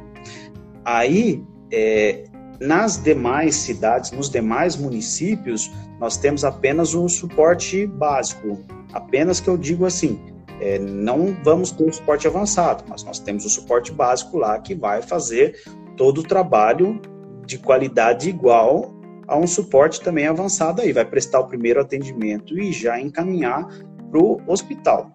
Aí, 0.85 1.43
é, 1.71 2.23
nas 2.61 2.97
demais 2.97 3.55
cidades, 3.55 4.11
nos 4.11 4.29
demais 4.29 4.77
municípios, 4.77 5.69
nós 5.99 6.15
temos 6.15 6.45
apenas 6.45 6.93
um 6.93 7.09
suporte 7.09 7.85
básico. 7.85 8.59
Apenas 8.93 9.41
que 9.41 9.49
eu 9.49 9.57
digo 9.57 9.85
assim, 9.85 10.19
é, 10.61 10.79
não 10.79 11.35
vamos 11.43 11.71
ter 11.71 11.83
o 11.83 11.91
suporte 11.91 12.25
avançado, 12.25 12.85
mas 12.87 13.03
nós 13.03 13.19
temos 13.19 13.45
o 13.45 13.49
suporte 13.49 13.91
básico 13.91 14.37
lá 14.37 14.59
que 14.59 14.73
vai 14.73 15.01
fazer 15.01 15.61
todo 15.97 16.19
o 16.19 16.23
trabalho 16.23 17.01
de 17.45 17.57
qualidade 17.57 18.29
igual 18.29 18.92
a 19.33 19.37
um 19.37 19.47
suporte 19.47 19.99
também 19.99 20.27
avançado 20.27 20.81
aí, 20.81 20.93
vai 20.93 21.03
prestar 21.03 21.39
o 21.39 21.47
primeiro 21.47 21.81
atendimento 21.81 22.57
e 22.57 22.71
já 22.71 23.01
encaminhar 23.01 23.67
para 24.11 24.19
o 24.19 24.39
hospital. 24.47 25.11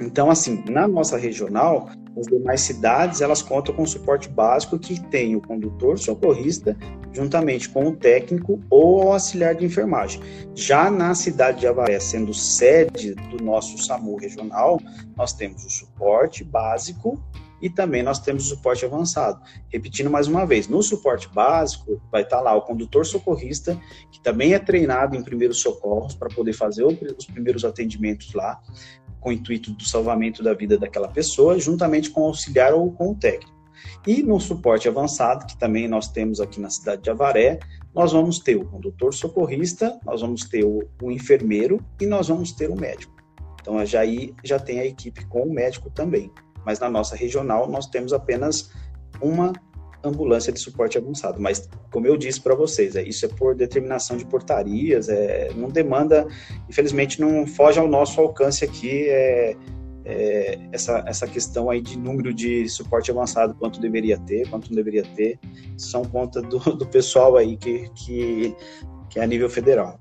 Então, 0.00 0.30
assim, 0.30 0.62
na 0.70 0.86
nossa 0.86 1.16
regional, 1.16 1.88
as 2.16 2.26
demais 2.26 2.60
cidades, 2.60 3.20
elas 3.20 3.42
contam 3.42 3.74
com 3.74 3.84
suporte 3.84 4.28
básico 4.28 4.78
que 4.78 5.00
tem 5.08 5.34
o 5.34 5.40
condutor, 5.40 5.98
socorrista, 5.98 6.76
juntamente 7.12 7.68
com 7.68 7.88
o 7.88 7.96
técnico 7.96 8.60
ou 8.70 9.04
o 9.04 9.12
auxiliar 9.12 9.56
de 9.56 9.64
enfermagem. 9.64 10.20
Já 10.54 10.90
na 10.90 11.14
cidade 11.14 11.60
de 11.60 11.66
Avaré, 11.66 11.98
sendo 11.98 12.32
sede 12.32 13.14
do 13.14 13.42
nosso 13.42 13.76
SAMU 13.78 14.16
regional, 14.16 14.80
nós 15.16 15.32
temos 15.32 15.64
o 15.64 15.70
suporte 15.70 16.44
básico 16.44 17.20
e 17.62 17.70
também 17.70 18.02
nós 18.02 18.18
temos 18.18 18.44
o 18.46 18.48
suporte 18.48 18.84
avançado. 18.84 19.40
Repetindo 19.68 20.10
mais 20.10 20.26
uma 20.26 20.44
vez, 20.44 20.66
no 20.66 20.82
suporte 20.82 21.28
básico 21.32 22.02
vai 22.10 22.22
estar 22.22 22.40
lá 22.40 22.54
o 22.54 22.62
condutor 22.62 23.06
socorrista, 23.06 23.80
que 24.10 24.20
também 24.20 24.52
é 24.52 24.58
treinado 24.58 25.16
em 25.16 25.22
primeiros 25.22 25.60
socorros 25.60 26.14
para 26.14 26.28
poder 26.28 26.52
fazer 26.52 26.84
os 26.84 27.24
primeiros 27.24 27.64
atendimentos 27.64 28.34
lá, 28.34 28.60
com 29.20 29.30
o 29.30 29.32
intuito 29.32 29.70
do 29.70 29.84
salvamento 29.84 30.42
da 30.42 30.52
vida 30.52 30.76
daquela 30.76 31.06
pessoa, 31.06 31.56
juntamente 31.58 32.10
com 32.10 32.22
o 32.22 32.26
auxiliar 32.26 32.74
ou 32.74 32.90
com 32.90 33.12
o 33.12 33.14
técnico. 33.14 33.52
E 34.06 34.22
no 34.22 34.40
suporte 34.40 34.88
avançado, 34.88 35.46
que 35.46 35.56
também 35.56 35.86
nós 35.86 36.08
temos 36.08 36.40
aqui 36.40 36.60
na 36.60 36.70
cidade 36.70 37.02
de 37.02 37.10
Avaré, 37.10 37.60
nós 37.94 38.12
vamos 38.12 38.40
ter 38.40 38.56
o 38.56 38.64
condutor 38.64 39.14
socorrista, 39.14 39.98
nós 40.04 40.20
vamos 40.20 40.44
ter 40.44 40.64
o, 40.64 40.88
o 41.00 41.10
enfermeiro 41.10 41.80
e 42.00 42.06
nós 42.06 42.26
vamos 42.26 42.52
ter 42.52 42.68
o 42.68 42.76
médico. 42.76 43.12
Então, 43.60 43.84
já 43.86 44.00
aí 44.00 44.34
já 44.42 44.58
tem 44.58 44.80
a 44.80 44.86
equipe 44.86 45.24
com 45.26 45.42
o 45.42 45.52
médico 45.52 45.88
também 45.88 46.32
mas 46.64 46.78
na 46.78 46.88
nossa 46.88 47.16
regional 47.16 47.68
nós 47.68 47.86
temos 47.86 48.12
apenas 48.12 48.70
uma 49.20 49.52
ambulância 50.04 50.52
de 50.52 50.58
suporte 50.58 50.98
avançado. 50.98 51.40
Mas, 51.40 51.68
como 51.90 52.06
eu 52.06 52.16
disse 52.16 52.40
para 52.40 52.54
vocês, 52.54 52.96
é, 52.96 53.02
isso 53.02 53.24
é 53.24 53.28
por 53.28 53.54
determinação 53.54 54.16
de 54.16 54.24
portarias, 54.24 55.08
é, 55.08 55.50
não 55.54 55.68
demanda, 55.68 56.26
infelizmente, 56.68 57.20
não 57.20 57.46
foge 57.46 57.78
ao 57.78 57.88
nosso 57.88 58.20
alcance 58.20 58.64
aqui 58.64 59.08
é, 59.08 59.56
é, 60.04 60.58
essa, 60.72 61.04
essa 61.06 61.26
questão 61.26 61.70
aí 61.70 61.80
de 61.80 61.96
número 61.98 62.34
de 62.34 62.68
suporte 62.68 63.10
avançado, 63.10 63.54
quanto 63.54 63.80
deveria 63.80 64.18
ter, 64.18 64.48
quanto 64.48 64.68
não 64.68 64.76
deveria 64.76 65.04
ter, 65.14 65.38
são 65.76 66.04
conta 66.04 66.42
do, 66.42 66.58
do 66.58 66.86
pessoal 66.86 67.36
aí 67.36 67.56
que, 67.56 67.88
que, 67.94 68.56
que 69.08 69.18
é 69.20 69.22
a 69.22 69.26
nível 69.26 69.48
federal. 69.48 69.98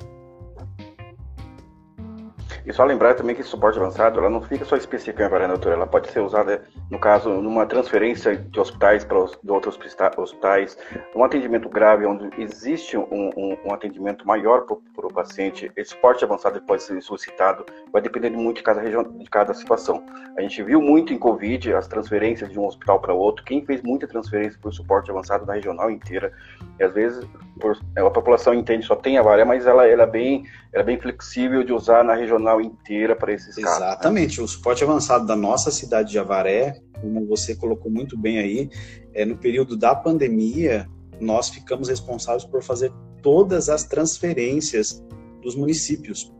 E 2.65 2.71
só 2.73 2.83
lembrar 2.83 3.15
também 3.15 3.35
que 3.35 3.41
esse 3.41 3.49
suporte 3.49 3.79
avançado, 3.79 4.19
ela 4.19 4.29
não 4.29 4.41
fica 4.41 4.63
só 4.65 4.75
específica 4.75 5.25
em 5.25 5.29
varia 5.29 5.47
doutora, 5.47 5.75
ela 5.75 5.87
pode 5.87 6.09
ser 6.11 6.19
usada, 6.19 6.63
no 6.89 6.99
caso, 6.99 7.29
numa 7.29 7.65
transferência 7.65 8.35
de 8.35 8.59
hospitais 8.59 9.03
para 9.03 9.17
os, 9.17 9.37
de 9.43 9.51
outros 9.51 9.79
hospitais, 10.17 10.77
um 11.15 11.23
atendimento 11.23 11.67
grave, 11.69 12.05
onde 12.05 12.29
existe 12.41 12.97
um, 12.97 13.29
um, 13.35 13.57
um 13.65 13.73
atendimento 13.73 14.25
maior 14.27 14.65
para 14.65 15.07
o 15.07 15.13
paciente, 15.13 15.71
esse 15.75 15.91
suporte 15.91 16.23
avançado 16.23 16.61
pode 16.61 16.83
ser 16.83 17.01
solicitado, 17.01 17.65
vai 17.91 18.01
depender 18.01 18.29
muito 18.29 18.57
de 18.57 18.63
cada 18.63 18.81
região, 18.81 19.03
de 19.03 19.29
cada 19.29 19.53
situação. 19.53 20.03
A 20.37 20.41
gente 20.41 20.61
viu 20.63 20.81
muito 20.81 21.13
em 21.13 21.17
Covid 21.17 21.73
as 21.73 21.87
transferências 21.87 22.49
de 22.49 22.59
um 22.59 22.65
hospital 22.65 22.99
para 22.99 23.13
outro, 23.13 23.43
quem 23.43 23.65
fez 23.65 23.81
muita 23.81 24.07
transferência 24.07 24.59
por 24.61 24.73
suporte 24.73 25.09
avançado 25.09 25.45
na 25.45 25.53
regional 25.53 25.89
inteira, 25.89 26.31
e 26.79 26.83
às 26.83 26.93
vezes 26.93 27.27
por, 27.59 27.77
a 27.95 28.09
população 28.09 28.53
entende 28.53 28.85
só 28.85 28.95
tem 28.95 29.17
a 29.17 29.21
varia, 29.21 29.45
mas 29.45 29.65
ela, 29.65 29.87
ela, 29.87 30.03
é 30.03 30.07
bem, 30.07 30.45
ela 30.73 30.83
é 30.83 30.85
bem 30.85 30.99
flexível 30.99 31.63
de 31.63 31.73
usar 31.73 32.03
na 32.03 32.13
regional 32.13 32.50
inteira 32.59 33.15
para 33.15 33.31
esses 33.31 33.55
casos. 33.55 33.79
Né? 33.79 33.87
Exatamente. 33.87 34.39
Né? 34.39 34.43
O 34.43 34.47
suporte 34.47 34.83
avançado 34.83 35.25
da 35.25 35.35
nossa 35.35 35.69
cidade 35.69 36.11
de 36.11 36.19
Avaré, 36.19 36.81
como 36.99 37.25
você 37.27 37.55
colocou 37.55 37.91
muito 37.91 38.17
bem 38.17 38.39
aí, 38.39 38.69
é, 39.13 39.23
no 39.23 39.37
período 39.37 39.77
da 39.77 39.95
pandemia, 39.95 40.89
nós 41.19 41.49
ficamos 41.49 41.87
responsáveis 41.87 42.43
por 42.43 42.63
fazer 42.63 42.91
todas 43.21 43.69
as 43.69 43.83
transferências 43.83 45.03
dos 45.41 45.55
municípios 45.55 46.33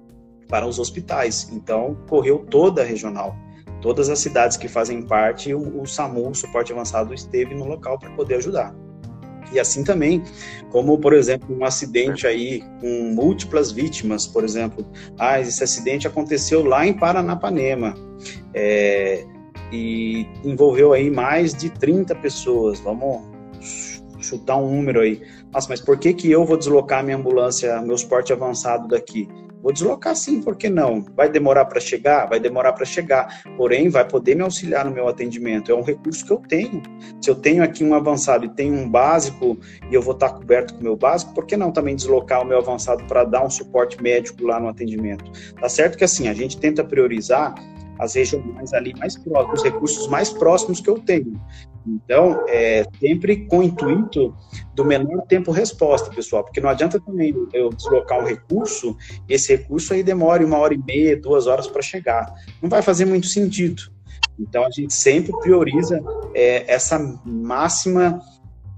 para 0.48 0.68
os 0.68 0.80
hospitais. 0.80 1.50
Então, 1.52 1.96
correu 2.10 2.40
toda 2.40 2.82
a 2.82 2.86
regional. 2.86 3.36
Todas 3.82 4.10
as 4.10 4.20
cidades 4.20 4.58
que 4.58 4.68
fazem 4.68 5.02
parte, 5.02 5.54
o, 5.54 5.82
o 5.82 5.86
SAMU, 5.88 6.30
o 6.30 6.36
suporte 6.36 6.74
avançado, 6.74 7.14
esteve 7.14 7.56
no 7.56 7.66
local 7.66 7.98
para 7.98 8.12
poder 8.12 8.36
ajudar. 8.36 8.76
E 9.52 9.60
assim 9.60 9.84
também, 9.84 10.24
como 10.70 10.98
por 10.98 11.14
exemplo, 11.14 11.56
um 11.56 11.66
acidente 11.66 12.26
aí 12.26 12.64
com 12.80 13.14
múltiplas 13.14 13.72
vítimas, 13.72 14.26
por 14.26 14.44
exemplo, 14.44 14.86
ah, 15.18 15.40
esse 15.40 15.64
acidente 15.64 16.08
aconteceu 16.08 16.64
lá 16.64 16.86
em 16.86 16.94
Paranapanema 16.94 17.94
é, 18.54 19.26
e 19.72 20.26
envolveu 20.44 20.94
aí 20.94 21.10
mais 21.10 21.54
de 21.54 21.70
30 21.70 22.16
pessoas. 22.16 22.80
Vamos 22.80 23.22
chutar 24.20 24.58
um 24.58 24.76
número 24.76 25.02
aí. 25.02 25.22
Nossa, 25.52 25.68
mas 25.70 25.82
por 25.82 25.98
que, 25.98 26.14
que 26.14 26.32
eu 26.32 26.46
vou 26.46 26.58
deslocar 26.58 27.04
minha 27.04 27.18
ambulância, 27.18 27.82
meu 27.82 27.96
esporte 27.96 28.32
avançado 28.32 28.88
daqui? 28.88 29.28
Vou 29.62 29.72
deslocar 29.72 30.16
sim, 30.16 30.42
por 30.42 30.56
que 30.56 30.70
não? 30.70 31.06
Vai 31.16 31.30
demorar 31.30 31.66
para 31.66 31.80
chegar? 31.80 32.28
Vai 32.28 32.40
demorar 32.40 32.74
para 32.74 32.86
chegar. 32.86 33.44
Porém, 33.56 33.90
vai 33.90 34.08
poder 34.08 34.36
me 34.36 34.42
auxiliar 34.42 34.86
no 34.86 34.92
meu 34.92 35.08
atendimento. 35.08 35.72
É 35.72 35.76
um 35.76 35.84
recurso 35.84 36.26
que 36.26 36.32
eu 36.32 36.38
tenho. 36.38 36.82
Se 37.22 37.30
eu 37.30 37.36
tenho 37.36 37.64
aqui 37.64 37.84
um 37.84 37.94
avançado 37.94 38.46
e 38.46 38.50
tenho 38.50 38.74
um 38.74 38.90
básico 38.90 39.58
e 39.90 39.94
eu 39.94 40.02
vou 40.02 40.14
estar 40.14 40.30
coberto 40.30 40.74
com 40.74 40.80
o 40.80 40.84
meu 40.84 40.96
básico, 40.96 41.34
por 41.34 41.46
que 41.46 41.56
não 41.56 41.72
também 41.72 41.96
deslocar 41.96 42.42
o 42.42 42.46
meu 42.46 42.58
avançado 42.58 43.04
para 43.06 43.24
dar 43.24 43.46
um 43.46 43.50
suporte 43.50 44.02
médico 44.02 44.46
lá 44.46 44.60
no 44.60 44.68
atendimento? 44.68 45.32
Tá 45.60 45.70
certo 45.70 45.98
que 45.98 46.04
assim, 46.04 46.28
a 46.28 46.34
gente 46.34 46.58
tenta 46.58 46.84
priorizar 46.84 47.54
as 48.00 48.16
regionais 48.16 48.74
ali 48.74 48.94
mais 48.98 49.16
próximas, 49.16 49.60
os 49.60 49.64
recursos 49.64 50.08
mais 50.08 50.30
próximos 50.32 50.82
que 50.82 50.90
eu 50.90 50.98
tenho. 50.98 51.40
Então, 51.86 52.44
é 52.48 52.86
sempre 53.00 53.46
com 53.48 53.60
o 53.60 53.64
intuito 53.64 54.36
do 54.76 54.86
menor 54.86 55.22
tempo 55.28 55.52
resposta, 55.52 56.10
pessoal, 56.10 56.44
porque 56.44 56.62
não 56.62 56.70
adianta 56.70 57.00
também 57.00 57.34
eu 57.54 57.70
deslocar 57.70 58.20
um 58.20 58.26
recurso, 58.26 58.96
esse 59.28 59.56
recurso 59.56 59.94
aí 59.94 60.04
demore 60.04 60.46
uma 60.46 60.58
hora 60.58 60.74
e 60.74 60.78
meia, 60.78 61.20
duas 61.20 61.48
horas 61.48 61.68
para 61.68 61.82
chegar. 61.82 62.34
Não 62.62 62.70
vai 62.70 62.82
fazer 62.82 63.06
muito 63.06 63.28
sentido. 63.28 63.84
Então, 64.40 64.66
a 64.66 64.72
gente 64.72 64.94
sempre 64.94 65.32
prioriza 65.40 66.02
é, 66.34 66.72
essa 66.72 67.00
máxima 67.26 68.22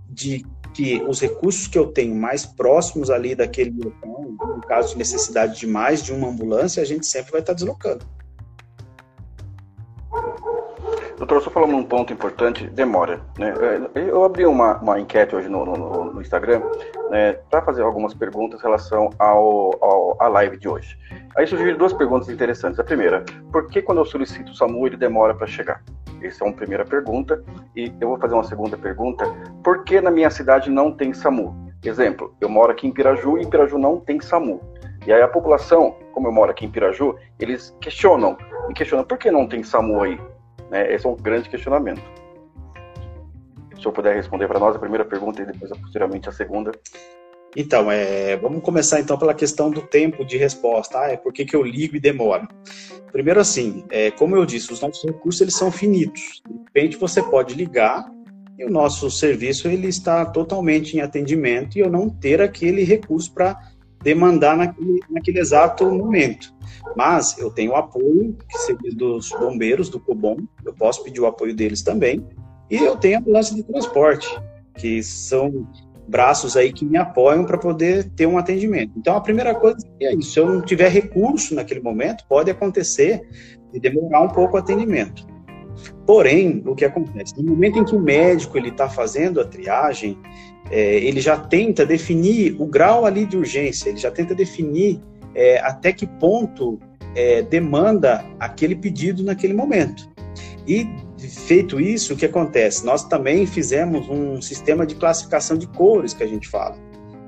de 0.10 0.46
que 0.74 1.02
os 1.04 1.22
recursos 1.22 1.68
que 1.68 1.78
eu 1.78 1.88
tenho 1.88 2.16
mais 2.16 2.46
próximos 2.46 3.10
ali 3.10 3.36
daquele 3.36 3.72
local, 3.72 4.24
no 4.24 4.62
caso 4.62 4.90
de 4.90 4.98
necessidade 4.98 5.60
de 5.60 5.68
mais 5.68 6.04
de 6.04 6.12
uma 6.12 6.30
ambulância, 6.30 6.82
a 6.82 6.86
gente 6.86 7.06
sempre 7.06 7.32
vai 7.32 7.42
estar 7.42 7.54
deslocando. 7.54 8.06
Doutor, 11.24 11.42
só 11.42 11.50
falando 11.50 11.78
um 11.78 11.86
ponto 11.86 12.12
importante, 12.12 12.68
demora. 12.68 13.22
Né? 13.40 13.54
É, 13.96 14.10
eu 14.10 14.26
abri 14.26 14.46
uma, 14.46 14.76
uma 14.80 15.00
enquete 15.00 15.34
hoje 15.34 15.48
no, 15.48 15.66
no, 15.66 16.14
no 16.16 16.22
Instagram 16.22 16.62
né, 17.10 17.32
para 17.50 17.62
fazer 17.62 17.82
algumas 17.82 18.14
perguntas 18.14 18.60
em 18.60 18.64
relação 18.64 19.10
ao, 19.18 19.72
ao, 19.82 20.22
à 20.22 20.28
live 20.28 20.58
de 20.58 20.68
hoje. 20.68 20.98
Aí 21.38 21.48
surgiram 21.48 21.78
duas 21.78 21.94
perguntas 21.94 22.28
interessantes. 22.28 22.78
A 22.78 22.84
primeira, 22.84 23.24
por 23.54 23.70
que 23.70 23.82
quando 23.82 24.00
eu 24.00 24.06
solicito 24.06 24.52
o 24.52 24.54
SAMU 24.54 24.86
ele 24.86 24.98
demora 24.98 25.34
para 25.34 25.48
chegar? 25.48 25.82
Essa 26.22 26.44
é 26.44 26.48
uma 26.48 26.54
primeira 26.54 26.84
pergunta. 26.84 27.42
E 27.74 27.90
eu 28.02 28.10
vou 28.10 28.20
fazer 28.20 28.34
uma 28.34 28.44
segunda 28.44 28.78
pergunta. 28.78 29.26
Por 29.64 29.86
que 29.86 30.02
na 30.02 30.12
minha 30.12 30.30
cidade 30.30 30.70
não 30.70 30.92
tem 30.92 31.14
SAMU? 31.14 31.56
Exemplo, 31.86 32.36
eu 32.42 32.50
moro 32.50 32.74
aqui 32.74 32.86
em 32.86 32.92
Piraju 32.92 33.38
e 33.38 33.44
em 33.44 33.50
Piraju 33.50 33.78
não 33.78 33.98
tem 33.98 34.20
SAMU. 34.20 34.60
E 35.08 35.14
aí 35.14 35.22
a 35.22 35.28
população, 35.30 35.96
como 36.14 36.28
eu 36.28 36.34
moro 36.34 36.52
aqui 36.52 36.66
em 36.66 36.70
Piraju, 36.70 37.16
eles 37.40 37.74
questionam, 37.80 38.38
me 38.68 38.74
questionam, 38.74 39.06
por 39.06 39.18
que 39.18 39.32
não 39.32 39.48
tem 39.48 39.64
SAMU 39.64 40.04
aí? 40.04 40.20
Né? 40.74 40.92
Esse 40.92 41.06
é 41.06 41.10
um 41.10 41.16
grande 41.16 41.48
questionamento. 41.50 42.02
Se 43.74 43.76
o 43.76 43.82
senhor 43.82 43.94
puder 43.94 44.16
responder 44.16 44.48
para 44.48 44.60
nós 44.60 44.76
a 44.76 44.80
primeira 44.80 45.06
pergunta 45.06 45.44
e 45.44 45.46
depois, 45.46 45.72
posteriormente, 45.78 46.28
a 46.28 46.32
segunda. 46.32 46.72
Então, 47.56 47.92
é, 47.92 48.36
vamos 48.38 48.64
começar 48.64 49.00
então 49.00 49.16
pela 49.16 49.36
questão 49.36 49.70
do 49.70 49.84
tempo 49.84 50.26
de 50.26 50.36
resposta. 50.36 51.00
Ah, 51.00 51.12
é 51.12 51.18
por 51.18 51.32
que, 51.32 51.46
que 51.46 51.56
eu 51.56 51.62
ligo 51.62 51.96
e 51.96 52.00
demoro? 52.00 52.48
Primeiro 53.12 53.40
assim, 53.40 53.86
é, 53.92 54.10
como 54.10 54.36
eu 54.36 54.44
disse, 54.44 54.74
os 54.74 54.82
nossos 54.82 55.04
recursos 55.04 55.40
eles 55.40 55.56
são 55.56 55.72
finitos. 55.72 56.42
De 56.48 56.64
repente 56.66 56.98
você 56.98 57.22
pode 57.22 57.54
ligar 57.54 58.12
e 58.58 58.66
o 58.66 58.72
nosso 58.72 59.12
serviço 59.12 59.68
ele 59.68 59.88
está 59.88 60.26
totalmente 60.26 60.98
em 60.98 61.02
atendimento 61.02 61.78
e 61.78 61.82
eu 61.82 61.92
não 61.92 62.10
ter 62.10 62.42
aquele 62.42 62.84
recurso 62.84 63.32
para 63.32 63.56
demandar 64.04 64.58
naquele, 64.58 65.00
naquele 65.10 65.40
exato 65.40 65.90
momento. 65.90 66.54
Mas 66.96 67.38
eu 67.38 67.50
tenho 67.50 67.76
apoio 67.76 68.36
dos 68.96 69.30
bombeiros, 69.30 69.90
do 69.90 70.00
COBOM, 70.00 70.38
eu 70.66 70.74
posso 70.74 71.04
pedir 71.04 71.22
o 71.22 71.26
apoio 71.26 71.56
deles 71.56 71.82
também, 71.82 72.26
e 72.70 72.78
eu 72.78 72.96
tenho 72.96 73.18
a 73.18 73.20
ambulância 73.20 73.56
de 73.56 73.64
transporte, 73.64 74.28
que 74.76 75.02
são 75.02 75.68
braços 76.08 76.58
aí 76.58 76.74
que 76.74 76.84
me 76.86 76.98
apoiam 76.98 77.46
para 77.46 77.58
poder 77.58 78.10
ter 78.12 78.26
um 78.26 78.38
atendimento. 78.38 78.92
Então 78.98 79.16
a 79.16 79.22
primeira 79.22 79.56
coisa 79.56 79.78
é 80.02 80.14
isso, 80.14 80.32
se 80.32 80.40
eu 80.40 80.48
não 80.48 80.62
tiver 80.62 80.90
recurso 80.90 81.56
naquele 81.56 81.80
momento, 81.80 82.26
pode 82.28 82.52
acontecer 82.52 83.22
de 83.72 83.80
demorar 83.80 84.22
um 84.22 84.28
pouco 84.28 84.56
o 84.56 84.60
atendimento. 84.60 85.26
Porém, 86.06 86.62
o 86.66 86.76
que 86.76 86.86
acontece? 86.86 87.36
No 87.38 87.52
momento 87.52 87.80
em 87.80 87.86
que 87.86 87.96
o 87.96 88.00
médico 88.00 88.58
ele 88.58 88.70
está 88.70 88.90
fazendo 88.90 89.40
a 89.42 89.46
triagem, 89.46 90.18
é, 90.74 90.96
ele 90.96 91.22
já 91.22 91.38
tenta 91.38 91.86
definir 91.86 92.56
o 92.60 92.66
grau 92.66 93.06
ali 93.06 93.28
de 93.28 93.38
urgência, 93.38 93.90
ele 93.90 94.00
já 94.00 94.10
tenta 94.10 94.34
definir 94.34 95.00
é, 95.36 95.60
até 95.60 95.94
que 95.94 96.08
ponto 96.08 96.80
é, 97.16 97.44
demanda 97.44 98.26
aquele 98.40 98.76
pedido 98.76 99.22
naquele 99.22 99.54
momento. 99.54 100.12
E 100.68 100.88
feito 101.46 101.80
isso, 101.80 102.16
o 102.16 102.18
que 102.18 102.26
acontece? 102.26 102.84
Nós 102.84 103.04
também 103.08 103.46
fizemos 103.46 104.10
um 104.10 104.42
sistema 104.42 104.84
de 104.84 104.96
classificação 104.96 105.56
de 105.56 105.68
cores 105.68 106.12
que 106.12 106.24
a 106.24 106.28
gente 106.28 106.50
fala. 106.50 106.76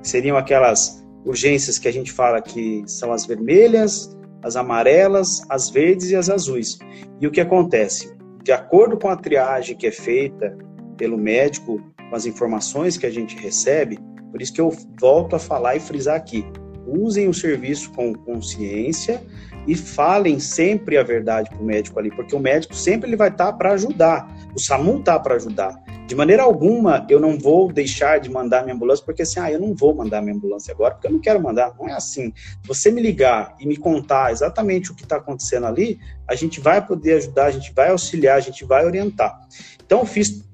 Seriam 0.02 0.36
aquelas 0.36 1.06
urgências 1.24 1.78
que 1.78 1.86
a 1.86 1.92
gente 1.92 2.10
fala 2.10 2.42
que 2.42 2.82
são 2.88 3.12
as 3.12 3.26
vermelhas, 3.26 4.10
as 4.42 4.56
amarelas, 4.56 5.40
as 5.48 5.70
verdes 5.70 6.10
e 6.10 6.16
as 6.16 6.28
azuis. 6.28 6.80
E 7.20 7.28
o 7.28 7.30
que 7.30 7.40
acontece? 7.40 8.12
De 8.42 8.50
acordo 8.50 8.98
com 8.98 9.08
a 9.08 9.14
triagem 9.14 9.76
que 9.76 9.86
é 9.86 9.92
feita 9.92 10.58
pelo 10.96 11.16
médico, 11.16 11.80
com 12.08 12.16
as 12.16 12.26
informações 12.26 12.96
que 12.96 13.06
a 13.06 13.10
gente 13.10 13.36
recebe, 13.36 13.98
por 14.30 14.40
isso 14.40 14.52
que 14.52 14.60
eu 14.60 14.70
volto 15.00 15.36
a 15.36 15.38
falar 15.38 15.76
e 15.76 15.80
frisar 15.80 16.16
aqui 16.16 16.44
usem 16.86 17.28
o 17.28 17.34
serviço 17.34 17.90
com 17.90 18.14
consciência 18.14 19.20
e 19.66 19.74
falem 19.74 20.38
sempre 20.38 20.96
a 20.96 21.02
verdade 21.02 21.50
para 21.50 21.58
o 21.58 21.64
médico 21.64 21.98
ali, 21.98 22.10
porque 22.10 22.34
o 22.34 22.38
médico 22.38 22.74
sempre 22.74 23.08
ele 23.08 23.16
vai 23.16 23.28
estar 23.28 23.46
tá 23.46 23.52
para 23.52 23.72
ajudar, 23.72 24.32
o 24.54 24.60
SAMU 24.60 25.00
está 25.00 25.18
para 25.18 25.34
ajudar. 25.34 25.74
De 26.06 26.14
maneira 26.14 26.44
alguma, 26.44 27.04
eu 27.10 27.18
não 27.18 27.36
vou 27.36 27.72
deixar 27.72 28.20
de 28.20 28.30
mandar 28.30 28.62
minha 28.62 28.76
ambulância, 28.76 29.04
porque 29.04 29.22
assim, 29.22 29.40
ah, 29.40 29.50
eu 29.50 29.58
não 29.58 29.74
vou 29.74 29.92
mandar 29.92 30.22
minha 30.22 30.36
ambulância 30.36 30.72
agora, 30.72 30.94
porque 30.94 31.08
eu 31.08 31.12
não 31.12 31.18
quero 31.18 31.42
mandar. 31.42 31.74
Não 31.76 31.88
é 31.88 31.92
assim. 31.94 32.32
Você 32.64 32.92
me 32.92 33.02
ligar 33.02 33.56
e 33.58 33.66
me 33.66 33.76
contar 33.76 34.30
exatamente 34.30 34.92
o 34.92 34.94
que 34.94 35.02
está 35.02 35.16
acontecendo 35.16 35.66
ali, 35.66 35.98
a 36.28 36.36
gente 36.36 36.60
vai 36.60 36.84
poder 36.84 37.14
ajudar, 37.14 37.46
a 37.46 37.50
gente 37.50 37.72
vai 37.74 37.90
auxiliar, 37.90 38.36
a 38.36 38.40
gente 38.40 38.64
vai 38.64 38.86
orientar. 38.86 39.36
Então, 39.84 40.04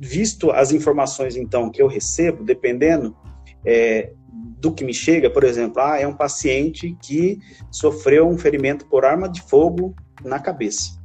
visto 0.01 0.51
as 0.53 0.73
informações 0.73 1.37
então 1.37 1.71
que 1.71 1.83
eu 1.83 1.87
recebo, 1.87 2.43
dependendo 2.43 3.15
é, 3.63 4.11
do 4.59 4.73
que 4.73 4.85
me 4.85 4.95
chega, 4.95 5.29
por 5.29 5.45
exemplo, 5.45 5.83
ah, 5.83 6.01
é 6.01 6.07
um 6.07 6.17
paciente 6.17 6.97
que 7.03 7.39
sofreu 7.71 8.27
um 8.27 8.39
ferimento 8.39 8.87
por 8.87 9.05
arma 9.05 9.29
de 9.29 9.43
fogo 9.43 9.95
na 10.25 10.39
cabeça. 10.39 10.99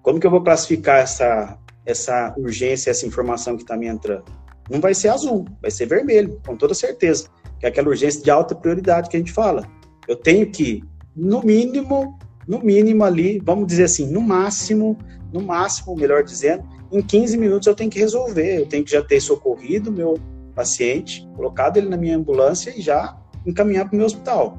Como 0.00 0.18
que 0.18 0.26
eu 0.26 0.30
vou 0.30 0.42
classificar 0.42 1.00
essa, 1.00 1.58
essa 1.86 2.34
urgência, 2.36 2.90
essa 2.90 3.06
informação 3.06 3.56
que 3.56 3.62
está 3.62 3.76
me 3.76 3.86
entrando? 3.86 4.24
Não 4.70 4.80
vai 4.80 4.94
ser 4.94 5.08
azul, 5.08 5.44
vai 5.60 5.70
ser 5.70 5.86
vermelho, 5.86 6.40
com 6.46 6.56
toda 6.56 6.74
certeza. 6.74 7.28
Que 7.60 7.66
é 7.66 7.68
aquela 7.68 7.88
urgência 7.88 8.22
de 8.22 8.30
alta 8.30 8.54
prioridade 8.54 9.08
que 9.08 9.16
a 9.16 9.18
gente 9.18 9.32
fala. 9.32 9.66
Eu 10.08 10.16
tenho 10.16 10.50
que, 10.50 10.82
no 11.14 11.42
mínimo, 11.42 12.18
no 12.46 12.58
mínimo 12.60 13.04
ali, 13.04 13.40
vamos 13.44 13.66
dizer 13.66 13.84
assim, 13.84 14.10
no 14.10 14.20
máximo, 14.20 14.98
no 15.32 15.42
máximo, 15.42 15.94
melhor 15.96 16.22
dizendo, 16.22 16.64
em 16.92 17.02
15 17.02 17.36
minutos 17.36 17.66
eu 17.66 17.74
tenho 17.74 17.90
que 17.90 17.98
resolver, 17.98 18.60
eu 18.60 18.66
tenho 18.66 18.84
que 18.84 18.92
já 18.92 19.02
ter 19.02 19.20
socorrido 19.20 19.90
meu 19.90 20.18
paciente, 20.54 21.28
colocado 21.34 21.76
ele 21.76 21.88
na 21.88 21.96
minha 21.96 22.16
ambulância 22.16 22.72
e 22.76 22.80
já 22.80 23.18
encaminhar 23.44 23.86
para 23.86 23.94
o 23.94 23.96
meu 23.96 24.06
hospital. 24.06 24.56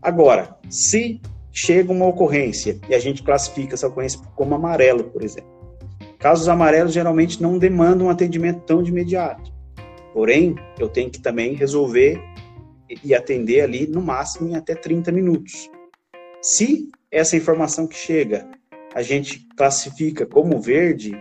Agora, 0.00 0.56
se 0.70 1.20
chega 1.50 1.90
uma 1.90 2.06
ocorrência 2.06 2.78
e 2.88 2.94
a 2.94 2.98
gente 2.98 3.22
classifica 3.22 3.74
essa 3.74 3.88
ocorrência 3.88 4.20
como 4.36 4.54
amarelo, 4.54 5.04
por 5.04 5.22
exemplo. 5.22 5.55
Casos 6.18 6.48
amarelos 6.48 6.92
geralmente 6.92 7.42
não 7.42 7.58
demandam 7.58 8.06
um 8.06 8.10
atendimento 8.10 8.60
tão 8.60 8.82
de 8.82 8.90
imediato. 8.90 9.52
Porém, 10.12 10.54
eu 10.78 10.88
tenho 10.88 11.10
que 11.10 11.20
também 11.20 11.54
resolver 11.54 12.18
e 13.04 13.14
atender 13.14 13.60
ali 13.60 13.86
no 13.86 14.00
máximo 14.00 14.48
em 14.48 14.56
até 14.56 14.74
30 14.74 15.12
minutos. 15.12 15.70
Se 16.40 16.88
essa 17.10 17.36
informação 17.36 17.86
que 17.86 17.96
chega 17.96 18.48
a 18.94 19.02
gente 19.02 19.46
classifica 19.54 20.24
como 20.24 20.58
verde, 20.58 21.14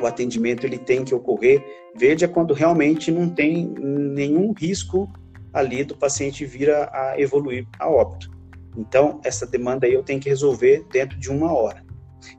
o 0.00 0.06
atendimento 0.06 0.64
ele 0.64 0.78
tem 0.78 1.04
que 1.04 1.14
ocorrer. 1.14 1.62
Verde 1.94 2.24
é 2.24 2.28
quando 2.28 2.54
realmente 2.54 3.10
não 3.10 3.28
tem 3.28 3.66
nenhum 3.78 4.52
risco 4.52 5.06
ali 5.52 5.84
do 5.84 5.94
paciente 5.94 6.46
vir 6.46 6.70
a, 6.70 7.10
a 7.10 7.20
evoluir 7.20 7.66
a 7.78 7.90
óbito. 7.90 8.30
Então, 8.74 9.20
essa 9.22 9.46
demanda 9.46 9.86
aí 9.86 9.92
eu 9.92 10.02
tenho 10.02 10.18
que 10.18 10.30
resolver 10.30 10.86
dentro 10.90 11.18
de 11.18 11.30
uma 11.30 11.52
hora. 11.52 11.84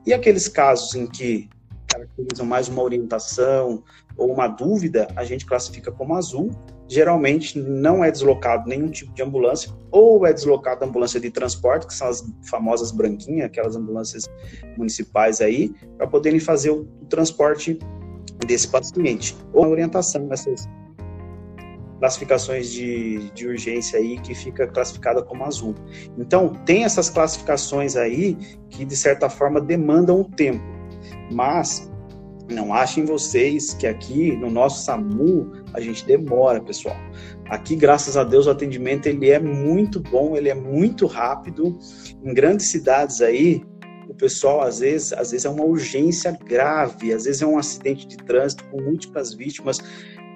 E 0.04 0.12
aqueles 0.12 0.48
casos 0.48 0.96
em 0.96 1.06
que 1.06 1.48
caracterizam 1.96 2.44
mais 2.44 2.68
uma 2.68 2.82
orientação 2.82 3.82
ou 4.16 4.32
uma 4.32 4.46
dúvida, 4.46 5.08
a 5.16 5.24
gente 5.24 5.46
classifica 5.46 5.90
como 5.90 6.14
azul. 6.14 6.50
Geralmente 6.88 7.58
não 7.58 8.04
é 8.04 8.10
deslocado 8.10 8.68
nenhum 8.68 8.88
tipo 8.88 9.12
de 9.12 9.22
ambulância, 9.22 9.72
ou 9.90 10.24
é 10.26 10.32
deslocado 10.32 10.84
a 10.84 10.86
ambulância 10.86 11.18
de 11.18 11.30
transporte, 11.30 11.86
que 11.86 11.94
são 11.94 12.08
as 12.08 12.24
famosas 12.48 12.92
branquinhas, 12.92 13.46
aquelas 13.46 13.74
ambulâncias 13.74 14.24
municipais 14.76 15.40
aí, 15.40 15.74
para 15.96 16.06
poderem 16.06 16.38
fazer 16.38 16.70
o, 16.70 16.84
transporte 17.08 17.78
desse 18.46 18.68
paciente, 18.68 19.36
ou 19.52 19.64
a 19.64 19.68
orientação, 19.68 20.28
essas 20.30 20.68
classificações 21.98 22.70
de, 22.70 23.30
de 23.30 23.46
urgência 23.46 23.98
aí 23.98 24.18
que 24.18 24.34
fica 24.34 24.66
classificada 24.66 25.22
como 25.22 25.44
azul. 25.44 25.74
Então, 26.18 26.50
tem 26.64 26.84
essas 26.84 27.08
classificações 27.08 27.96
aí 27.96 28.36
que, 28.68 28.84
de 28.84 28.96
certa 28.96 29.30
forma, 29.30 29.60
demandam 29.60 30.20
o 30.20 30.24
tempo. 30.24 30.75
Mas 31.30 31.90
não 32.50 32.72
achem 32.72 33.04
vocês 33.04 33.74
que 33.74 33.86
aqui 33.86 34.36
no 34.36 34.50
nosso 34.50 34.84
SAMU 34.84 35.50
a 35.74 35.80
gente 35.80 36.06
demora, 36.06 36.60
pessoal. 36.60 36.96
Aqui, 37.48 37.74
graças 37.74 38.16
a 38.16 38.24
Deus, 38.24 38.46
o 38.46 38.50
atendimento 38.50 39.06
ele 39.06 39.30
é 39.30 39.38
muito 39.38 40.00
bom, 40.00 40.36
ele 40.36 40.48
é 40.48 40.54
muito 40.54 41.06
rápido. 41.06 41.78
Em 42.22 42.32
grandes 42.32 42.66
cidades 42.66 43.20
aí, 43.20 43.64
o 44.08 44.14
pessoal 44.14 44.62
às 44.62 44.80
vezes, 44.80 45.12
às 45.12 45.30
vezes 45.30 45.44
é 45.44 45.50
uma 45.50 45.64
urgência 45.64 46.32
grave, 46.32 47.12
às 47.12 47.24
vezes 47.24 47.42
é 47.42 47.46
um 47.46 47.58
acidente 47.58 48.06
de 48.06 48.16
trânsito 48.16 48.64
com 48.64 48.80
múltiplas 48.80 49.32
vítimas 49.32 49.80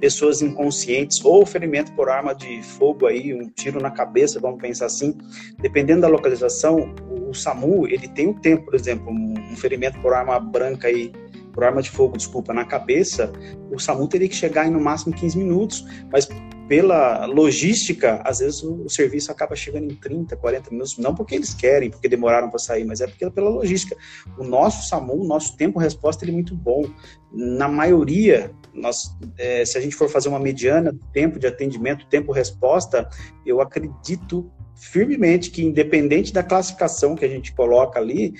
pessoas 0.01 0.41
inconscientes 0.41 1.23
ou 1.25 1.45
ferimento 1.45 1.93
por 1.93 2.09
arma 2.09 2.35
de 2.35 2.63
fogo 2.63 3.07
aí, 3.07 3.35
um 3.35 3.49
tiro 3.51 3.81
na 3.81 3.91
cabeça, 3.91 4.41
vamos 4.41 4.61
pensar 4.61 4.87
assim, 4.87 5.17
dependendo 5.59 6.01
da 6.01 6.09
localização, 6.09 6.95
o 7.29 7.35
SAMU, 7.35 7.87
ele 7.87 8.09
tem 8.09 8.29
o 8.29 8.35
tempo, 8.35 8.65
por 8.65 8.75
exemplo, 8.75 9.13
um 9.13 9.57
ferimento 9.57 10.01
por 10.01 10.15
arma 10.15 10.41
branca 10.41 10.89
aí, 10.89 11.13
por 11.53 11.63
arma 11.63 11.83
de 11.83 11.91
fogo, 11.91 12.17
desculpa, 12.17 12.55
na 12.55 12.65
cabeça, 12.65 13.31
o 13.71 13.79
SAMU 13.79 14.09
teria 14.09 14.29
que 14.29 14.35
chegar 14.35 14.67
em 14.67 14.71
no 14.71 14.81
máximo 14.81 15.15
15 15.15 15.37
minutos, 15.37 15.87
mas 16.11 16.27
pela 16.71 17.27
logística, 17.27 18.23
às 18.25 18.39
vezes 18.39 18.63
o, 18.63 18.85
o, 18.85 18.89
serviço 18.89 19.33
acaba 19.33 19.57
chegando 19.57 19.91
em 19.91 19.97
30, 19.97 20.37
40 20.37 20.71
minutos, 20.71 20.99
não 20.99 21.13
porque 21.13 21.35
eles 21.35 21.53
querem, 21.53 21.91
porque 21.91 22.09
demoraram 22.09 22.49
para 22.49 22.61
sair, 22.61 22.85
mas 22.85 23.01
é 23.01 23.09
porque 23.09 23.29
pela 23.29 23.51
logística. 23.51 23.97
O 24.39 24.45
nosso 24.45 24.89
SAMU, 24.89 25.21
o 25.21 25.27
nosso 25.27 25.57
tempo-resposta, 25.57 26.25
ele 26.25 26.31
é 26.31 26.35
muito 26.35 26.55
bom. 26.55 26.89
Na 27.33 27.67
maioria, 27.67 28.53
nós, 28.73 29.11
é, 29.37 29.65
se 29.65 29.77
a 29.79 29.81
gente 29.81 29.97
for 29.97 30.09
fazer 30.09 30.29
uma 30.29 30.39
mediana 30.39 30.97
tempo 31.13 31.41
de 31.41 31.49
atendimento, 31.49 32.07
tempo-resposta, 32.07 33.11
eu 33.45 33.61
acredito 33.61 34.49
firmemente 34.77 35.51
que, 35.51 35.65
independente 35.65 36.33
da 36.33 36.45
classificação 36.45 37.17
que 37.17 37.25
a 37.25 37.29
gente 37.29 37.53
coloca 37.53 37.99
ali, 37.99 38.33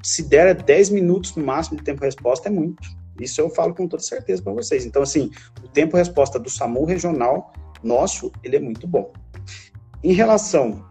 se 0.00 0.22
der 0.22 0.54
10 0.54 0.90
minutos 0.90 1.34
no 1.34 1.44
máximo 1.44 1.78
de 1.78 1.82
tempo-resposta, 1.82 2.48
é 2.48 2.52
muito. 2.52 2.84
Isso 3.20 3.40
eu 3.40 3.50
falo 3.50 3.74
com 3.74 3.88
toda 3.88 4.02
certeza 4.02 4.40
para 4.42 4.52
vocês. 4.52 4.86
Então, 4.86 5.02
assim, 5.02 5.32
o 5.60 5.66
tempo-resposta 5.68 6.38
do 6.38 6.48
SAMU 6.48 6.84
regional 6.84 7.52
nosso, 7.86 8.32
ele 8.42 8.56
é 8.56 8.60
muito 8.60 8.86
bom. 8.86 9.12
Em 10.02 10.12
relação 10.12 10.84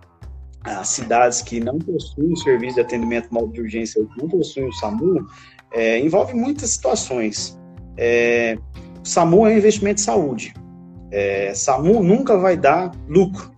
às 0.64 0.90
cidades 0.90 1.42
que 1.42 1.60
não 1.60 1.78
possuem 1.78 2.36
serviço 2.38 2.76
de 2.76 2.82
atendimento 2.82 3.28
móvel 3.32 3.52
de 3.52 3.62
urgência 3.62 4.02
ou 4.02 4.08
não 4.18 4.30
possuem 4.30 4.68
o 4.68 4.74
SAMU, 4.74 5.28
é, 5.72 6.00
envolve 6.00 6.34
muitas 6.34 6.72
situações. 6.72 7.60
É, 7.98 8.58
SAMU 9.04 9.46
é 9.48 9.52
um 9.52 9.58
investimento 9.58 9.96
de 9.96 10.02
saúde. 10.02 10.54
É, 11.12 11.54
SAMU 11.54 12.02
nunca 12.02 12.38
vai 12.38 12.58
dar 12.58 12.92
lucro, 13.08 13.52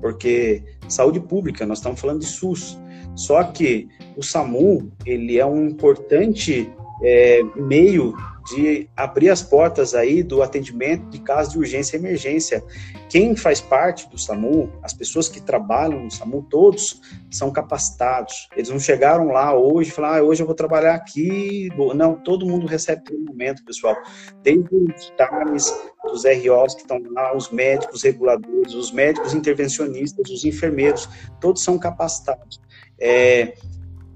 porque 0.00 0.62
saúde 0.88 1.20
pública, 1.20 1.64
nós 1.64 1.78
estamos 1.78 2.00
falando 2.00 2.20
de 2.20 2.26
SUS. 2.26 2.78
Só 3.14 3.42
que 3.44 3.88
o 4.16 4.22
SAMU, 4.22 4.92
ele 5.06 5.38
é 5.38 5.46
um 5.46 5.68
importante 5.68 6.70
é, 7.02 7.42
meio 7.56 8.14
de 8.46 8.88
abrir 8.96 9.30
as 9.30 9.42
portas 9.42 9.94
aí 9.94 10.22
do 10.22 10.42
atendimento 10.42 11.08
de 11.08 11.18
casos 11.18 11.52
de 11.52 11.58
urgência 11.58 11.96
e 11.96 12.00
emergência. 12.00 12.62
Quem 13.08 13.34
faz 13.34 13.60
parte 13.60 14.08
do 14.08 14.18
SAMU, 14.18 14.70
as 14.82 14.92
pessoas 14.92 15.28
que 15.28 15.40
trabalham 15.40 16.04
no 16.04 16.10
SAMU, 16.10 16.46
todos 16.50 17.00
são 17.30 17.50
capacitados. 17.50 18.48
Eles 18.54 18.68
não 18.68 18.78
chegaram 18.78 19.28
lá 19.28 19.56
hoje 19.56 19.90
e 19.90 19.92
falaram, 19.92 20.24
ah, 20.24 20.28
hoje 20.28 20.42
eu 20.42 20.46
vou 20.46 20.54
trabalhar 20.54 20.94
aqui. 20.94 21.68
Não, 21.94 22.14
todo 22.14 22.46
mundo 22.46 22.66
recebe 22.66 23.02
treinamento, 23.02 23.64
pessoal. 23.64 23.96
Desde 24.42 24.68
os 24.74 25.10
TAMs, 25.16 25.72
dos 26.04 26.24
ROs 26.24 26.74
que 26.74 26.82
estão 26.82 27.00
lá, 27.12 27.34
os 27.34 27.50
médicos 27.50 28.02
reguladores, 28.02 28.74
os 28.74 28.92
médicos 28.92 29.32
intervencionistas, 29.32 30.30
os 30.30 30.44
enfermeiros, 30.44 31.08
todos 31.40 31.62
são 31.62 31.78
capacitados. 31.78 32.60
É, 33.00 33.54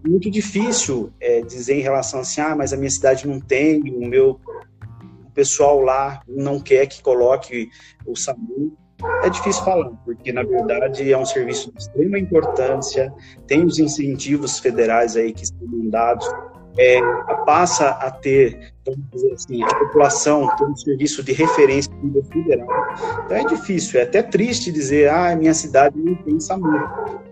muito 0.06 0.30
difícil 0.30 1.12
é, 1.20 1.40
dizer 1.42 1.74
em 1.74 1.82
relação 1.82 2.20
assim, 2.20 2.40
ah, 2.40 2.54
mas 2.54 2.72
a 2.72 2.76
minha 2.76 2.90
cidade 2.90 3.26
não 3.26 3.40
tem, 3.40 3.80
o 3.82 4.06
meu 4.06 4.40
o 5.24 5.30
pessoal 5.30 5.80
lá 5.80 6.20
não 6.26 6.58
quer 6.58 6.86
que 6.86 7.02
coloque 7.02 7.68
o 8.06 8.16
SAMU. 8.16 8.76
É 9.22 9.30
difícil 9.30 9.62
falar, 9.64 9.90
porque 10.04 10.32
na 10.32 10.42
verdade 10.42 11.12
é 11.12 11.16
um 11.16 11.24
serviço 11.24 11.72
de 11.72 11.80
extrema 11.80 12.18
importância, 12.18 13.12
tem 13.46 13.64
os 13.64 13.78
incentivos 13.78 14.58
federais 14.58 15.16
aí 15.16 15.32
que 15.32 15.44
estão 15.44 15.68
dados, 15.88 16.28
é, 16.76 17.00
passa 17.46 17.90
a 17.90 18.10
ter, 18.10 18.72
vamos 18.84 19.04
dizer 19.12 19.32
assim, 19.32 19.62
a 19.62 19.74
população 19.74 20.48
tem 20.56 20.66
um 20.66 20.76
serviço 20.76 21.22
de 21.22 21.32
referência 21.32 21.92
no 21.94 22.04
nível 22.04 22.24
federal. 22.24 22.68
Então 23.24 23.36
é 23.36 23.44
difícil, 23.44 24.00
é 24.00 24.02
até 24.02 24.22
triste 24.22 24.72
dizer, 24.72 25.08
ah, 25.08 25.34
minha 25.36 25.54
cidade 25.54 25.96
não 25.96 26.16
tem 26.16 26.40
SAMU, 26.40 26.68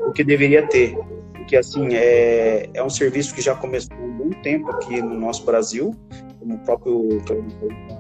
o 0.06 0.12
que 0.12 0.22
deveria 0.22 0.64
ter 0.68 0.96
que 1.46 1.56
assim 1.56 1.94
é, 1.94 2.68
é 2.74 2.82
um 2.82 2.90
serviço 2.90 3.34
que 3.34 3.40
já 3.40 3.54
começou 3.54 3.96
há 3.96 4.06
bom 4.06 4.30
tempo 4.42 4.70
aqui 4.70 5.00
no 5.00 5.14
nosso 5.14 5.44
Brasil, 5.44 5.94
como 6.38 6.58
próprio 6.58 7.20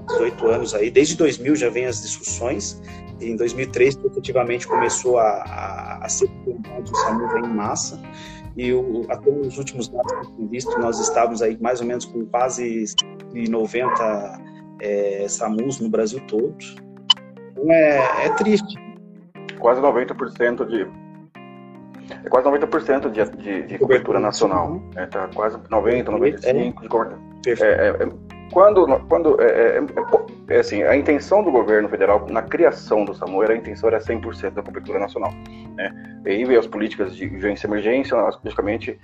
18 0.08 0.46
anos 0.46 0.74
aí, 0.74 0.90
desde 0.90 1.16
2000 1.16 1.56
já 1.56 1.68
vem 1.68 1.86
as 1.86 2.02
discussões, 2.02 2.80
em 3.20 3.36
2003 3.36 3.98
efetivamente 4.04 4.66
começou 4.66 5.18
a, 5.18 5.42
a, 5.42 6.04
a 6.04 6.08
ser 6.08 6.26
implementado 6.26 6.90
o 6.90 6.96
SAMU 6.96 7.38
em 7.38 7.48
massa, 7.48 8.00
e 8.56 8.72
o, 8.72 9.04
até 9.08 9.30
os 9.30 9.58
últimos 9.58 9.88
dados 9.88 10.12
que 10.12 10.18
eu 10.18 10.30
tenho 10.36 10.48
visto, 10.48 10.78
nós 10.80 10.98
estávamos 10.98 11.42
aí 11.42 11.58
mais 11.60 11.80
ou 11.80 11.86
menos 11.86 12.04
com 12.06 12.24
quase 12.26 12.86
90 13.34 14.40
é, 14.80 15.28
SAMUs 15.28 15.78
no 15.78 15.90
Brasil 15.90 16.20
todo. 16.26 16.56
Então 17.52 17.70
é, 17.70 18.26
é 18.26 18.28
triste. 18.30 18.74
Quase 19.58 19.80
90% 19.80 20.66
de 20.66 20.86
é 22.10 22.28
quase 22.28 22.48
90% 22.48 23.10
de, 23.10 23.24
de, 23.36 23.62
de 23.62 23.78
cobertura 23.78 24.20
nacional. 24.20 24.80
É, 24.96 25.06
tá 25.06 25.28
quase 25.34 25.58
90, 25.68 26.10
95 26.10 26.82
de 26.82 26.88
cobertura. 26.88 27.20
É, 27.46 27.50
é, 27.50 27.88
é, 27.88 28.08
quando, 28.52 28.86
quando 29.08 29.40
é, 29.40 29.78
é, 29.78 29.84
é, 30.48 30.58
assim, 30.58 30.82
a 30.82 30.96
intenção 30.96 31.42
do 31.42 31.50
governo 31.50 31.88
federal 31.88 32.26
na 32.28 32.42
criação 32.42 33.04
do 33.04 33.14
SAMU 33.14 33.42
era 33.42 33.52
a 33.52 33.56
intenção 33.56 33.88
era 33.88 33.98
100% 33.98 34.50
da 34.50 34.62
cobertura 34.62 34.98
nacional, 34.98 35.32
né? 35.74 36.20
E 36.24 36.30
aí 36.30 36.44
veio 36.44 36.58
as 36.58 36.66
políticas 36.66 37.14
de 37.16 37.26
urgência 37.26 37.66
e 37.66 37.70
emergência, 37.70 38.16
logicamente, 38.16 38.98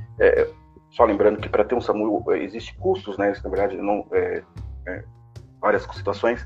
só 0.91 1.05
lembrando 1.05 1.41
que 1.41 1.49
para 1.49 1.65
ter 1.65 1.75
um 1.75 1.81
SAMU 1.81 2.25
existe 2.33 2.77
custos, 2.79 3.17
né? 3.19 3.33
Isso, 3.33 3.43
na 3.45 3.51
verdade, 3.51 3.77
não 3.77 4.07
várias 5.63 5.85
situações. 5.95 6.45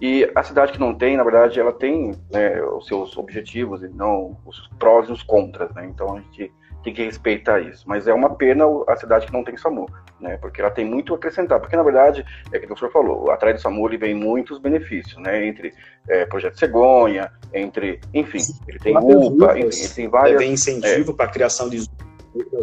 E 0.00 0.30
a 0.34 0.42
cidade 0.42 0.72
que 0.72 0.80
não 0.80 0.94
tem, 0.94 1.16
na 1.16 1.24
verdade, 1.24 1.60
ela 1.60 1.72
tem 1.72 2.12
né, 2.30 2.62
os 2.62 2.86
seus 2.86 3.16
objetivos 3.18 3.82
e 3.82 3.88
não 3.88 4.38
os 4.46 4.68
prós 4.78 5.08
e 5.08 5.12
os 5.12 5.22
contras, 5.22 5.74
né? 5.74 5.84
Então 5.86 6.16
a 6.16 6.20
gente 6.20 6.50
tem 6.82 6.94
que 6.94 7.04
respeitar 7.04 7.60
isso. 7.60 7.84
Mas 7.86 8.08
é 8.08 8.14
uma 8.14 8.34
pena 8.34 8.64
a 8.88 8.96
cidade 8.96 9.26
que 9.26 9.32
não 9.32 9.44
tem 9.44 9.56
SAMU, 9.56 9.86
né? 10.20 10.36
Porque 10.38 10.60
ela 10.60 10.70
tem 10.70 10.84
muito 10.84 11.12
a 11.12 11.16
acrescentar. 11.16 11.60
Porque, 11.60 11.76
na 11.76 11.82
verdade, 11.82 12.24
é 12.52 12.58
que 12.58 12.72
o 12.72 12.76
senhor 12.76 12.90
falou, 12.90 13.30
atrás 13.30 13.56
do 13.56 13.62
SAMU 13.62 13.86
ele 13.88 13.98
vem 13.98 14.14
muitos 14.14 14.58
benefícios, 14.58 15.20
né? 15.20 15.46
Entre 15.46 15.72
é, 16.08 16.24
Projeto 16.26 16.58
Cegonha, 16.58 17.30
entre, 17.52 18.00
enfim, 18.14 18.40
ele 18.66 18.78
tem 18.78 18.96
UPA, 18.96 19.58
enfim, 19.58 19.78
ele 19.78 19.94
tem 19.94 20.08
várias... 20.08 20.38
Tem 20.38 20.52
incentivo 20.52 21.12
é, 21.12 21.14
para 21.14 21.26
a 21.26 21.28
criação 21.28 21.68
de 21.68 21.86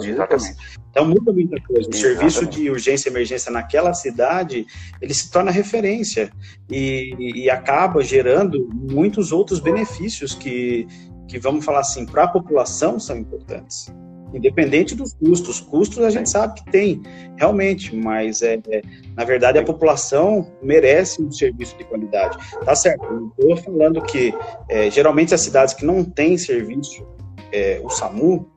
Exatamente. 0.02 0.56
Então 0.90 1.06
muda 1.06 1.32
muita 1.32 1.62
coisa. 1.62 1.88
O 1.88 1.94
Exatamente. 1.94 1.98
serviço 1.98 2.46
de 2.48 2.70
urgência 2.70 3.10
e 3.10 3.12
emergência 3.12 3.52
naquela 3.52 3.94
cidade, 3.94 4.66
ele 5.02 5.14
se 5.14 5.32
torna 5.32 5.52
referência 5.52 6.32
e, 6.70 7.16
e 7.20 7.50
acaba 7.50 8.04
gerando 8.04 8.70
muitos 8.74 9.32
outros 9.32 9.60
benefícios 9.60 10.34
que, 10.34 10.88
que 11.28 11.38
vamos 11.40 11.64
falar 11.64 11.82
assim, 11.82 12.06
para 12.06 12.24
a 12.24 12.28
população 12.28 13.00
são 13.00 13.18
importantes. 13.18 13.94
Independente 14.34 14.94
dos 14.96 15.14
custos. 15.14 15.60
Custos 15.60 16.04
a 16.04 16.10
gente 16.10 16.30
sabe 16.30 16.62
que 16.62 16.72
tem, 16.72 17.02
realmente, 17.36 17.96
mas 17.96 18.42
é, 18.42 18.60
é 18.70 18.82
na 19.16 19.24
verdade 19.24 19.58
a 19.58 19.64
população 19.64 20.52
merece 20.62 21.22
um 21.22 21.32
serviço 21.32 21.76
de 21.78 21.84
qualidade. 21.84 22.38
Tá 22.64 22.76
certo, 22.76 23.02
não 23.12 23.28
estou 23.30 23.58
falando 23.58 24.02
que 24.04 24.34
é, 24.70 24.90
geralmente 24.92 25.34
as 25.34 25.42
cidades 25.42 25.74
que 25.74 25.84
não 25.84 26.04
têm 26.04 26.38
serviço, 26.38 27.08
é, 27.52 27.82
o 27.84 27.90
SAMU, 27.90 28.48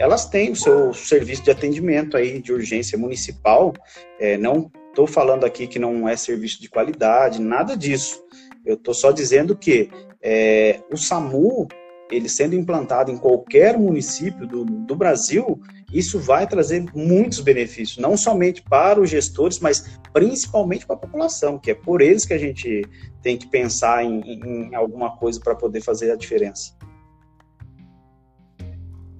elas 0.00 0.24
têm 0.24 0.50
o 0.50 0.56
seu 0.56 0.94
serviço 0.94 1.44
de 1.44 1.50
atendimento 1.50 2.16
aí 2.16 2.40
de 2.40 2.54
urgência 2.54 2.96
municipal. 2.96 3.74
É, 4.18 4.38
não 4.38 4.70
estou 4.88 5.06
falando 5.06 5.44
aqui 5.44 5.66
que 5.66 5.78
não 5.78 6.08
é 6.08 6.16
serviço 6.16 6.58
de 6.58 6.70
qualidade, 6.70 7.38
nada 7.38 7.76
disso. 7.76 8.24
Eu 8.64 8.76
estou 8.76 8.94
só 8.94 9.12
dizendo 9.12 9.54
que 9.54 9.90
é, 10.22 10.80
o 10.90 10.96
SAMU 10.96 11.68
ele 12.10 12.30
sendo 12.30 12.54
implantado 12.54 13.12
em 13.12 13.18
qualquer 13.18 13.78
município 13.78 14.46
do, 14.46 14.64
do 14.64 14.96
Brasil, 14.96 15.60
isso 15.92 16.18
vai 16.18 16.46
trazer 16.46 16.84
muitos 16.94 17.40
benefícios, 17.40 17.98
não 17.98 18.16
somente 18.16 18.62
para 18.62 19.00
os 19.00 19.08
gestores, 19.10 19.60
mas 19.60 20.00
principalmente 20.12 20.86
para 20.86 20.96
a 20.96 20.98
população, 20.98 21.58
que 21.58 21.70
é 21.70 21.74
por 21.74 22.00
eles 22.00 22.24
que 22.24 22.32
a 22.32 22.38
gente 22.38 22.82
tem 23.22 23.36
que 23.36 23.46
pensar 23.46 24.02
em, 24.02 24.20
em 24.22 24.74
alguma 24.74 25.16
coisa 25.16 25.38
para 25.38 25.54
poder 25.54 25.82
fazer 25.82 26.10
a 26.10 26.16
diferença. 26.16 26.74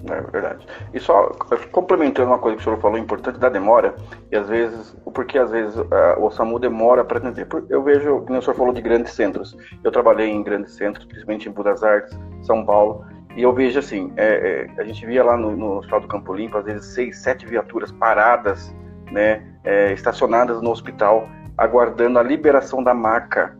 É 0.09 0.21
verdade. 0.31 0.67
E 0.95 1.01
só 1.01 1.29
complementando 1.73 2.31
uma 2.31 2.39
coisa 2.39 2.57
que 2.57 2.63
o 2.63 2.65
senhor 2.65 2.81
falou, 2.81 2.99
importante 2.99 3.39
da 3.39 3.49
demora, 3.49 3.95
e 4.31 4.37
às 4.37 4.49
vezes, 4.49 4.97
porque 5.13 5.39
às 5.39 5.51
vezes 5.51 5.77
o 6.19 6.31
SAMU 6.31 6.59
demora 6.59 7.05
para 7.05 7.19
atender. 7.19 7.47
Eu 7.69 7.83
vejo, 7.83 8.21
como 8.23 8.39
o 8.39 8.43
senhor 8.43 8.55
falou 8.55 8.73
de 8.73 8.81
grandes 8.81 9.13
centros, 9.13 9.57
eu 9.85 9.93
trabalhei 9.93 10.29
em 10.29 10.43
grandes 10.43 10.75
centros, 10.75 11.05
principalmente 11.05 11.49
em 11.49 11.53
Budas 11.53 11.83
Artes, 11.83 12.19
São 12.43 12.65
Paulo, 12.65 13.05
e 13.37 13.43
eu 13.43 13.53
vejo 13.53 13.79
assim, 13.79 14.13
é, 14.17 14.69
é, 14.77 14.81
a 14.81 14.85
gente 14.85 15.05
via 15.07 15.23
lá 15.23 15.37
no, 15.37 15.57
no 15.57 15.79
Hospital 15.79 16.01
do 16.01 16.09
Campo 16.09 16.35
Limpo, 16.35 16.59
às 16.59 16.65
vezes 16.65 16.87
seis, 16.87 17.19
sete 17.19 17.47
viaturas 17.47 17.93
paradas, 17.93 18.75
né, 19.13 19.45
é, 19.65 19.93
estacionadas 19.93 20.61
no 20.61 20.71
hospital, 20.71 21.29
aguardando 21.57 22.19
a 22.19 22.23
liberação 22.23 22.83
da 22.83 22.95
maca 22.95 23.57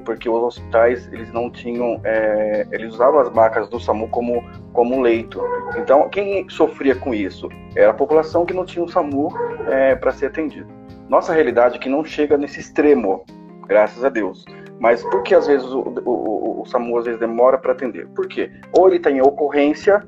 porque 0.00 0.28
os 0.28 0.42
hospitais 0.42 1.08
eles 1.12 1.32
não 1.32 1.50
tinham, 1.50 2.00
é, 2.04 2.66
eles 2.72 2.94
usavam 2.94 3.20
as 3.20 3.30
macas 3.30 3.68
do 3.68 3.78
SAMU 3.78 4.08
como 4.08 4.42
como 4.72 5.00
leito. 5.00 5.40
Então, 5.76 6.08
quem 6.08 6.48
sofria 6.48 6.94
com 6.94 7.14
isso 7.14 7.48
era 7.76 7.90
a 7.90 7.94
população 7.94 8.44
que 8.44 8.52
não 8.52 8.64
tinha 8.64 8.84
um 8.84 8.88
SAMU 8.88 9.32
é, 9.68 9.94
para 9.94 10.10
ser 10.10 10.26
atendido. 10.26 10.68
Nossa 11.08 11.32
realidade 11.32 11.76
é 11.76 11.78
que 11.78 11.88
não 11.88 12.04
chega 12.04 12.36
nesse 12.36 12.60
extremo, 12.60 13.24
graças 13.66 14.04
a 14.04 14.08
Deus. 14.08 14.44
Mas 14.80 15.02
por 15.04 15.22
que 15.22 15.34
às 15.34 15.46
vezes 15.46 15.66
o, 15.66 15.80
o, 15.80 16.10
o, 16.10 16.62
o 16.62 16.66
SAMU 16.66 16.98
às 16.98 17.04
vezes 17.04 17.20
demora 17.20 17.56
para 17.56 17.72
atender? 17.72 18.08
Por 18.08 18.26
quê? 18.26 18.50
Ou 18.72 18.88
ele 18.88 18.98
tem 18.98 19.20
ocorrência, 19.22 20.02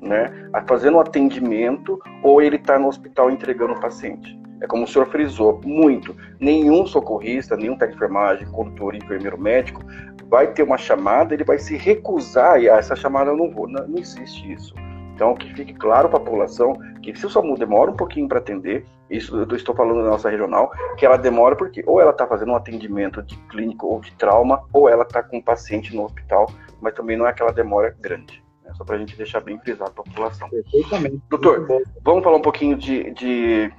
né, 0.00 0.30
fazendo 0.66 0.96
um 0.96 1.00
atendimento, 1.00 1.98
ou 2.22 2.40
ele 2.40 2.56
está 2.56 2.78
no 2.78 2.88
hospital 2.88 3.30
entregando 3.30 3.72
o 3.72 3.80
paciente. 3.80 4.38
É 4.60 4.66
como 4.66 4.84
o 4.84 4.86
senhor 4.86 5.06
frisou, 5.06 5.60
muito. 5.64 6.16
Nenhum 6.40 6.86
socorrista, 6.86 7.56
nenhum 7.56 7.76
técnico 7.76 7.98
de 7.98 8.04
enfermagem, 8.04 8.50
condutor, 8.50 8.94
enfermeiro 8.94 9.38
médico 9.38 9.82
vai 10.28 10.46
ter 10.52 10.62
uma 10.62 10.76
chamada, 10.76 11.34
ele 11.34 11.44
vai 11.44 11.58
se 11.58 11.76
recusar 11.76 12.60
e 12.60 12.68
ah, 12.68 12.76
essa 12.76 12.94
chamada 12.94 13.30
eu 13.30 13.36
não 13.36 13.50
vou. 13.50 13.66
Não, 13.66 13.86
não 13.86 13.98
existe 13.98 14.52
isso. 14.52 14.74
Então, 15.14 15.34
que 15.34 15.52
fique 15.54 15.74
claro 15.74 16.08
para 16.08 16.18
a 16.18 16.20
população 16.20 16.74
que 17.02 17.18
se 17.18 17.26
o 17.26 17.30
SAMU 17.30 17.56
demora 17.56 17.90
um 17.90 17.96
pouquinho 17.96 18.28
para 18.28 18.38
atender, 18.38 18.86
isso 19.10 19.36
eu 19.36 19.56
estou 19.56 19.74
falando 19.74 20.02
da 20.04 20.10
nossa 20.10 20.28
regional, 20.28 20.70
que 20.96 21.04
ela 21.04 21.16
demora 21.16 21.56
porque 21.56 21.82
ou 21.86 22.00
ela 22.00 22.10
está 22.10 22.26
fazendo 22.26 22.52
um 22.52 22.54
atendimento 22.54 23.22
de 23.22 23.36
clínico 23.48 23.86
ou 23.86 24.00
de 24.00 24.12
trauma, 24.12 24.62
ou 24.72 24.88
ela 24.88 25.02
está 25.02 25.22
com 25.22 25.38
um 25.38 25.42
paciente 25.42 25.96
no 25.96 26.04
hospital, 26.04 26.48
mas 26.80 26.94
também 26.94 27.16
não 27.16 27.26
é 27.26 27.30
aquela 27.30 27.50
demora 27.50 27.96
grande. 27.98 28.44
Né? 28.62 28.70
Só 28.74 28.84
para 28.84 28.96
a 28.96 28.98
gente 28.98 29.16
deixar 29.16 29.40
bem 29.40 29.58
frisado 29.58 29.90
para 29.90 30.02
a 30.02 30.04
população. 30.04 30.48
Perfeitamente. 30.50 31.20
Doutor, 31.30 31.66
vamos 32.04 32.22
falar 32.22 32.36
um 32.36 32.42
pouquinho 32.42 32.76
de, 32.76 33.10
de 33.14 33.72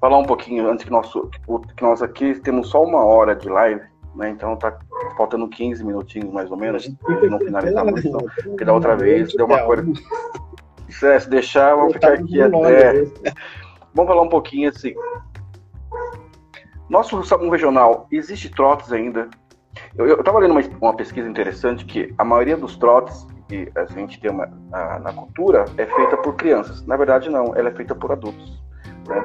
falar 0.00 0.18
um 0.18 0.24
pouquinho 0.24 0.68
antes 0.68 0.84
que 0.84 0.90
nós, 0.90 1.12
que 1.76 1.82
nós 1.82 2.02
aqui 2.02 2.34
temos 2.40 2.68
só 2.68 2.82
uma 2.82 3.04
hora 3.04 3.36
de 3.36 3.48
live, 3.48 3.82
né? 4.14 4.30
Então 4.30 4.56
tá 4.56 4.78
faltando 5.16 5.48
15 5.48 5.84
minutinhos 5.84 6.32
mais 6.32 6.50
ou 6.50 6.56
menos, 6.56 6.90
a 7.06 7.26
não 7.26 7.38
finalizamos, 7.38 8.04
então, 8.04 8.20
porque 8.44 8.64
da 8.64 8.72
outra 8.72 8.96
vez 8.96 9.32
deu 9.34 9.46
uma 9.46 9.62
coisa. 9.62 9.84
Se 10.88 11.30
deixar, 11.30 11.76
vamos 11.76 11.92
ficar 11.92 12.14
aqui 12.14 12.40
até. 12.40 13.04
Vamos 13.94 14.08
falar 14.08 14.22
um 14.22 14.28
pouquinho 14.28 14.70
assim. 14.70 14.94
Nosso 16.88 17.22
SAMU 17.22 17.48
regional, 17.50 18.08
existe 18.10 18.48
trotes 18.48 18.92
ainda? 18.92 19.28
Eu 19.96 20.18
estava 20.18 20.40
lendo 20.40 20.52
uma, 20.52 20.62
uma, 20.80 20.96
pesquisa 20.96 21.28
interessante 21.28 21.84
que 21.84 22.12
a 22.18 22.24
maioria 22.24 22.56
dos 22.56 22.76
trotes 22.76 23.26
que 23.48 23.70
a 23.76 23.84
gente 23.84 24.20
tem 24.20 24.30
uma, 24.30 24.50
a, 24.72 24.98
na 24.98 25.12
cultura 25.12 25.64
é 25.76 25.86
feita 25.86 26.16
por 26.16 26.34
crianças. 26.34 26.84
Na 26.86 26.96
verdade, 26.96 27.30
não, 27.30 27.54
ela 27.54 27.68
é 27.68 27.72
feita 27.72 27.94
por 27.94 28.10
adultos. 28.10 28.60
Né? 29.06 29.22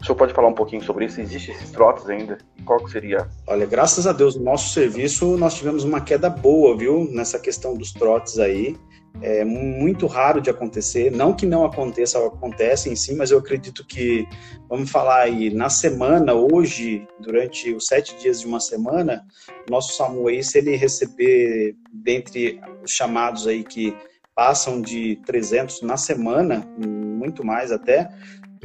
O 0.00 0.04
senhor 0.04 0.16
pode 0.16 0.34
falar 0.34 0.48
um 0.48 0.54
pouquinho 0.54 0.82
sobre 0.82 1.06
isso? 1.06 1.20
Existem 1.20 1.54
esses 1.54 1.70
trotes 1.70 2.08
ainda? 2.08 2.38
Qual 2.64 2.82
que 2.84 2.90
seria? 2.90 3.28
Olha, 3.46 3.66
graças 3.66 4.06
a 4.06 4.12
Deus, 4.12 4.36
no 4.36 4.44
nosso 4.44 4.72
serviço 4.72 5.36
nós 5.36 5.54
tivemos 5.54 5.84
uma 5.84 6.00
queda 6.00 6.28
boa, 6.28 6.76
viu? 6.76 7.08
Nessa 7.10 7.38
questão 7.38 7.74
dos 7.74 7.92
trotes 7.92 8.38
aí. 8.38 8.76
É 9.22 9.44
muito 9.44 10.06
raro 10.06 10.42
de 10.42 10.50
acontecer. 10.50 11.10
Não 11.10 11.32
que 11.32 11.46
não 11.46 11.64
aconteça, 11.64 12.18
acontece 12.24 12.90
em 12.90 12.96
si, 12.96 13.14
mas 13.14 13.30
eu 13.30 13.38
acredito 13.38 13.86
que, 13.86 14.28
vamos 14.68 14.90
falar 14.90 15.22
aí, 15.22 15.48
na 15.48 15.70
semana, 15.70 16.34
hoje, 16.34 17.08
durante 17.18 17.72
os 17.72 17.86
sete 17.86 18.14
dias 18.18 18.40
de 18.40 18.46
uma 18.46 18.60
semana, 18.60 19.24
nosso 19.70 19.96
SAMU 19.96 20.28
aí, 20.28 20.44
se 20.44 20.58
ele 20.58 20.76
receber, 20.76 21.74
dentre 21.90 22.60
os 22.84 22.90
chamados 22.90 23.46
aí 23.46 23.64
que 23.64 23.96
passam 24.34 24.82
de 24.82 25.16
300 25.24 25.80
na 25.80 25.96
semana, 25.96 26.68
muito 26.76 27.44
mais 27.44 27.72
até, 27.72 28.10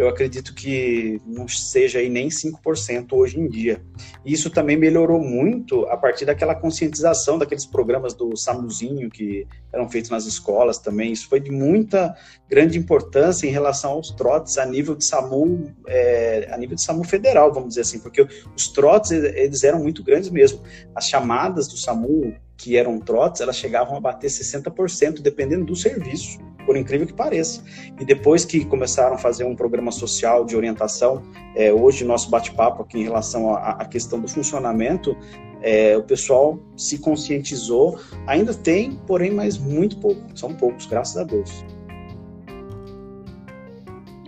eu 0.02 0.10
acredito 0.10 0.56
que 0.56 1.22
não 1.26 1.48
seja 1.48 2.00
aí 2.00 2.10
nem 2.10 2.28
5% 2.28 3.14
hoje 3.14 3.40
em 3.40 3.48
dia. 3.48 3.82
Isso 4.26 4.50
também 4.50 4.76
melhorou 4.76 5.20
muito 5.20 5.86
a 5.86 5.96
partir 5.96 6.26
daquela 6.26 6.56
conscientização 6.56 7.38
daqueles 7.38 7.66
programas 7.66 8.14
do 8.14 8.36
SAMUzinho 8.36 9.10
que 9.10 9.48
eram 9.72 9.88
feitos 9.88 10.10
nas 10.10 10.26
escolas 10.26 10.80
também. 10.80 11.12
Isso 11.12 11.30
foi 11.30 11.40
de 11.40 11.52
muita 11.52 12.16
grande 12.50 12.80
importância 12.80 13.48
em 13.48 13.52
relação 13.52 13.92
aos 13.92 14.10
trotes 14.12 14.58
a 14.58 14.66
nível 14.66 14.96
de 14.96 15.06
SAMU, 15.06 15.72
é, 15.88 16.50
a 16.52 16.58
nível 16.58 16.76
de 16.76 16.82
SAMU 16.82 17.04
federal, 17.04 17.54
vamos 17.54 17.70
dizer 17.70 17.82
assim, 17.82 18.00
porque 18.00 18.26
os 18.56 18.68
trotes 18.70 19.12
eles 19.12 19.64
eram 19.64 19.80
muito 19.80 20.04
grandes 20.04 20.30
mesmo. 20.30 20.62
As 20.96 21.08
chamadas 21.08 21.68
do 21.68 21.78
SAMU 21.78 22.34
que 22.58 22.78
eram 22.78 23.00
trotes, 23.00 23.42
elas 23.42 23.56
chegavam 23.56 23.98
a 23.98 24.00
bater 24.00 24.30
60%, 24.30 25.20
dependendo 25.22 25.66
do 25.66 25.76
serviço 25.76 26.40
por 26.66 26.78
incrível 26.78 27.08
que 27.08 27.14
pareça. 27.14 27.64
E 28.00 28.06
depois 28.06 28.46
que 28.46 28.66
começaram 28.66 29.16
a 29.16 29.18
fazer 29.18 29.44
um 29.44 29.56
programa 29.56 29.92
social 29.92 30.46
de 30.46 30.56
orientação, 30.56 31.22
é, 31.56 31.72
hoje 31.72 32.04
nosso 32.06 32.30
bate-papo 32.30 32.84
aqui 32.84 33.00
em 33.00 33.04
relação 33.04 33.54
à, 33.56 33.86
questão 33.86 34.20
do 34.20 34.28
funcionamento, 34.28 35.16
é, 35.62 35.96
o 35.98 36.04
pessoal 36.04 36.60
se 36.76 36.98
conscientizou. 37.00 38.00
Ainda 38.28 38.54
tem, 38.54 39.00
porém, 39.08 39.32
mas 39.32 39.58
muito 39.58 39.98
pouco. 39.98 40.22
São 40.36 40.54
poucos, 40.54 40.86
graças 40.86 41.18
a 41.18 41.24
Deus. 41.24 41.64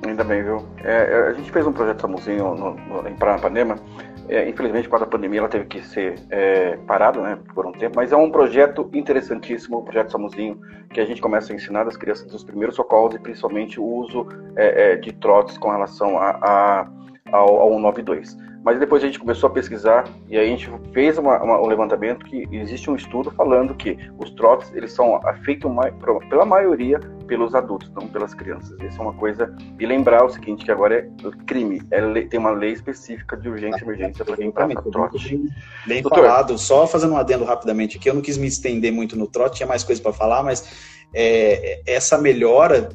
Ainda 0.06 0.24
bem, 0.24 0.44
viu? 0.44 0.64
É, 0.84 1.30
a 1.30 1.34
gente 1.34 1.50
fez 1.52 1.66
um 1.66 1.72
projeto 1.72 2.02
Samuzinho 2.02 2.56
no, 2.56 2.76
no, 2.76 3.08
em 3.08 3.16
Paranapanema, 3.16 3.78
é, 4.30 4.48
infelizmente, 4.48 4.88
por 4.88 5.00
da 5.00 5.06
pandemia, 5.06 5.40
ela 5.40 5.50
teve 5.50 5.66
que 5.66 5.82
ser 5.82 6.16
é, 6.30 6.78
parada 6.88 7.22
né, 7.22 7.38
por 7.54 7.66
um 7.66 7.72
tempo, 7.72 7.96
mas 7.98 8.12
é 8.12 8.16
um 8.16 8.32
projeto 8.32 8.90
interessantíssimo, 8.94 9.78
o 9.78 9.84
projeto 9.84 10.12
Samuzinho, 10.12 10.60
que 10.90 11.00
a 11.00 11.06
gente 11.06 11.22
começa 11.22 11.52
a 11.52 11.56
ensinar 11.56 11.88
as 11.88 11.98
crianças 11.98 12.28
dos 12.28 12.44
primeiros 12.44 12.76
socorros 12.76 13.16
e 13.16 13.20
principalmente 13.20 13.80
o 13.80 13.86
uso 13.86 14.28
é, 14.56 14.94
é 14.94 14.96
de 14.96 15.12
trotes 15.14 15.58
com 15.58 15.70
relação 15.70 16.18
a, 16.18 16.30
a, 16.42 16.88
ao, 17.32 17.60
ao 17.60 17.70
192. 17.72 18.38
Mas 18.64 18.80
depois 18.80 19.04
a 19.04 19.06
gente 19.06 19.20
começou 19.20 19.50
a 19.50 19.52
pesquisar 19.52 20.06
e 20.30 20.38
aí 20.38 20.46
a 20.46 20.50
gente 20.50 20.72
fez 20.94 21.18
uma, 21.18 21.42
uma, 21.44 21.60
um 21.62 21.68
levantamento 21.68 22.26
que 22.26 22.48
existe 22.52 22.90
um 22.90 22.96
estudo 22.96 23.30
falando 23.32 23.76
que 23.76 23.98
os 24.18 24.32
trotes 24.32 24.74
eles 24.74 24.94
são 24.94 25.20
feitos 25.44 25.70
pela 26.30 26.46
maioria 26.46 27.00
pelos 27.28 27.56
adultos, 27.56 27.90
não 27.92 28.08
pelas 28.08 28.34
crianças. 28.34 28.78
Isso 28.82 29.00
é 29.00 29.02
uma 29.02 29.14
coisa 29.14 29.54
e 29.80 29.86
lembrar 29.86 30.24
o 30.24 30.30
seguinte 30.30 30.64
que 30.64 30.72
agora 30.72 31.00
é 31.00 31.10
crime, 31.46 31.82
é 31.92 32.02
lei, 32.02 32.28
tem 32.28 32.40
uma 32.40 32.52
lei 32.52 32.72
específica 32.72 33.36
de 33.36 33.50
urgência 33.50 33.80
e 33.80 33.84
emergência 33.84 34.24
para 34.24 34.38
quem 34.38 34.52
trata 34.52 34.82
trote. 34.92 35.42
Bem 35.88 36.02
Doutor, 36.02 36.24
falado. 36.24 36.58
Só 36.58 36.86
fazendo 36.86 37.14
um 37.14 37.18
adendo 37.18 37.44
rapidamente 37.44 37.98
aqui, 37.98 38.10
eu 38.10 38.14
não 38.14 38.22
quis 38.22 38.38
me 38.38 38.48
estender 38.48 38.92
muito 38.92 39.18
no 39.18 39.28
trote, 39.28 39.58
tinha 39.58 39.68
mais 39.68 39.84
coisa 39.84 40.02
para 40.02 40.14
falar, 40.14 40.44
mas 40.44 41.04
é, 41.14 41.82
essa 41.86 42.18
melhora 42.18 42.90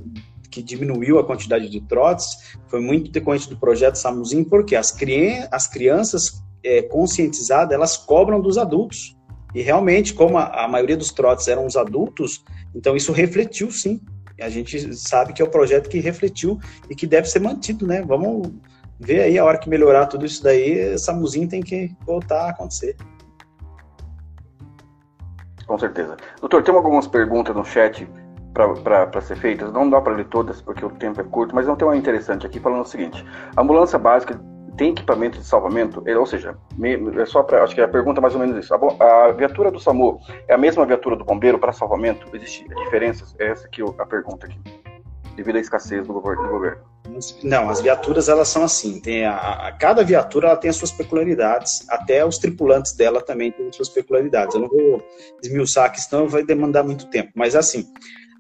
que 0.50 0.62
diminuiu 0.62 1.18
a 1.18 1.24
quantidade 1.24 1.68
de 1.68 1.80
trotes 1.80 2.56
foi 2.68 2.80
muito 2.80 3.10
decorrente 3.10 3.48
do 3.48 3.56
projeto 3.56 3.96
Samuzinho, 3.96 4.44
porque 4.44 4.74
as, 4.74 4.90
cri 4.90 5.46
as 5.50 5.66
crianças 5.66 6.42
é, 6.64 6.82
conscientizadas, 6.82 7.72
elas 7.72 7.96
cobram 7.96 8.40
dos 8.40 8.58
adultos. 8.58 9.16
E 9.54 9.62
realmente, 9.62 10.12
como 10.12 10.36
a, 10.36 10.64
a, 10.64 10.68
maioria 10.68 10.96
dos 10.96 11.10
trotes 11.10 11.48
eram 11.48 11.66
os 11.66 11.76
adultos, 11.76 12.44
então 12.74 12.94
isso 12.94 13.12
refletiu 13.12 13.70
sim. 13.70 14.00
A 14.40 14.48
gente 14.48 14.94
sabe 14.94 15.32
que 15.32 15.42
é 15.42 15.44
o 15.44 15.50
projeto 15.50 15.88
que 15.88 15.98
refletiu 15.98 16.60
e 16.88 16.94
que 16.94 17.06
deve 17.06 17.28
ser 17.28 17.40
mantido, 17.40 17.86
né? 17.86 18.02
Vamos 18.02 18.52
ver 19.00 19.22
aí 19.22 19.38
a 19.38 19.44
hora 19.44 19.58
que 19.58 19.68
melhorar 19.68 20.06
tudo 20.06 20.26
isso 20.26 20.42
daí, 20.42 20.96
Samuzinho 20.98 21.48
tem 21.48 21.62
que 21.62 21.90
voltar 22.04 22.46
a 22.46 22.50
acontecer. 22.50 22.96
Com 25.66 25.78
certeza. 25.78 26.16
Doutor, 26.40 26.62
tem 26.62 26.74
algumas 26.74 27.06
perguntas 27.06 27.54
no 27.54 27.64
chat 27.64 28.08
para 28.82 29.20
ser 29.20 29.36
feitas. 29.36 29.72
Não 29.72 29.88
dá 29.88 30.00
para 30.00 30.14
ler 30.14 30.26
todas 30.26 30.60
porque 30.60 30.84
o 30.84 30.90
tempo 30.90 31.20
é 31.20 31.24
curto, 31.24 31.54
mas 31.54 31.66
não 31.66 31.76
tem 31.76 31.86
uma 31.86 31.96
interessante 31.96 32.46
aqui 32.46 32.58
falando 32.58 32.82
o 32.82 32.88
seguinte: 32.88 33.24
a 33.56 33.62
ambulância 33.62 33.98
básica 33.98 34.40
tem 34.76 34.90
equipamento 34.90 35.38
de 35.38 35.44
salvamento? 35.44 36.02
É, 36.06 36.16
ou 36.16 36.24
seja, 36.24 36.56
é 37.20 37.26
só 37.26 37.42
para 37.42 37.62
acho 37.64 37.74
que 37.74 37.80
a 37.80 37.88
pergunta 37.88 38.20
é 38.20 38.22
mais 38.22 38.34
ou 38.34 38.40
menos 38.40 38.56
isso. 38.64 38.72
A, 38.74 39.32
viatura 39.32 39.70
do 39.70 39.80
SAMU 39.80 40.20
é 40.46 40.54
a 40.54 40.58
mesma 40.58 40.86
viatura 40.86 41.16
do 41.16 41.24
bombeiro 41.24 41.58
para 41.58 41.72
salvamento? 41.72 42.26
Existe 42.34 42.66
diferenças? 42.84 43.34
É 43.38 43.48
essa 43.48 43.66
aqui 43.66 43.82
a 43.82 44.06
pergunta 44.06 44.46
aqui, 44.46 44.58
devido 45.36 45.56
à 45.56 45.60
escassez 45.60 46.06
do 46.06 46.14
governo. 46.14 46.88
Não, 47.42 47.70
as 47.70 47.80
viaturas 47.80 48.28
elas 48.28 48.48
são 48.48 48.62
assim. 48.62 49.00
Tem 49.00 49.24
a, 49.24 49.36
a, 49.36 49.72
cada 49.72 50.04
viatura 50.04 50.48
ela 50.48 50.56
tem 50.56 50.70
as 50.70 50.76
suas 50.76 50.92
peculiaridades. 50.92 51.88
Até 51.88 52.24
os 52.24 52.38
tripulantes 52.38 52.94
dela 52.94 53.20
também 53.20 53.50
têm 53.50 53.68
as 53.68 53.76
suas 53.76 53.88
peculiaridades. 53.88 54.54
Eu 54.54 54.60
não 54.60 54.68
vou 54.68 55.02
desmiuçar 55.42 55.86
aqui, 55.86 56.00
senão 56.00 56.28
vai 56.28 56.44
demandar 56.44 56.84
muito 56.84 57.06
tempo. 57.06 57.30
Mas 57.34 57.56
assim, 57.56 57.84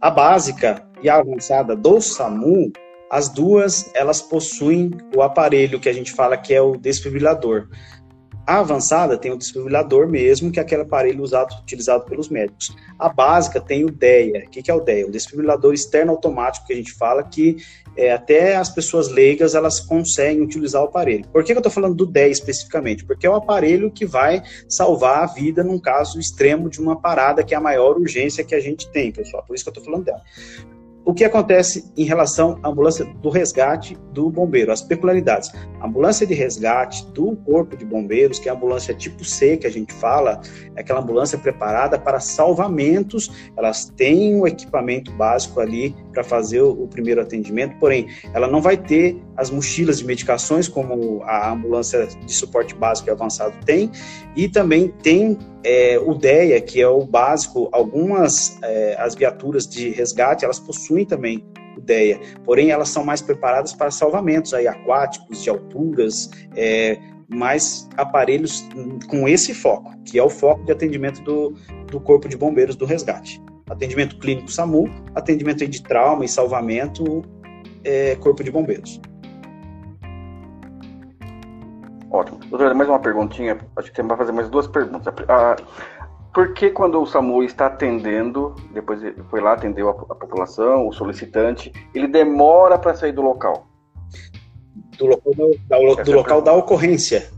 a 0.00 0.10
básica 0.10 0.82
e 1.02 1.08
a 1.08 1.16
avançada 1.16 1.74
do 1.74 2.00
SAMU, 2.00 2.72
as 3.10 3.28
duas 3.28 3.90
elas 3.94 4.20
possuem 4.20 4.90
o 5.16 5.22
aparelho 5.22 5.80
que 5.80 5.88
a 5.88 5.92
gente 5.92 6.12
fala 6.12 6.36
que 6.36 6.54
é 6.54 6.60
o 6.60 6.76
desfibrilador. 6.76 7.68
A 8.48 8.60
avançada 8.60 9.18
tem 9.18 9.30
o 9.30 9.36
desfibrilador 9.36 10.08
mesmo, 10.08 10.50
que 10.50 10.58
é 10.58 10.62
aquele 10.62 10.80
aparelho 10.80 11.22
usado, 11.22 11.54
utilizado 11.60 12.06
pelos 12.06 12.30
médicos. 12.30 12.74
A 12.98 13.10
básica 13.10 13.60
tem 13.60 13.84
o 13.84 13.90
DEA. 13.90 14.46
O 14.46 14.48
que 14.48 14.70
é 14.70 14.74
o 14.74 14.80
DEA? 14.80 15.06
O 15.06 15.10
desfibrilador 15.10 15.74
externo 15.74 16.12
automático 16.12 16.66
que 16.66 16.72
a 16.72 16.76
gente 16.76 16.94
fala 16.94 17.22
que 17.22 17.58
é, 17.94 18.10
até 18.10 18.56
as 18.56 18.70
pessoas 18.70 19.08
leigas 19.08 19.54
elas 19.54 19.80
conseguem 19.80 20.40
utilizar 20.40 20.80
o 20.80 20.86
aparelho. 20.86 21.28
Por 21.30 21.44
que, 21.44 21.52
eu 21.52 21.58
estou 21.58 21.70
falando 21.70 21.94
do 21.94 22.06
DEA 22.06 22.28
especificamente? 22.28 23.04
Porque 23.04 23.26
é 23.26 23.30
o 23.30 23.34
aparelho 23.34 23.90
que 23.90 24.06
vai 24.06 24.42
salvar 24.66 25.24
a 25.24 25.26
vida 25.26 25.62
num 25.62 25.78
caso 25.78 26.18
extremo 26.18 26.70
de 26.70 26.80
uma 26.80 26.98
parada 26.98 27.44
que 27.44 27.52
é 27.52 27.58
a 27.58 27.60
maior 27.60 27.98
urgência 27.98 28.42
que 28.42 28.54
a 28.54 28.60
gente 28.60 28.90
tem, 28.90 29.12
pessoal. 29.12 29.44
Por 29.46 29.54
isso 29.54 29.62
que 29.62 29.68
eu 29.68 29.72
estou 29.72 29.84
falando 29.84 30.06
dela 30.06 30.22
o 31.08 31.14
que 31.14 31.24
acontece 31.24 31.90
em 31.96 32.04
relação 32.04 32.60
à 32.62 32.68
ambulância 32.68 33.02
do 33.22 33.30
resgate 33.30 33.96
do 34.12 34.28
bombeiro, 34.28 34.70
as 34.70 34.82
peculiaridades. 34.82 35.50
A 35.80 35.86
ambulância 35.86 36.26
de 36.26 36.34
resgate 36.34 37.06
do 37.12 37.34
Corpo 37.46 37.78
de 37.78 37.82
Bombeiros, 37.82 38.38
que 38.38 38.46
é 38.46 38.52
a 38.52 38.54
ambulância 38.54 38.92
tipo 38.92 39.24
C 39.24 39.56
que 39.56 39.66
a 39.66 39.70
gente 39.70 39.90
fala, 39.90 40.42
é 40.76 40.82
aquela 40.82 41.00
ambulância 41.00 41.38
preparada 41.38 41.98
para 41.98 42.20
salvamentos, 42.20 43.50
elas 43.56 43.86
têm 43.96 44.36
um 44.36 44.46
equipamento 44.46 45.10
básico 45.12 45.58
ali 45.60 45.96
para 46.12 46.22
fazer 46.22 46.60
o, 46.60 46.72
o 46.72 46.86
primeiro 46.86 47.22
atendimento, 47.22 47.78
porém, 47.78 48.08
ela 48.34 48.46
não 48.46 48.60
vai 48.60 48.76
ter 48.76 49.18
as 49.34 49.50
mochilas 49.50 49.98
de 49.98 50.04
medicações 50.04 50.68
como 50.68 51.22
a 51.22 51.52
ambulância 51.52 52.06
de 52.06 52.34
suporte 52.34 52.74
básico 52.74 53.08
e 53.08 53.12
avançado 53.12 53.54
tem, 53.64 53.90
e 54.36 54.46
também 54.46 54.88
tem 54.88 55.38
é, 55.64 55.98
o 55.98 56.14
DEA, 56.14 56.60
que 56.60 56.80
é 56.80 56.88
o 56.88 57.04
básico, 57.04 57.68
algumas 57.72 58.58
é, 58.62 58.96
as 58.98 59.14
viaturas 59.14 59.66
de 59.66 59.90
resgate, 59.90 60.44
elas 60.44 60.58
possuem 60.58 60.97
também 61.06 61.46
o 61.76 61.80
DEA, 61.80 62.20
porém 62.44 62.70
elas 62.70 62.88
são 62.88 63.04
mais 63.04 63.22
preparadas 63.22 63.72
para 63.72 63.90
salvamentos 63.90 64.52
aí, 64.52 64.66
aquáticos, 64.66 65.42
de 65.42 65.50
alturas, 65.50 66.30
é, 66.56 66.98
mais 67.28 67.88
aparelhos 67.96 68.66
com 69.08 69.28
esse 69.28 69.54
foco, 69.54 69.92
que 70.04 70.18
é 70.18 70.22
o 70.22 70.30
foco 70.30 70.64
de 70.64 70.72
atendimento 70.72 71.22
do, 71.22 71.54
do 71.90 72.00
Corpo 72.00 72.28
de 72.28 72.36
Bombeiros 72.36 72.74
do 72.74 72.84
Resgate. 72.84 73.40
Atendimento 73.68 74.18
clínico 74.18 74.50
SAMU, 74.50 74.88
atendimento 75.14 75.66
de 75.66 75.82
trauma 75.82 76.24
e 76.24 76.28
salvamento, 76.28 77.22
é, 77.84 78.16
Corpo 78.16 78.42
de 78.42 78.50
Bombeiros. 78.50 79.00
Ótimo. 82.10 82.38
Doutora, 82.48 82.72
mais 82.74 82.88
uma 82.88 82.98
perguntinha. 82.98 83.58
Acho 83.76 83.90
que 83.90 83.96
tem 83.96 84.06
para 84.06 84.16
fazer 84.16 84.32
mais 84.32 84.48
duas 84.48 84.66
perguntas. 84.66 85.12
Ah, 85.28 85.56
por 86.38 86.54
que 86.54 86.70
quando 86.70 87.02
o 87.02 87.04
SAMU 87.04 87.42
está 87.42 87.66
atendendo, 87.66 88.54
depois 88.72 89.00
foi 89.28 89.40
lá, 89.40 89.54
atendeu 89.54 89.88
a, 89.88 89.90
a 89.90 90.14
população, 90.14 90.86
o 90.86 90.92
solicitante, 90.92 91.72
ele 91.92 92.06
demora 92.06 92.78
para 92.78 92.94
sair 92.94 93.10
do 93.10 93.22
local? 93.22 93.66
Do 94.96 95.06
local, 95.06 95.32
da, 95.68 96.02
do 96.04 96.12
local 96.12 96.40
da 96.40 96.52
ocorrência. 96.52 97.28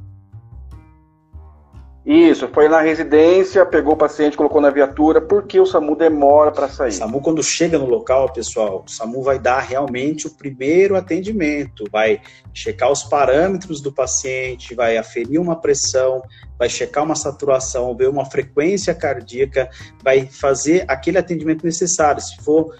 Isso, 2.12 2.48
foi 2.48 2.68
na 2.68 2.80
residência, 2.80 3.64
pegou 3.64 3.92
o 3.92 3.96
paciente, 3.96 4.36
colocou 4.36 4.60
na 4.60 4.68
viatura, 4.68 5.20
por 5.20 5.46
que 5.46 5.60
o 5.60 5.64
SAMU 5.64 5.94
demora 5.94 6.50
para 6.50 6.68
sair? 6.68 6.88
O 6.88 6.94
SAMU, 6.94 7.20
quando 7.20 7.40
chega 7.40 7.78
no 7.78 7.86
local, 7.86 8.32
pessoal, 8.32 8.84
o 8.84 8.90
SAMU 8.90 9.22
vai 9.22 9.38
dar 9.38 9.60
realmente 9.60 10.26
o 10.26 10.30
primeiro 10.30 10.96
atendimento, 10.96 11.84
vai 11.88 12.20
checar 12.52 12.90
os 12.90 13.04
parâmetros 13.04 13.80
do 13.80 13.92
paciente, 13.92 14.74
vai 14.74 14.96
aferir 14.96 15.40
uma 15.40 15.54
pressão, 15.54 16.20
vai 16.58 16.68
checar 16.68 17.04
uma 17.04 17.14
saturação, 17.14 17.96
ver 17.96 18.08
uma 18.08 18.24
frequência 18.24 18.92
cardíaca, 18.92 19.70
vai 20.02 20.26
fazer 20.26 20.84
aquele 20.88 21.16
atendimento 21.16 21.64
necessário. 21.64 22.20
Se 22.20 22.42
for 22.42 22.74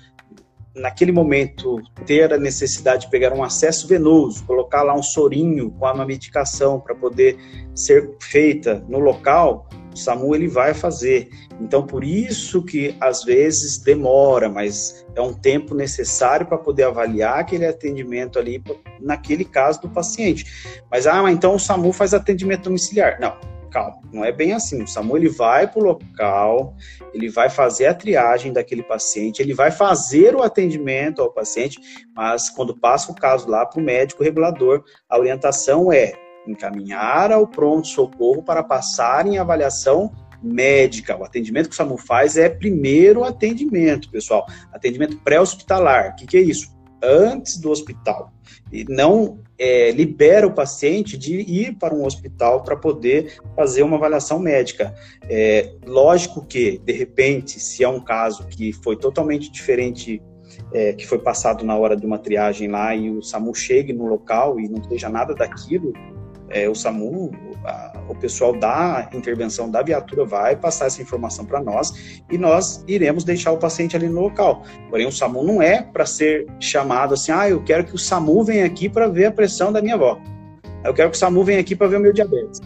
naquele 0.74 1.12
momento, 1.12 1.80
ter 2.06 2.32
a 2.32 2.38
necessidade 2.38 3.02
de 3.02 3.10
pegar 3.10 3.32
um 3.32 3.42
acesso 3.42 3.88
venoso, 3.88 4.44
colocar 4.44 4.82
lá 4.82 4.94
um 4.94 5.02
sorinho 5.02 5.70
com 5.72 5.86
uma 5.86 6.04
medicação 6.04 6.80
para 6.80 6.94
poder 6.94 7.36
ser 7.74 8.14
feita 8.20 8.84
no 8.88 8.98
local, 8.98 9.68
o 9.92 9.96
SAMU 9.96 10.34
ele 10.34 10.46
vai 10.46 10.72
fazer. 10.72 11.28
Então, 11.60 11.84
por 11.84 12.04
isso 12.04 12.62
que 12.62 12.94
às 13.00 13.24
vezes 13.24 13.78
demora, 13.78 14.48
mas 14.48 15.04
é 15.14 15.20
um 15.20 15.32
tempo 15.32 15.74
necessário 15.74 16.46
para 16.46 16.56
poder 16.56 16.84
avaliar 16.84 17.40
aquele 17.40 17.66
atendimento 17.66 18.38
ali, 18.38 18.62
naquele 19.00 19.44
caso 19.44 19.82
do 19.82 19.88
paciente. 19.88 20.80
Mas, 20.90 21.06
ah, 21.06 21.30
então 21.30 21.54
o 21.54 21.58
SAMU 21.58 21.92
faz 21.92 22.14
atendimento 22.14 22.64
domiciliar. 22.64 23.18
Não, 23.20 23.36
calma, 23.70 24.00
não 24.12 24.24
é 24.24 24.32
bem 24.32 24.52
assim. 24.52 24.82
O 24.82 24.88
SAMU 24.88 25.16
ele 25.16 25.28
vai 25.28 25.66
para 25.66 25.80
o 25.80 25.84
local, 25.84 26.74
ele 27.14 27.28
vai 27.28 27.48
fazer 27.48 27.86
a 27.86 27.94
triagem 27.94 28.52
daquele 28.52 28.82
paciente, 28.82 29.40
ele 29.40 29.54
vai 29.54 29.70
fazer 29.70 30.34
o 30.34 30.42
atendimento 30.42 31.22
ao 31.22 31.32
paciente, 31.32 31.78
mas 32.14 32.50
quando 32.50 32.76
passa 32.76 33.10
o 33.12 33.14
caso 33.14 33.48
lá 33.48 33.64
para 33.64 33.80
o 33.80 33.84
médico 33.84 34.22
regulador, 34.22 34.84
a 35.08 35.18
orientação 35.18 35.92
é 35.92 36.12
encaminhar 36.46 37.32
ao 37.32 37.46
pronto-socorro 37.46 38.42
para 38.42 38.62
passar 38.62 39.26
em 39.26 39.38
avaliação 39.38 40.10
médica. 40.42 41.16
O 41.16 41.24
atendimento 41.24 41.68
que 41.68 41.74
o 41.74 41.76
SAMU 41.76 41.98
faz 41.98 42.36
é 42.36 42.48
primeiro 42.48 43.24
atendimento, 43.24 44.10
pessoal. 44.10 44.46
Atendimento 44.72 45.18
pré-hospitalar. 45.18 46.12
O 46.12 46.16
que, 46.16 46.26
que 46.26 46.36
é 46.36 46.40
isso? 46.40 46.79
Antes 47.02 47.56
do 47.56 47.70
hospital 47.70 48.32
e 48.72 48.84
não 48.88 49.38
é, 49.58 49.90
libera 49.90 50.46
o 50.46 50.52
paciente 50.52 51.18
de 51.18 51.40
ir 51.40 51.76
para 51.76 51.94
um 51.94 52.04
hospital 52.04 52.62
para 52.62 52.76
poder 52.76 53.38
fazer 53.54 53.82
uma 53.82 53.96
avaliação 53.96 54.38
médica. 54.38 54.94
É, 55.28 55.74
lógico 55.84 56.44
que, 56.46 56.78
de 56.78 56.92
repente, 56.92 57.58
se 57.60 57.84
é 57.84 57.88
um 57.88 58.00
caso 58.00 58.46
que 58.46 58.72
foi 58.72 58.96
totalmente 58.96 59.50
diferente, 59.50 60.22
é, 60.72 60.92
que 60.92 61.06
foi 61.06 61.18
passado 61.18 61.64
na 61.64 61.76
hora 61.76 61.96
de 61.96 62.06
uma 62.06 62.18
triagem 62.18 62.68
lá 62.68 62.94
e 62.94 63.10
o 63.10 63.22
SAMU 63.22 63.54
chegue 63.54 63.92
no 63.92 64.06
local 64.06 64.58
e 64.58 64.68
não 64.68 64.82
seja 64.84 65.08
nada 65.08 65.34
daquilo, 65.34 65.92
é, 66.50 66.68
o 66.68 66.74
SAMU, 66.74 67.30
a, 67.64 68.02
o 68.08 68.14
pessoal 68.14 68.52
da 68.52 69.08
intervenção 69.12 69.70
da 69.70 69.82
viatura 69.82 70.24
vai 70.24 70.56
passar 70.56 70.86
essa 70.86 71.00
informação 71.00 71.44
para 71.44 71.62
nós 71.62 72.22
e 72.30 72.36
nós 72.36 72.84
iremos 72.86 73.24
deixar 73.24 73.52
o 73.52 73.56
paciente 73.56 73.96
ali 73.96 74.08
no 74.08 74.20
local. 74.20 74.64
Porém, 74.90 75.06
o 75.06 75.12
SAMU 75.12 75.44
não 75.44 75.62
é 75.62 75.80
para 75.80 76.04
ser 76.04 76.46
chamado 76.58 77.14
assim, 77.14 77.32
ah, 77.32 77.48
eu 77.48 77.62
quero 77.62 77.84
que 77.84 77.94
o 77.94 77.98
SAMU 77.98 78.42
venha 78.44 78.66
aqui 78.66 78.88
para 78.88 79.08
ver 79.08 79.26
a 79.26 79.30
pressão 79.30 79.72
da 79.72 79.80
minha 79.80 79.94
avó. 79.94 80.20
Eu 80.84 80.92
quero 80.92 81.10
que 81.10 81.16
o 81.16 81.20
SAMU 81.20 81.44
venha 81.44 81.60
aqui 81.60 81.76
para 81.76 81.86
ver 81.86 81.96
o 81.96 82.00
meu 82.00 82.12
diabetes. 82.12 82.60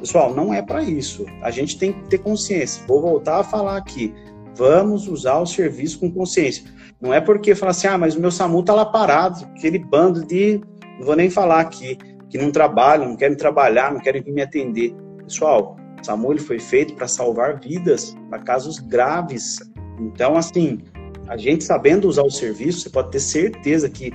Pessoal, 0.00 0.34
não 0.34 0.54
é 0.54 0.62
para 0.62 0.82
isso. 0.82 1.26
A 1.42 1.50
gente 1.50 1.78
tem 1.78 1.92
que 1.92 2.08
ter 2.08 2.18
consciência. 2.18 2.82
Vou 2.86 3.02
voltar 3.02 3.40
a 3.40 3.44
falar 3.44 3.76
aqui. 3.76 4.14
Vamos 4.54 5.06
usar 5.08 5.38
o 5.38 5.46
serviço 5.46 5.98
com 5.98 6.10
consciência. 6.10 6.64
Não 6.98 7.12
é 7.12 7.20
porque 7.20 7.54
falar 7.54 7.72
assim, 7.72 7.88
ah, 7.88 7.98
mas 7.98 8.14
o 8.14 8.20
meu 8.20 8.30
SAMU 8.30 8.62
tá 8.62 8.72
lá 8.72 8.86
parado, 8.86 9.44
aquele 9.56 9.78
bando 9.78 10.24
de. 10.24 10.60
Não 10.98 11.04
vou 11.04 11.16
nem 11.16 11.28
falar 11.28 11.60
aqui 11.60 11.98
que 12.36 12.42
não 12.42 12.52
trabalham, 12.52 13.08
não 13.08 13.16
querem 13.16 13.36
trabalhar, 13.36 13.92
não 13.92 14.00
querem 14.00 14.22
vir 14.22 14.32
me 14.32 14.42
atender. 14.42 14.94
Pessoal, 15.24 15.76
o 16.00 16.04
SAMU 16.04 16.32
ele 16.32 16.40
foi 16.40 16.58
feito 16.58 16.94
para 16.94 17.08
salvar 17.08 17.58
vidas, 17.58 18.14
para 18.28 18.38
casos 18.40 18.78
graves. 18.78 19.58
Então, 19.98 20.36
assim, 20.36 20.80
a 21.26 21.36
gente 21.36 21.64
sabendo 21.64 22.06
usar 22.06 22.22
o 22.22 22.30
serviço, 22.30 22.80
você 22.80 22.90
pode 22.90 23.10
ter 23.10 23.20
certeza 23.20 23.88
que 23.88 24.12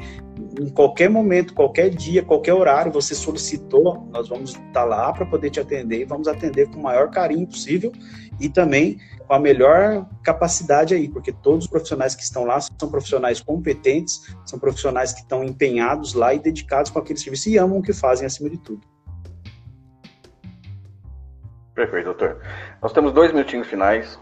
em 0.60 0.70
qualquer 0.70 1.10
momento, 1.10 1.54
qualquer 1.54 1.90
dia, 1.90 2.22
qualquer 2.22 2.54
horário, 2.54 2.92
você 2.92 3.16
solicitou, 3.16 4.08
nós 4.12 4.30
vamos 4.30 4.52
estar 4.52 4.84
lá 4.84 5.12
para 5.12 5.26
poder 5.26 5.50
te 5.50 5.60
atender 5.60 6.02
e 6.02 6.06
vamos 6.06 6.28
atender 6.28 6.70
com 6.70 6.80
o 6.80 6.84
maior 6.84 7.10
carinho 7.10 7.48
possível 7.48 7.92
e 8.42 8.50
também 8.50 9.00
com 9.28 9.34
a 9.34 9.40
melhor 9.40 10.06
capacidade 10.24 10.94
aí, 10.94 11.08
porque 11.08 11.32
todos 11.32 11.66
os 11.66 11.70
profissionais 11.70 12.16
que 12.16 12.24
estão 12.24 12.44
lá 12.44 12.60
são 12.60 12.90
profissionais 12.90 13.40
competentes, 13.40 14.36
são 14.46 14.60
profissionais 14.60 15.14
que 15.14 15.22
estão 15.22 15.44
empenhados 15.44 16.14
lá 16.14 16.34
e 16.34 16.40
dedicados 16.40 16.92
com 16.92 17.00
aquele 17.00 17.20
serviço 17.20 17.50
e 17.50 17.58
amam 17.58 17.80
o 17.80 17.82
que 17.82 17.94
fazem 17.94 18.26
acima 18.26 18.50
de 18.50 18.58
tudo. 18.58 18.82
Perfeito, 21.74 22.06
doutor. 22.06 22.42
Nós 22.82 22.92
temos 22.92 23.14
dois 23.14 23.32
minutinhos 23.32 23.68
finais. 23.68 24.20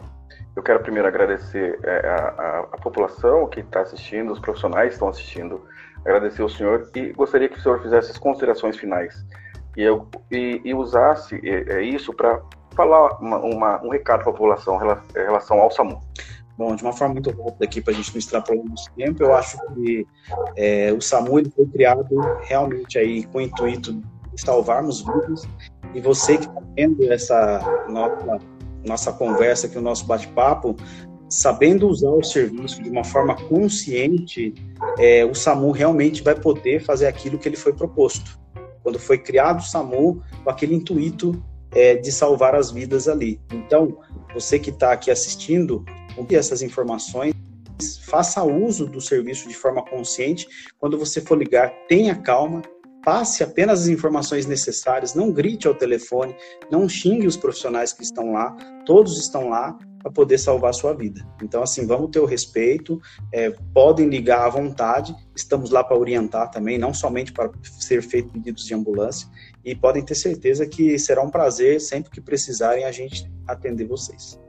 Eu 0.56 0.62
quero 0.62 0.80
primeiro 0.82 1.08
agradecer 1.08 1.80
é, 1.84 2.08
a, 2.08 2.16
a, 2.16 2.60
a 2.60 2.78
população 2.78 3.48
que 3.48 3.62
está 3.62 3.82
assistindo, 3.82 4.32
os 4.32 4.40
profissionais 4.40 4.90
que 4.90 4.94
estão 4.94 5.08
assistindo, 5.08 5.66
agradecer 6.02 6.42
ao 6.42 6.50
senhor 6.50 6.90
e 6.96 7.12
gostaria 7.14 7.50
que 7.50 7.58
o 7.58 7.62
senhor 7.62 7.82
fizesse 7.82 8.12
as 8.12 8.18
considerações 8.18 8.78
finais 8.78 9.26
e, 9.76 9.84
eu, 9.84 10.08
e, 10.32 10.62
e 10.64 10.74
usasse 10.74 11.40
é, 11.44 11.78
é 11.78 11.82
isso 11.82 12.14
para 12.14 12.42
falar 12.80 13.20
uma, 13.20 13.38
uma, 13.40 13.86
um 13.86 13.90
recado 13.90 14.22
para 14.22 14.30
a 14.30 14.34
população 14.34 14.76
em 14.78 15.20
relação 15.20 15.60
ao 15.60 15.70
SAMU. 15.70 16.02
Bom, 16.58 16.76
de 16.76 16.84
uma 16.84 16.94
forma 16.94 17.16
muito 17.16 17.30
rápida 17.30 17.66
aqui, 17.66 17.82
para 17.82 17.92
a 17.92 17.96
gente 17.96 18.12
não 18.12 18.20
extrapolar 18.20 18.64
muito 18.64 18.92
tempo, 18.96 19.22
eu 19.22 19.34
acho 19.34 19.58
que 19.74 20.08
é, 20.56 20.94
o 20.94 21.02
SAMU 21.02 21.40
ele 21.40 21.50
foi 21.50 21.66
criado 21.66 22.08
realmente 22.42 22.98
aí 22.98 23.24
com 23.24 23.40
o 23.40 23.42
intuito 23.42 23.94
de 23.94 24.42
salvarmos 24.42 25.02
vidas. 25.02 25.48
E 25.94 26.00
você 26.00 26.38
que 26.38 26.46
está 26.46 26.62
vendo 26.76 27.12
essa 27.12 27.86
nossa, 27.90 28.40
nossa 28.86 29.14
conversa 29.14 29.68
aqui, 29.68 29.78
o 29.78 29.82
nosso 29.82 30.06
bate-papo, 30.06 30.76
sabendo 31.30 31.88
usar 31.88 32.12
o 32.12 32.24
serviço 32.24 32.82
de 32.82 32.90
uma 32.90 33.04
forma 33.04 33.36
consciente, 33.36 34.54
é, 34.98 35.26
o 35.26 35.34
SAMU 35.34 35.72
realmente 35.72 36.24
vai 36.24 36.36
poder 36.36 36.82
fazer 36.82 37.08
aquilo 37.08 37.38
que 37.38 37.50
ele 37.50 37.58
foi 37.58 37.74
proposto. 37.74 38.40
Quando 38.84 39.00
foi 39.00 39.18
criado 39.18 39.60
o 39.60 39.64
SAMU, 39.64 40.22
com 40.44 40.50
aquele 40.50 40.76
intuito 40.76 41.44
é, 41.72 41.96
de 41.96 42.12
salvar 42.12 42.56
as 42.56 42.72
vidas 42.72 43.08
ali. 43.08 43.40
Então, 43.52 43.98
você 44.34 44.60
que 44.60 44.70
está 44.70 44.92
aqui 44.92 45.12
assistindo, 45.12 45.84
essas 46.32 46.62
informações, 46.62 47.34
faça 48.06 48.44
uso 48.44 48.86
do 48.86 49.00
serviço 49.00 49.48
de 49.48 49.56
forma 49.56 49.84
consciente. 49.84 50.48
Quando 50.78 50.98
você 50.98 51.22
for 51.22 51.38
ligar, 51.38 51.72
tenha 51.88 52.16
calma, 52.16 52.62
passe 53.04 53.44
apenas 53.44 53.82
as 53.82 53.88
informações 53.88 54.46
necessárias, 54.46 55.16
não 55.16 55.32
grite 55.32 55.68
ao 55.68 55.76
telefone, 55.76 56.36
não 56.70 56.90
xingue 56.90 57.28
os 57.28 57.38
profissionais 57.38 57.94
que 57.94 58.04
estão 58.04 58.34
lá, 58.34 58.56
todos 58.86 59.18
estão 59.18 59.50
lá 59.50 59.78
para 60.02 60.12
poder 60.12 60.38
salvar 60.38 60.70
a 60.70 60.74
sua 60.74 60.94
vida. 60.94 61.26
Então, 61.42 61.62
assim, 61.62 61.86
vamos 61.86 62.10
ter 62.12 62.20
o 62.20 62.26
respeito, 62.26 63.02
é, 63.34 63.52
podem 63.74 64.08
ligar 64.08 64.46
à 64.46 64.50
vontade, 64.50 65.14
estamos 65.36 65.72
lá 65.72 65.84
para 65.84 65.98
orientar 65.98 66.50
também, 66.50 66.78
não 66.78 66.94
somente 66.94 67.34
para 67.34 67.52
ser 67.64 68.02
feito 68.02 68.32
pedidos 68.32 68.66
de 68.66 68.74
ambulância, 68.74 69.28
e 69.64 69.76
podem 69.76 70.04
ter 70.04 70.16
certeza 70.16 70.66
que 70.66 70.98
será 70.98 71.22
um 71.22 71.30
prazer, 71.30 71.80
sempre 71.80 72.10
que 72.10 72.22
precisarem, 72.22 72.86
a 72.86 72.92
gente 72.92 73.30
atender 73.48 73.86
vocês. 73.86 74.40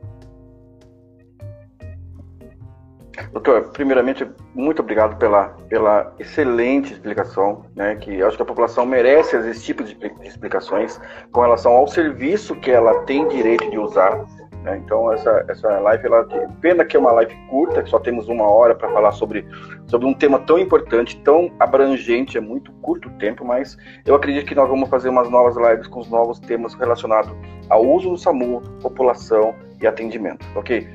Doutor, 3.32 3.70
primeiramente, 3.70 4.26
muito 4.54 4.80
obrigado 4.80 5.16
pela, 5.18 5.48
pela 5.68 6.14
excelente 6.18 6.92
explicação, 6.92 7.66
né, 7.76 7.96
que 7.96 8.22
acho 8.22 8.36
que 8.36 8.42
a 8.42 8.46
população 8.46 8.86
merece 8.86 9.36
esse 9.36 9.62
tipo 9.62 9.84
de 9.84 9.96
explicações 10.22 10.98
com 11.30 11.40
relação 11.40 11.72
ao 11.72 11.86
serviço 11.86 12.56
que 12.56 12.70
ela 12.70 13.02
tem 13.04 13.28
direito 13.28 13.70
de 13.70 13.78
usar, 13.78 14.26
né? 14.62 14.80
Então 14.84 15.12
essa, 15.12 15.44
essa 15.48 15.68
live, 15.80 16.06
ela, 16.06 16.26
pena 16.60 16.84
que 16.84 16.96
é 16.96 17.00
uma 17.00 17.12
live 17.12 17.34
curta, 17.48 17.82
que 17.82 17.90
só 17.90 17.98
temos 17.98 18.28
uma 18.28 18.50
hora 18.50 18.74
para 18.74 18.88
falar 18.90 19.12
sobre, 19.12 19.46
sobre 19.86 20.06
um 20.06 20.14
tema 20.14 20.38
tão 20.40 20.58
importante, 20.58 21.16
tão 21.18 21.50
abrangente, 21.58 22.36
é 22.36 22.40
muito 22.40 22.72
curto 22.74 23.08
o 23.08 23.12
tempo, 23.12 23.44
mas 23.44 23.76
eu 24.06 24.14
acredito 24.14 24.46
que 24.46 24.54
nós 24.54 24.68
vamos 24.68 24.88
fazer 24.88 25.08
umas 25.08 25.30
novas 25.30 25.56
lives 25.56 25.86
com 25.86 26.00
os 26.00 26.10
novos 26.10 26.38
temas 26.40 26.74
relacionados 26.74 27.30
ao 27.68 27.84
uso 27.84 28.10
do 28.10 28.18
SAMU, 28.18 28.60
população 28.82 29.54
e 29.80 29.86
atendimento, 29.86 30.44
ok? 30.54 30.86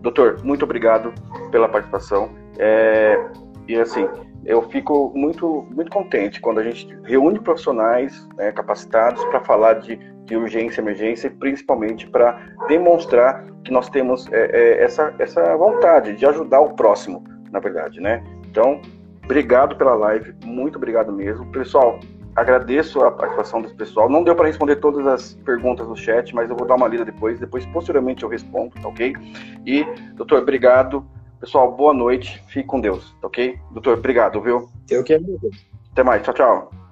Doutor, 0.00 0.42
muito 0.44 0.64
obrigado 0.64 1.12
pela 1.50 1.68
participação. 1.68 2.30
É, 2.58 3.18
e 3.66 3.76
assim, 3.76 4.06
eu 4.44 4.62
fico 4.62 5.12
muito, 5.14 5.66
muito 5.70 5.90
contente 5.90 6.40
quando 6.40 6.60
a 6.60 6.62
gente 6.62 6.86
reúne 7.04 7.40
profissionais 7.40 8.28
né, 8.36 8.52
capacitados 8.52 9.24
para 9.24 9.40
falar 9.40 9.74
de 9.74 9.98
de 10.26 10.36
urgência, 10.36 10.80
emergência, 10.80 11.30
principalmente 11.30 12.06
para 12.08 12.38
demonstrar 12.68 13.44
que 13.64 13.72
nós 13.72 13.88
temos 13.88 14.30
é, 14.32 14.50
é, 14.52 14.84
essa, 14.84 15.14
essa 15.18 15.56
vontade 15.56 16.14
de 16.16 16.26
ajudar 16.26 16.60
o 16.60 16.74
próximo, 16.74 17.24
na 17.50 17.58
verdade, 17.58 18.00
né? 18.00 18.22
Então, 18.48 18.80
obrigado 19.24 19.76
pela 19.76 19.94
live, 19.94 20.34
muito 20.44 20.76
obrigado 20.76 21.12
mesmo. 21.12 21.46
Pessoal, 21.46 21.98
agradeço 22.34 23.00
a 23.02 23.10
participação 23.10 23.62
do 23.62 23.74
pessoal. 23.74 24.08
Não 24.08 24.22
deu 24.22 24.36
para 24.36 24.46
responder 24.46 24.76
todas 24.76 25.06
as 25.06 25.34
perguntas 25.44 25.88
no 25.88 25.96
chat, 25.96 26.34
mas 26.34 26.50
eu 26.50 26.56
vou 26.56 26.66
dar 26.66 26.74
uma 26.74 26.86
lida 26.86 27.04
depois, 27.04 27.40
depois 27.40 27.64
posteriormente 27.66 28.22
eu 28.22 28.28
respondo, 28.28 28.74
tá 28.80 28.88
ok? 28.88 29.14
E, 29.64 29.84
doutor, 30.14 30.42
obrigado. 30.42 31.04
Pessoal, 31.40 31.72
boa 31.72 31.92
noite, 31.92 32.42
fique 32.48 32.66
com 32.66 32.80
Deus, 32.80 33.14
tá 33.20 33.26
ok? 33.26 33.58
Doutor, 33.72 33.98
obrigado, 33.98 34.40
viu? 34.40 34.68
Eu 34.90 35.02
que 35.02 35.14
agradeço. 35.14 35.66
Até 35.92 36.02
mais, 36.02 36.22
tchau, 36.22 36.34
tchau. 36.34 36.85